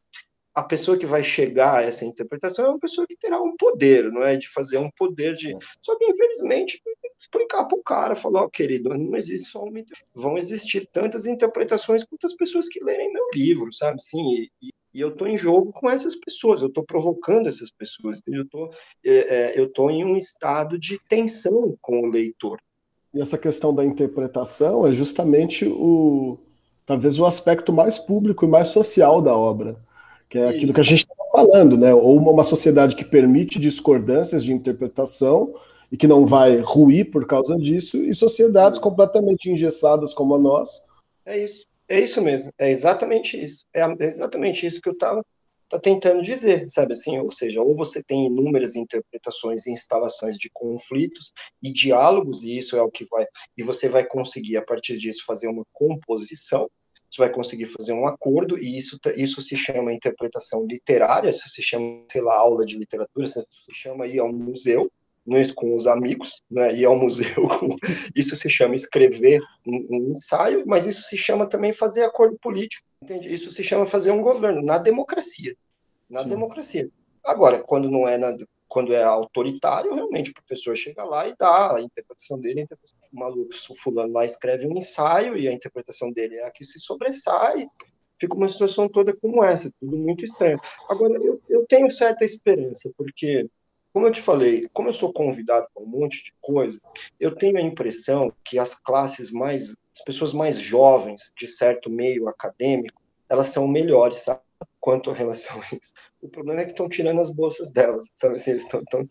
a 0.54 0.64
pessoa 0.64 0.98
que 0.98 1.06
vai 1.06 1.24
chegar 1.24 1.78
a 1.78 1.82
essa 1.84 2.06
interpretação 2.06 2.66
é 2.66 2.70
uma 2.70 2.80
pessoa 2.80 3.08
que 3.08 3.16
terá 3.16 3.42
um 3.42 3.56
poder, 3.56 4.12
não 4.12 4.22
é? 4.22 4.36
De 4.36 4.50
fazer 4.50 4.78
um 4.78 4.90
poder 4.92 5.34
de. 5.34 5.56
Só 5.82 5.98
que, 5.98 6.06
infelizmente, 6.06 6.82
explicar 7.18 7.66
para 7.66 7.78
o 7.78 7.84
cara, 7.84 8.16
falar, 8.16 8.42
ó, 8.42 8.46
oh, 8.46 8.50
querido, 8.50 8.90
não 8.90 9.16
existe 9.16 9.50
só 9.50 9.64
uma. 9.64 9.82
Vão 10.14 10.38
existir 10.38 10.88
tantas 10.92 11.26
interpretações 11.26 12.04
quanto 12.04 12.26
as 12.26 12.36
pessoas 12.36 12.68
que 12.68 12.84
lerem 12.84 13.14
meu 13.14 13.24
livro, 13.34 13.72
sabe? 13.72 14.04
Sim, 14.04 14.50
e, 14.62 14.72
e 14.94 15.00
eu 15.00 15.10
estou 15.10 15.28
em 15.28 15.38
jogo 15.38 15.72
com 15.72 15.90
essas 15.90 16.16
pessoas, 16.16 16.62
eu 16.62 16.68
estou 16.68 16.84
provocando 16.84 17.48
essas 17.48 17.72
pessoas, 17.72 18.20
eu 18.28 18.44
estou 18.44 18.70
é, 19.06 19.54
é, 19.56 19.60
eu 19.60 19.72
em 19.90 20.04
um 20.04 20.18
estado 20.18 20.78
de 20.78 21.00
tensão 21.08 21.78
com 21.82 22.02
o 22.02 22.08
leitor. 22.08 22.60
E 23.14 23.22
essa 23.22 23.38
questão 23.38 23.74
da 23.74 23.86
interpretação 23.86 24.86
é 24.86 24.94
justamente 24.94 25.66
o 25.66 26.38
talvez 26.86 27.18
o 27.20 27.26
aspecto 27.26 27.72
mais 27.72 27.98
público 27.98 28.44
e 28.44 28.50
mais 28.50 28.70
social 28.70 29.22
da 29.22 29.36
obra, 29.36 29.82
que 30.32 30.38
é 30.38 30.48
aquilo 30.48 30.74
que 30.74 30.80
a 30.80 30.84
gente 30.84 31.00
estava 31.00 31.30
falando, 31.30 31.78
né? 31.78 31.94
Ou 31.94 32.18
uma 32.18 32.44
sociedade 32.46 32.96
que 32.96 33.04
permite 33.04 33.60
discordâncias 33.60 34.42
de 34.46 34.54
interpretação 34.54 35.54
e 35.92 35.98
que 35.98 36.08
não 36.08 36.26
vai 36.26 36.62
ruir 36.62 37.12
por 37.12 37.28
causa 37.28 37.58
disso, 37.58 37.98
e 37.98 38.16
sociedades 38.16 38.80
completamente 38.80 39.52
engessadas 39.52 40.14
como 40.14 40.34
a 40.34 40.40
nossa. 40.40 40.86
É 41.26 41.38
isso. 41.38 41.66
É 41.90 42.00
isso 42.00 42.22
mesmo, 42.22 42.50
é 42.58 42.72
exatamente 42.72 43.44
isso. 43.44 43.66
É 43.76 43.86
exatamente 44.00 44.66
isso 44.66 44.80
que 44.80 44.88
eu 44.88 44.94
estava 44.94 45.22
tá 45.68 45.78
tentando 45.78 46.22
dizer, 46.22 46.70
sabe 46.70 46.94
assim? 46.94 47.20
Ou 47.20 47.32
seja, 47.34 47.62
ou 47.62 47.76
você 47.76 48.02
tem 48.02 48.28
inúmeras 48.28 48.78
interpretações 48.78 49.66
e 49.66 49.72
instalações 49.72 50.38
de 50.38 50.50
conflitos 50.54 51.34
e 51.62 51.70
diálogos, 51.70 52.44
e 52.44 52.58
isso 52.58 52.78
é 52.78 52.82
o 52.82 52.90
que 52.90 53.06
vai. 53.12 53.26
E 53.58 53.64
você 53.64 53.90
vai 53.90 54.06
conseguir, 54.06 54.56
a 54.56 54.62
partir 54.62 54.98
disso, 54.98 55.26
fazer 55.26 55.50
uma 55.50 55.66
composição, 55.74 56.70
você 57.12 57.22
vai 57.22 57.30
conseguir 57.30 57.66
fazer 57.66 57.92
um 57.92 58.08
acordo, 58.08 58.58
e 58.58 58.78
isso, 58.78 58.98
isso 59.18 59.42
se 59.42 59.56
chama 59.56 59.94
interpretação 59.94 60.66
literária, 60.66 61.30
isso 61.30 61.50
se 61.50 61.62
chama, 61.62 62.06
sei 62.10 62.22
lá, 62.22 62.36
aula 62.36 62.66
de 62.66 62.78
literatura, 62.78 63.26
isso 63.26 63.46
se 63.66 63.74
chama 63.74 64.06
aí 64.06 64.18
ao 64.18 64.32
museu, 64.32 64.90
com 65.56 65.76
os 65.76 65.88
amigos, 65.88 66.42
né, 66.50 66.74
ir 66.76 66.86
ao 66.86 66.96
museu. 66.96 67.48
isso 68.16 68.36
se 68.36 68.50
chama 68.50 68.76
escrever 68.76 69.40
um, 69.68 69.88
um, 69.90 70.12
ensaio, 70.12 70.64
mas 70.66 70.88
isso 70.88 71.04
se 71.04 71.18
chama 71.18 71.46
também 71.46 71.72
fazer 71.72 72.04
acordo 72.04 72.38
político, 72.42 72.86
entende? 73.02 73.34
Isso 73.34 73.52
se 73.52 73.64
chama 73.64 73.86
fazer 73.86 74.12
um 74.12 74.22
governo 74.22 74.62
na 74.62 74.78
democracia, 74.78 75.56
na 76.10 76.24
Sim. 76.24 76.30
democracia. 76.30 76.90
Agora, 77.24 77.60
quando 77.60 77.90
não 77.90 78.08
é 78.08 78.18
na, 78.18 78.36
quando 78.68 78.94
é 78.94 79.04
autoritário, 79.04 79.94
realmente 79.94 80.32
o 80.32 80.34
professor 80.34 80.76
chega 80.76 81.04
lá 81.04 81.28
e 81.28 81.36
dá 81.38 81.76
a 81.76 81.82
interpretação 81.82 82.40
dele, 82.40 82.62
a 82.62 82.64
interpretação 82.64 83.01
maluco, 83.12 83.52
o 83.70 83.76
fulano 83.76 84.14
lá 84.14 84.26
escreve 84.26 84.68
um 84.68 84.78
ensaio 84.78 85.38
e 85.38 85.48
a 85.48 85.54
interpretação 85.54 86.12
dele 86.12 86.36
é 86.36 86.46
a 86.46 86.52
que 86.52 86.66
se 86.66 86.80
sobressai, 86.80 87.68
fica 88.20 88.36
uma 88.36 88.48
situação 88.48 88.88
toda 88.88 89.16
como 89.16 89.44
essa, 89.44 89.72
tudo 89.80 89.98
muito 89.98 90.24
estranho. 90.24 90.60
Agora, 90.90 91.14
eu, 91.16 91.42
eu 91.50 91.66
tenho 91.68 91.90
certa 91.90 92.24
esperança, 92.24 92.92
porque 92.96 93.50
como 93.94 94.08
eu 94.08 94.12
te 94.12 94.22
falei, 94.22 94.70
como 94.72 94.90
eu 94.90 94.94
sou 94.94 95.12
convidado 95.12 95.68
para 95.74 95.84
um 95.84 95.88
monte 95.88 96.24
de 96.24 96.34
coisa, 96.40 96.80
eu 97.20 97.36
tenho 97.36 97.58
a 97.58 97.62
impressão 97.62 98.32
que 98.44 98.58
as 98.58 98.74
classes 98.74 99.32
mais, 99.32 99.76
as 99.94 100.04
pessoas 100.06 100.34
mais 100.34 100.58
jovens, 100.60 101.34
de 101.38 101.48
certo 101.48 101.90
meio 101.90 102.30
acadêmico, 102.30 103.02
elas 103.30 103.50
são 103.50 103.68
melhores, 103.68 104.20
sabe? 104.20 104.42
Quanto 104.82 105.12
a 105.12 105.14
relação 105.14 105.62
a 105.62 105.76
isso. 105.76 105.94
O 106.22 106.28
problema 106.28 106.62
é 106.62 106.66
que 106.66 106.72
estão 106.72 106.90
tirando 106.90 107.22
as 107.22 107.30
bolsas 107.30 107.72
delas, 107.72 108.10
sabe? 108.14 108.36
Assim, 108.36 108.52
eles 108.52 108.64
estão 108.64 109.08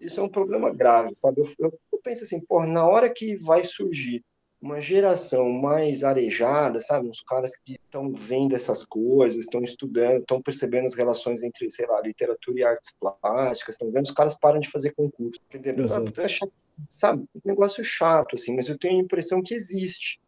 Isso 0.00 0.20
é 0.20 0.22
um 0.22 0.28
problema 0.28 0.72
grave, 0.72 1.12
sabe? 1.16 1.40
Eu, 1.40 1.48
eu, 1.58 1.80
eu 1.92 1.98
penso 2.04 2.24
assim, 2.24 2.40
pô, 2.46 2.64
na 2.66 2.86
hora 2.86 3.12
que 3.12 3.36
vai 3.36 3.64
surgir 3.64 4.22
uma 4.60 4.80
geração 4.80 5.50
mais 5.50 6.04
arejada, 6.04 6.82
sabe? 6.82 7.08
Uns 7.08 7.22
caras 7.22 7.56
que 7.56 7.72
estão 7.82 8.12
vendo 8.12 8.54
essas 8.54 8.84
coisas, 8.84 9.38
estão 9.38 9.62
estudando, 9.62 10.20
estão 10.20 10.42
percebendo 10.42 10.86
as 10.86 10.94
relações 10.94 11.42
entre, 11.42 11.70
sei 11.70 11.86
lá, 11.86 12.00
literatura 12.02 12.60
e 12.60 12.64
artes 12.64 12.94
plásticas, 13.00 13.74
estão 13.74 13.90
vendo, 13.90 14.04
os 14.04 14.12
caras 14.12 14.38
param 14.38 14.60
de 14.60 14.70
fazer 14.70 14.92
concurso. 14.92 15.40
Quer 15.48 15.58
dizer, 15.58 15.76
é 15.80 16.28
chato, 16.28 16.52
sabe? 16.90 17.24
Um 17.34 17.40
negócio 17.48 17.82
chato, 17.82 18.34
assim, 18.34 18.54
mas 18.54 18.68
eu 18.68 18.78
tenho 18.78 19.00
a 19.00 19.02
impressão 19.02 19.42
que 19.42 19.54
existe 19.54 20.20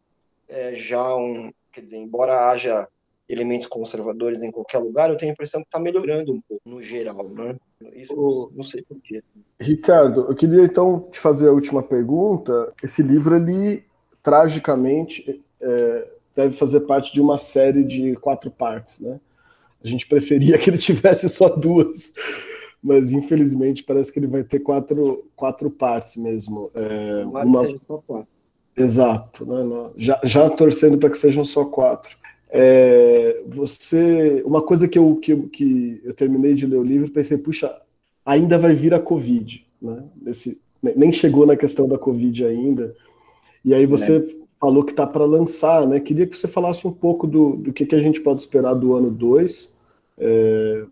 é, 0.47 0.73
já 0.73 1.15
um. 1.15 1.53
Quer 1.71 1.81
dizer, 1.81 1.97
embora 1.97 2.49
haja 2.49 2.87
elementos 3.27 3.67
conservadores 3.67 4.43
em 4.43 4.51
qualquer 4.51 4.79
lugar, 4.79 5.09
eu 5.09 5.17
tenho 5.17 5.31
a 5.31 5.33
impressão 5.33 5.61
que 5.61 5.67
está 5.67 5.79
melhorando 5.79 6.33
um 6.33 6.41
pouco, 6.41 6.61
no 6.69 6.81
geral, 6.81 7.29
né? 7.29 7.55
Isso 7.95 8.51
não 8.53 8.63
sei 8.63 8.81
porquê. 8.81 9.23
Ricardo, 9.59 10.27
eu 10.29 10.35
queria 10.35 10.63
então 10.63 11.07
te 11.11 11.19
fazer 11.19 11.47
a 11.47 11.51
última 11.51 11.81
pergunta. 11.81 12.73
Esse 12.83 13.01
livro, 13.01 13.35
ele 13.35 13.83
tragicamente, 14.21 15.41
é, 15.61 16.07
deve 16.35 16.55
fazer 16.55 16.81
parte 16.81 17.11
de 17.13 17.21
uma 17.21 17.37
série 17.37 17.83
de 17.83 18.15
quatro 18.15 18.51
partes, 18.51 18.99
né? 18.99 19.19
A 19.83 19.87
gente 19.87 20.07
preferia 20.07 20.57
que 20.59 20.69
ele 20.69 20.77
tivesse 20.77 21.29
só 21.29 21.49
duas, 21.49 22.13
mas 22.81 23.11
infelizmente 23.11 23.83
parece 23.83 24.11
que 24.11 24.19
ele 24.19 24.27
vai 24.27 24.43
ter 24.43 24.59
quatro, 24.59 25.25
quatro 25.35 25.69
partes 25.69 26.17
mesmo. 26.17 26.71
É, 26.73 27.25
uma... 27.25 27.67
só 27.79 27.97
quatro. 28.05 28.27
Exato, 28.75 29.45
né? 29.45 29.91
já, 29.95 30.19
já 30.23 30.49
torcendo 30.49 30.97
para 30.97 31.09
que 31.09 31.17
sejam 31.17 31.45
só 31.45 31.63
quatro. 31.63 32.17
É, 32.55 33.41
você, 33.47 34.43
uma 34.45 34.61
coisa 34.61 34.87
que 34.87 34.99
eu, 34.99 35.15
que, 35.15 35.35
que 35.47 35.99
eu 36.03 36.13
terminei 36.13 36.53
de 36.53 36.67
ler 36.67 36.77
o 36.77 36.83
livro, 36.83 37.09
pensei, 37.09 37.35
puxa, 37.35 37.75
ainda 38.23 38.59
vai 38.59 38.75
vir 38.75 38.93
a 38.93 38.99
Covid, 38.99 39.65
né? 39.81 40.03
Esse, 40.27 40.61
nem 40.95 41.11
chegou 41.11 41.47
na 41.47 41.55
questão 41.55 41.87
da 41.87 41.97
Covid 41.97 42.45
ainda, 42.45 42.95
e 43.65 43.73
aí 43.73 43.87
você 43.87 44.19
né? 44.19 44.25
falou 44.59 44.83
que 44.83 44.91
está 44.91 45.07
para 45.07 45.25
lançar, 45.25 45.87
né? 45.87 45.99
Queria 45.99 46.27
que 46.27 46.37
você 46.37 46.47
falasse 46.47 46.85
um 46.85 46.91
pouco 46.91 47.25
do, 47.25 47.55
do 47.55 47.73
que, 47.73 47.87
que 47.87 47.95
a 47.95 48.01
gente 48.01 48.21
pode 48.21 48.41
esperar 48.41 48.75
do 48.75 48.93
ano 48.93 49.09
2. 49.09 49.75
É, 50.19 50.85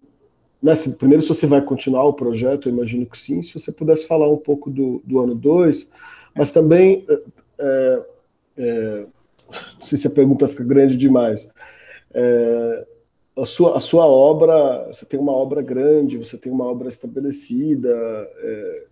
né, 0.63 0.73
se, 0.73 0.97
primeiro, 0.97 1.21
se 1.21 1.27
você 1.27 1.45
vai 1.45 1.61
continuar 1.61 2.05
o 2.05 2.13
projeto, 2.13 2.69
eu 2.69 2.73
imagino 2.73 3.05
que 3.05 3.17
sim. 3.17 3.43
Se 3.43 3.53
você 3.53 3.71
pudesse 3.71 4.07
falar 4.07 4.27
um 4.27 4.37
pouco 4.37 4.69
do, 4.71 4.99
do 5.05 5.19
ano 5.19 5.35
2, 5.35 5.91
mas 6.35 6.51
também. 6.51 7.05
É, 7.07 7.21
é, 7.59 8.03
é, 8.57 9.05
não 9.51 9.81
sei 9.81 9.97
se 9.97 10.07
a 10.07 10.11
pergunta 10.11 10.47
fica 10.47 10.63
grande 10.63 10.97
demais. 10.97 11.49
É, 12.13 12.87
a 13.37 13.45
sua, 13.45 13.77
a 13.77 13.79
sua 13.79 14.05
obra, 14.05 14.87
você 14.87 15.05
tem 15.05 15.19
uma 15.19 15.31
obra 15.31 15.61
grande, 15.61 16.17
você 16.17 16.37
tem 16.37 16.51
uma 16.51 16.65
obra 16.65 16.89
estabelecida, 16.89 17.89
é, 17.89 18.83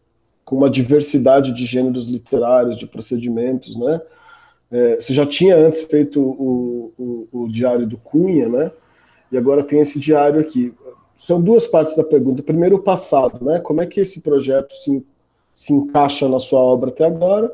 com 0.46 0.56
uma 0.56 0.70
diversidade 0.70 1.54
de 1.54 1.66
gêneros 1.66 2.08
literários, 2.08 2.78
de 2.78 2.88
procedimentos, 2.88 3.76
né? 3.76 4.02
É, 4.72 4.96
você 4.96 5.14
já 5.14 5.26
tinha 5.26 5.56
antes 5.56 5.84
feito 5.84 6.22
o, 6.22 6.94
o, 6.98 7.28
o, 7.32 7.48
diário 7.48 7.88
do 7.88 7.98
Cunha, 7.98 8.48
né? 8.48 8.72
E 9.32 9.38
agora 9.38 9.64
tem 9.64 9.80
esse 9.80 10.00
diário 10.00 10.40
aqui. 10.40 10.74
São 11.16 11.42
duas 11.42 11.68
partes 11.68 11.96
da 11.96 12.04
pergunta. 12.04 12.42
Primeiro, 12.42 12.78
o 12.78 12.84
passado, 12.84 13.44
né? 13.44 13.60
Como 13.60 13.82
é 13.82 13.86
que 13.86 14.00
esse 14.00 14.22
projeto 14.22 14.74
se, 14.74 15.06
se 15.54 15.74
encaixa 15.74 16.28
na 16.30 16.40
sua 16.40 16.60
obra 16.60 16.90
até 16.90 17.06
agora? 17.06 17.52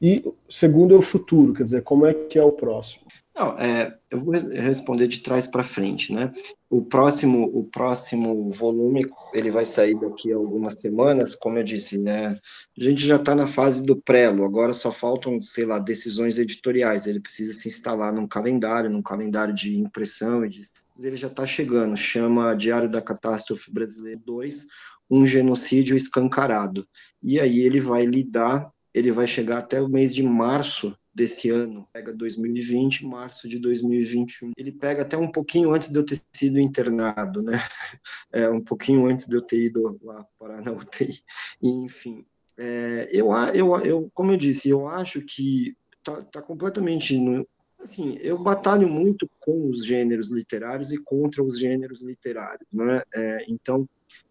E 0.00 0.24
segundo 0.48 0.94
é 0.94 0.98
o 0.98 1.02
futuro, 1.02 1.52
quer 1.52 1.64
dizer, 1.64 1.82
como 1.82 2.06
é 2.06 2.14
que 2.14 2.38
é 2.38 2.42
o 2.42 2.52
próximo? 2.52 3.04
Não, 3.40 3.58
é, 3.58 3.96
eu 4.10 4.20
vou 4.20 4.34
responder 4.34 5.06
de 5.06 5.20
trás 5.20 5.46
para 5.46 5.62
frente, 5.62 6.12
né? 6.12 6.32
O 6.68 6.82
próximo, 6.82 7.50
o 7.54 7.64
próximo 7.64 8.50
volume 8.50 9.06
ele 9.32 9.50
vai 9.50 9.64
sair 9.64 9.98
daqui 9.98 10.32
a 10.32 10.36
algumas 10.36 10.80
semanas, 10.80 11.34
como 11.34 11.56
eu 11.56 11.62
disse, 11.62 11.96
né? 11.96 12.36
A 12.78 12.82
gente 12.82 13.06
já 13.06 13.16
está 13.16 13.34
na 13.34 13.46
fase 13.46 13.82
do 13.82 13.96
prelo, 13.96 14.44
agora 14.44 14.72
só 14.72 14.90
faltam, 14.90 15.40
sei 15.42 15.64
lá, 15.64 15.78
decisões 15.78 16.38
editoriais. 16.38 17.06
Ele 17.06 17.20
precisa 17.20 17.58
se 17.58 17.68
instalar 17.68 18.12
num 18.12 18.26
calendário, 18.26 18.90
num 18.90 19.02
calendário 19.02 19.54
de 19.54 19.78
impressão 19.78 20.44
e 20.44 20.48
de... 20.48 20.62
ele 21.00 21.16
já 21.16 21.28
está 21.28 21.46
chegando. 21.46 21.96
Chama 21.96 22.54
Diário 22.54 22.90
da 22.90 23.00
Catástrofe 23.00 23.72
Brasileira 23.72 24.20
2, 24.26 24.66
um 25.08 25.24
genocídio 25.24 25.96
escancarado. 25.96 26.86
E 27.22 27.40
aí 27.40 27.60
ele 27.60 27.80
vai 27.80 28.04
lidar, 28.04 28.70
ele 28.92 29.12
vai 29.12 29.26
chegar 29.26 29.58
até 29.58 29.80
o 29.80 29.88
mês 29.88 30.14
de 30.14 30.22
março 30.22 30.96
desse 31.14 31.50
ano, 31.50 31.86
pega 31.92 32.12
2020, 32.12 33.04
março 33.04 33.48
de 33.48 33.58
2021. 33.58 34.52
Ele 34.56 34.72
pega 34.72 35.02
até 35.02 35.16
um 35.16 35.30
pouquinho 35.30 35.72
antes 35.74 35.90
de 35.90 35.98
eu 35.98 36.04
ter 36.04 36.20
sido 36.34 36.58
internado, 36.58 37.42
né? 37.42 37.52
É, 38.32 38.48
um 38.48 38.60
pouquinho 38.60 39.06
antes 39.06 39.26
de 39.26 39.34
eu 39.34 39.42
ter 39.42 39.66
ido 39.66 39.98
lá 40.04 40.24
parar 40.38 40.62
na 40.62 40.70
UTI. 40.70 41.20
E, 41.60 41.68
enfim, 41.68 42.24
é, 42.56 43.08
eu, 43.10 43.32
eu, 43.52 43.76
eu, 43.80 44.10
como 44.14 44.30
eu 44.30 44.36
disse, 44.36 44.68
eu 44.68 44.86
acho 44.86 45.20
que 45.22 45.76
tá, 46.04 46.22
tá 46.22 46.40
completamente 46.40 47.18
no, 47.18 47.44
assim, 47.80 48.16
eu 48.20 48.38
batalho 48.38 48.88
muito 48.88 49.28
com 49.40 49.68
os 49.68 49.84
gêneros 49.84 50.30
literários 50.30 50.92
e 50.92 51.02
contra 51.02 51.42
os 51.42 51.58
gêneros 51.58 52.02
literários, 52.02 52.68
né? 52.72 53.02
É, 53.12 53.44
então, 53.48 53.88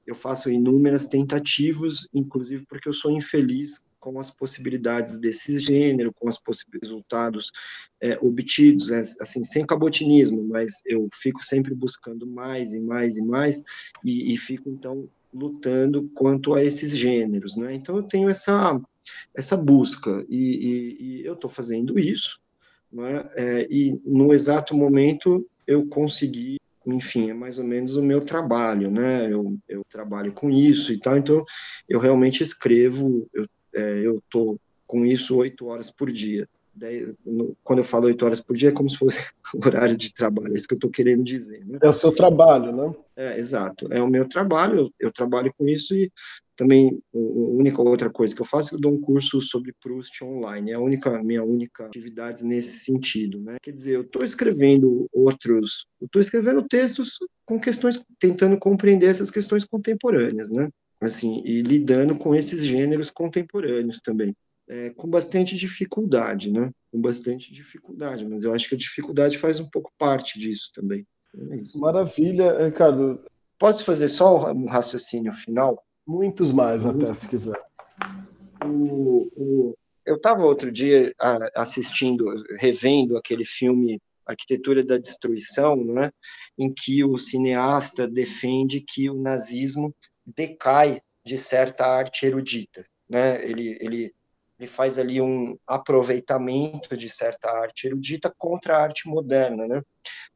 eu 0.07 0.15
faço 0.15 0.49
inúmeras 0.49 1.07
tentativas, 1.07 2.07
inclusive 2.13 2.65
porque 2.67 2.87
eu 2.87 2.93
sou 2.93 3.11
infeliz 3.11 3.83
com 3.99 4.19
as 4.19 4.31
possibilidades 4.31 5.19
desse 5.19 5.57
gênero, 5.59 6.13
com 6.13 6.27
os 6.27 6.39
resultados 6.81 7.51
é, 8.01 8.17
obtidos, 8.21 8.91
é, 8.91 9.01
assim, 9.21 9.43
sem 9.43 9.65
cabotinismo, 9.65 10.43
mas 10.43 10.81
eu 10.85 11.07
fico 11.13 11.43
sempre 11.43 11.75
buscando 11.75 12.25
mais 12.25 12.73
e 12.73 12.79
mais 12.79 13.17
e 13.17 13.25
mais, 13.25 13.63
e, 14.03 14.33
e 14.33 14.37
fico, 14.37 14.69
então, 14.69 15.09
lutando 15.33 16.09
quanto 16.15 16.53
a 16.53 16.63
esses 16.63 16.95
gêneros, 16.95 17.55
né? 17.55 17.73
Então, 17.73 17.97
eu 17.97 18.03
tenho 18.03 18.29
essa, 18.29 18.79
essa 19.35 19.55
busca, 19.55 20.25
e, 20.29 20.37
e, 20.37 21.03
e 21.03 21.25
eu 21.25 21.33
estou 21.33 21.49
fazendo 21.49 21.99
isso, 21.99 22.39
né? 22.91 23.25
É, 23.35 23.67
e 23.69 23.99
no 24.05 24.33
exato 24.33 24.75
momento 24.75 25.45
eu 25.67 25.85
consegui 25.87 26.57
enfim, 26.85 27.29
é 27.29 27.33
mais 27.33 27.59
ou 27.59 27.65
menos 27.65 27.95
o 27.95 28.01
meu 28.01 28.21
trabalho, 28.21 28.89
né? 28.89 29.31
Eu, 29.31 29.57
eu 29.67 29.83
trabalho 29.89 30.31
com 30.31 30.49
isso 30.49 30.91
e 30.91 30.97
tal, 30.97 31.17
então 31.17 31.43
eu 31.87 31.99
realmente 31.99 32.41
escrevo, 32.41 33.29
eu 33.33 33.45
é, 33.73 33.99
eu 33.99 34.17
estou 34.17 34.59
com 34.87 35.05
isso 35.05 35.37
oito 35.37 35.67
horas 35.67 35.91
por 35.91 36.11
dia. 36.11 36.47
Dez, 36.73 37.13
quando 37.63 37.79
eu 37.79 37.83
falo 37.83 38.05
oito 38.05 38.25
horas 38.25 38.39
por 38.39 38.55
dia, 38.55 38.69
é 38.69 38.71
como 38.71 38.89
se 38.89 38.97
fosse 38.97 39.19
horário 39.65 39.97
de 39.97 40.13
trabalho, 40.13 40.53
é 40.53 40.57
isso 40.57 40.67
que 40.67 40.73
eu 40.73 40.77
estou 40.77 40.89
querendo 40.89 41.23
dizer. 41.23 41.65
Né? 41.65 41.79
É 41.81 41.89
o 41.89 41.93
seu 41.93 42.11
trabalho, 42.11 42.71
né? 42.71 42.95
É, 43.15 43.37
exato. 43.37 43.87
É 43.91 44.01
o 44.01 44.07
meu 44.07 44.27
trabalho, 44.27 44.79
eu, 44.79 44.91
eu 44.99 45.11
trabalho 45.11 45.53
com 45.57 45.67
isso 45.67 45.93
e 45.95 46.11
também 46.59 47.01
a 47.13 47.17
única 47.17 47.81
outra 47.81 48.09
coisa 48.09 48.35
que 48.35 48.41
eu 48.41 48.45
faço 48.45 48.67
é 48.67 48.69
que 48.71 48.75
eu 48.75 48.81
dou 48.81 48.91
um 48.91 48.99
curso 48.99 49.41
sobre 49.41 49.73
Proust 49.81 50.21
online. 50.23 50.71
É 50.71 50.73
a 50.73 50.79
única 50.79 51.23
minha 51.23 51.41
única 51.41 51.85
atividade 51.85 52.43
nesse 52.43 52.79
sentido, 52.79 53.39
né? 53.39 53.55
Quer 53.61 53.71
dizer, 53.71 53.95
eu 53.95 54.01
estou 54.01 54.25
escrevendo 54.25 55.07
outros, 55.13 55.85
eu 56.01 56.05
estou 56.05 56.21
escrevendo 56.21 56.61
textos 56.63 57.17
com 57.45 57.57
questões, 57.57 58.03
tentando 58.19 58.57
compreender 58.57 59.09
essas 59.09 59.31
questões 59.31 59.63
contemporâneas, 59.63 60.51
né? 60.51 60.69
Assim, 61.01 61.41
e 61.45 61.61
lidando 61.61 62.15
com 62.17 62.35
esses 62.35 62.65
gêneros 62.65 63.09
contemporâneos 63.09 63.99
também. 64.01 64.35
É, 64.67 64.91
com 64.91 65.07
bastante 65.07 65.55
dificuldade, 65.55 66.51
né? 66.51 66.69
Com 66.91 67.01
bastante 67.01 67.51
dificuldade, 67.51 68.27
mas 68.27 68.43
eu 68.43 68.53
acho 68.53 68.69
que 68.69 68.75
a 68.75 68.77
dificuldade 68.77 69.37
faz 69.37 69.59
um 69.59 69.67
pouco 69.67 69.91
parte 69.97 70.37
disso 70.37 70.69
também. 70.75 71.07
É 71.35 71.79
Maravilha, 71.79 72.65
Ricardo. 72.65 73.19
Posso 73.57 73.83
fazer 73.83 74.07
só 74.07 74.51
um 74.51 74.67
raciocínio 74.67 75.33
final? 75.33 75.83
Muitos 76.07 76.51
mais, 76.51 76.85
uhum. 76.85 76.91
até, 76.91 77.13
se 77.13 77.27
quiser. 77.27 77.59
O, 78.63 79.27
o, 79.35 79.77
eu 80.05 80.15
estava 80.15 80.45
outro 80.45 80.71
dia 80.71 81.13
assistindo, 81.55 82.25
revendo 82.59 83.17
aquele 83.17 83.45
filme 83.45 83.99
Arquitetura 84.25 84.83
da 84.83 84.97
Destruição, 84.97 85.75
né, 85.83 86.11
em 86.57 86.71
que 86.71 87.03
o 87.03 87.17
cineasta 87.17 88.07
defende 88.07 88.79
que 88.79 89.09
o 89.09 89.19
nazismo 89.19 89.93
decai 90.35 91.01
de 91.25 91.37
certa 91.37 91.85
arte 91.85 92.25
erudita, 92.25 92.85
né? 93.09 93.43
Ele, 93.43 93.77
ele, 93.79 94.15
ele 94.59 94.67
faz 94.67 94.97
ali 94.97 95.21
um 95.21 95.57
aproveitamento 95.67 96.95
de 96.97 97.09
certa 97.09 97.49
arte 97.51 97.87
erudita 97.87 98.33
contra 98.37 98.77
a 98.77 98.81
arte 98.81 99.07
moderna, 99.07 99.67
né? 99.67 99.81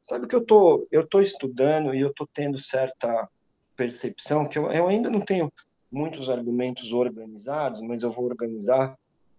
Sabe 0.02 0.28
que 0.28 0.36
eu 0.36 0.46
tô 0.46 0.88
eu 0.92 1.08
tô 1.08 1.22
estudando 1.22 1.94
e 1.94 2.02
eu 2.02 2.14
tô 2.14 2.28
tendo 2.28 2.58
certa 2.58 3.28
percepção 3.76 4.48
que 4.48 4.58
eu, 4.58 4.72
eu 4.72 4.88
ainda 4.88 5.10
não 5.10 5.22
tenho 5.22 5.52
muitos 5.92 6.30
argumentos 6.30 6.92
organizados, 6.92 7.82
mas 7.82 8.04
eu 8.04 8.12
vou 8.12 8.26
organizar 8.26 8.98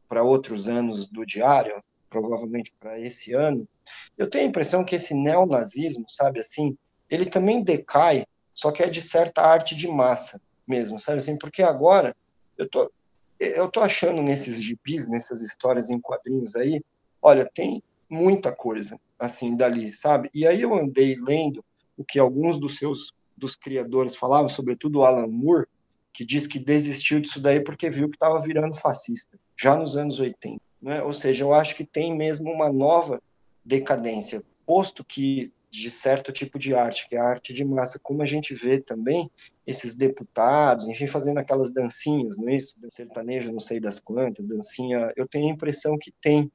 para 0.08 0.22
outros 0.22 0.68
anos 0.68 1.08
do 1.08 1.26
diário, 1.26 1.82
provavelmente 2.08 2.72
para 2.78 2.98
esse 3.00 3.32
ano. 3.32 3.68
Eu 4.16 4.30
tenho 4.30 4.44
a 4.44 4.48
impressão 4.48 4.84
que 4.84 4.94
esse 4.94 5.14
neonazismo, 5.14 6.04
sabe 6.08 6.38
assim, 6.38 6.76
ele 7.10 7.26
também 7.26 7.62
decai 7.62 8.24
só 8.54 8.70
que 8.70 8.82
é 8.82 8.88
de 8.88 9.02
certa 9.02 9.42
arte 9.42 9.74
de 9.74 9.88
massa 9.88 10.40
mesmo, 10.66 11.00
sabe 11.00 11.18
assim? 11.18 11.36
Porque 11.36 11.62
agora 11.62 12.16
eu 12.56 12.68
tô, 12.68 12.90
eu 13.38 13.68
tô 13.68 13.80
achando 13.80 14.22
nesses 14.22 14.62
gibis, 14.62 15.08
nessas 15.08 15.42
histórias 15.42 15.90
em 15.90 16.00
quadrinhos 16.00 16.56
aí, 16.56 16.82
olha, 17.20 17.48
tem 17.52 17.82
muita 18.08 18.52
coisa 18.52 18.98
assim 19.18 19.56
dali, 19.56 19.92
sabe? 19.92 20.30
E 20.32 20.46
aí 20.46 20.62
eu 20.62 20.74
andei 20.74 21.16
lendo 21.16 21.64
o 21.96 22.04
que 22.04 22.18
alguns 22.18 22.58
dos 22.58 22.76
seus 22.76 23.12
dos 23.36 23.56
criadores 23.56 24.14
falavam, 24.14 24.48
sobretudo 24.48 25.00
o 25.00 25.04
Alan 25.04 25.26
Moore, 25.26 25.66
que 26.12 26.24
diz 26.24 26.46
que 26.46 26.58
desistiu 26.58 27.20
disso 27.20 27.40
daí 27.40 27.60
porque 27.60 27.90
viu 27.90 28.08
que 28.08 28.16
estava 28.16 28.38
virando 28.38 28.76
fascista, 28.76 29.38
já 29.56 29.76
nos 29.76 29.96
anos 29.96 30.20
80. 30.20 30.60
Né? 30.80 31.02
Ou 31.02 31.12
seja, 31.12 31.42
eu 31.42 31.52
acho 31.52 31.74
que 31.74 31.84
tem 31.84 32.14
mesmo 32.16 32.50
uma 32.50 32.72
nova 32.72 33.20
decadência, 33.64 34.42
posto 34.64 35.04
que 35.04 35.52
de 35.74 35.90
certo 35.90 36.32
tipo 36.32 36.56
de 36.58 36.72
arte, 36.72 37.08
que 37.08 37.16
é 37.16 37.18
a 37.18 37.24
arte 37.24 37.52
de 37.52 37.64
massa, 37.64 37.98
como 38.00 38.22
a 38.22 38.26
gente 38.26 38.54
vê 38.54 38.80
também 38.80 39.28
esses 39.66 39.96
deputados, 39.96 40.88
enfim, 40.88 41.08
fazendo 41.08 41.38
aquelas 41.38 41.72
dancinhas, 41.72 42.38
não 42.38 42.48
é 42.48 42.56
isso? 42.56 42.74
Sertanejo, 42.88 43.50
não 43.50 43.58
sei 43.58 43.80
das 43.80 43.98
quantas, 43.98 44.46
dancinha. 44.46 45.12
Eu 45.16 45.26
tenho 45.26 45.48
a 45.48 45.52
impressão 45.52 45.98
que 45.98 46.12
tem 46.20 46.50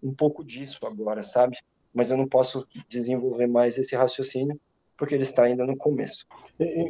um 0.00 0.14
pouco 0.14 0.44
disso 0.44 0.78
agora, 0.86 1.24
sabe? 1.24 1.56
Mas 1.92 2.10
eu 2.10 2.16
não 2.16 2.28
posso 2.28 2.66
desenvolver 2.88 3.48
mais 3.48 3.76
esse 3.76 3.96
raciocínio 3.96 4.58
porque 4.96 5.16
ele 5.16 5.24
está 5.24 5.42
ainda 5.42 5.66
no 5.66 5.76
começo. 5.76 6.24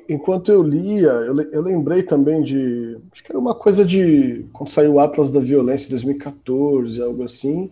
Enquanto 0.07 0.53
eu 0.53 0.62
lia, 0.62 1.09
eu 1.11 1.62
lembrei 1.62 2.03
também 2.03 2.43
de. 2.43 2.99
Acho 3.11 3.25
que 3.25 3.33
era 3.33 3.39
uma 3.39 3.55
coisa 3.55 3.83
de. 3.83 4.45
Quando 4.53 4.68
saiu 4.68 4.95
o 4.95 5.01
Atlas 5.01 5.31
da 5.31 5.41
Violência 5.41 5.87
em 5.87 5.91
2014, 5.91 7.01
algo 7.01 7.23
assim, 7.23 7.70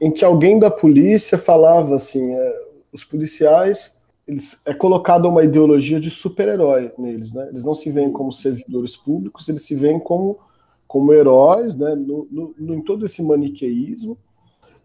em, 0.00 0.10
que 0.10 0.24
alguém 0.24 0.58
da 0.58 0.70
polícia 0.70 1.38
falava 1.38 1.96
assim: 1.96 2.34
é, 2.34 2.64
os 2.94 3.04
policiais 3.04 4.00
eles, 4.26 4.62
é 4.64 4.72
colocada 4.72 5.28
uma 5.28 5.44
ideologia 5.44 6.00
de 6.00 6.10
super-herói 6.10 6.92
neles, 6.96 7.34
né? 7.34 7.46
Eles 7.50 7.62
não 7.62 7.74
se 7.74 7.90
veem 7.90 8.10
como 8.10 8.32
servidores 8.32 8.96
públicos, 8.96 9.48
eles 9.48 9.66
se 9.66 9.74
veem 9.74 10.00
como, 10.00 10.38
como 10.88 11.12
heróis, 11.12 11.76
né? 11.76 11.94
No, 11.94 12.26
no, 12.30 12.54
no 12.56 12.74
em 12.74 12.80
todo 12.80 13.04
esse 13.04 13.22
maniqueísmo. 13.22 14.16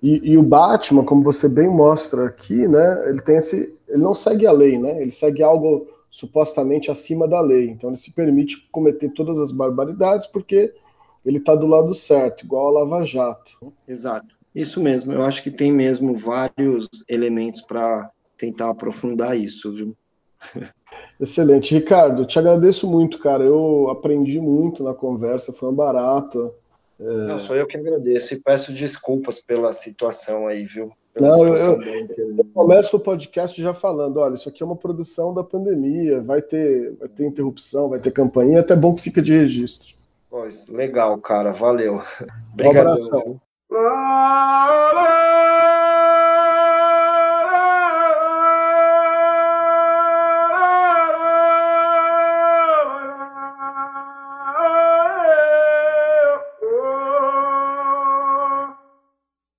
E, 0.02 0.32
e, 0.32 0.38
o 0.38 0.44
Batman, 0.44 1.04
como 1.06 1.24
você 1.24 1.48
bem 1.48 1.70
mostra 1.70 2.26
aqui, 2.26 2.68
né? 2.68 3.10
Ele 3.10 3.22
tem 3.22 3.38
esse, 3.38 3.74
ele 3.88 4.02
não 4.02 4.14
segue 4.14 4.46
a 4.46 4.52
lei, 4.52 4.78
né? 4.78 5.02
Ele 5.02 5.12
segue 5.12 5.42
algo 5.42 5.88
supostamente 6.10 6.92
acima 6.92 7.28
da 7.28 7.40
lei. 7.40 7.70
Então 7.70 7.90
ele 7.90 7.98
se 7.98 8.12
permite 8.12 8.68
cometer 8.72 9.10
todas 9.10 9.40
as 9.40 9.52
barbaridades 9.52 10.28
porque 10.28 10.74
ele 11.26 11.38
está 11.38 11.56
do 11.56 11.68
lado 11.68 11.94
certo, 11.94 12.44
igual 12.44 12.68
a 12.68 12.80
Lava 12.80 13.06
Jato. 13.06 13.74
Exato. 13.88 14.39
Isso 14.54 14.82
mesmo, 14.82 15.14
eu 15.14 15.22
acho 15.22 15.44
que 15.44 15.52
tem 15.52 15.72
mesmo 15.72 16.16
vários 16.16 16.88
elementos 17.08 17.62
para 17.62 18.10
tentar 18.38 18.70
aprofundar 18.70 19.38
isso, 19.38 19.74
viu? 19.74 19.96
Excelente. 21.20 21.74
Ricardo, 21.74 22.26
te 22.26 22.40
agradeço 22.40 22.90
muito, 22.90 23.20
cara. 23.20 23.44
Eu 23.44 23.90
aprendi 23.90 24.40
muito 24.40 24.84
na 24.84 24.94
conversa, 24.94 25.54
foi 25.54 25.70
um 25.70 25.76
barato. 25.76 26.54
É... 27.00 27.04
Não, 27.04 27.40
sou 27.40 27.56
eu 27.56 27.68
que 27.68 27.78
agradeço 27.78 28.34
e 28.34 28.40
peço 28.40 28.74
desculpas 28.74 29.40
pela 29.40 29.72
situação 29.72 30.48
aí, 30.48 30.64
viu? 30.64 30.92
Pela 31.14 31.30
Não, 31.30 31.48
eu, 31.48 31.82
eu, 31.82 32.46
começo 32.54 32.98
o 32.98 33.00
podcast 33.00 33.60
já 33.62 33.74
falando, 33.74 34.18
olha, 34.18 34.36
isso 34.36 34.50
aqui 34.50 34.62
é 34.62 34.66
uma 34.66 34.76
produção 34.76 35.34
da 35.34 35.44
pandemia, 35.44 36.22
vai 36.22 36.42
ter, 36.42 36.94
vai 36.94 37.10
ter 37.10 37.26
interrupção, 37.26 37.90
vai 37.90 38.00
ter 38.00 38.12
campanha, 38.12 38.60
até 38.60 38.76
bom 38.76 38.94
que 38.94 39.02
fica 39.02 39.22
de 39.22 39.34
registro. 39.34 39.96
Pois, 40.30 40.68
legal, 40.68 41.18
cara, 41.20 41.52
valeu. 41.52 42.02
Obrigado. 42.54 42.76
Um 42.76 42.80
abração. 42.80 43.42
Oh, 43.72 45.19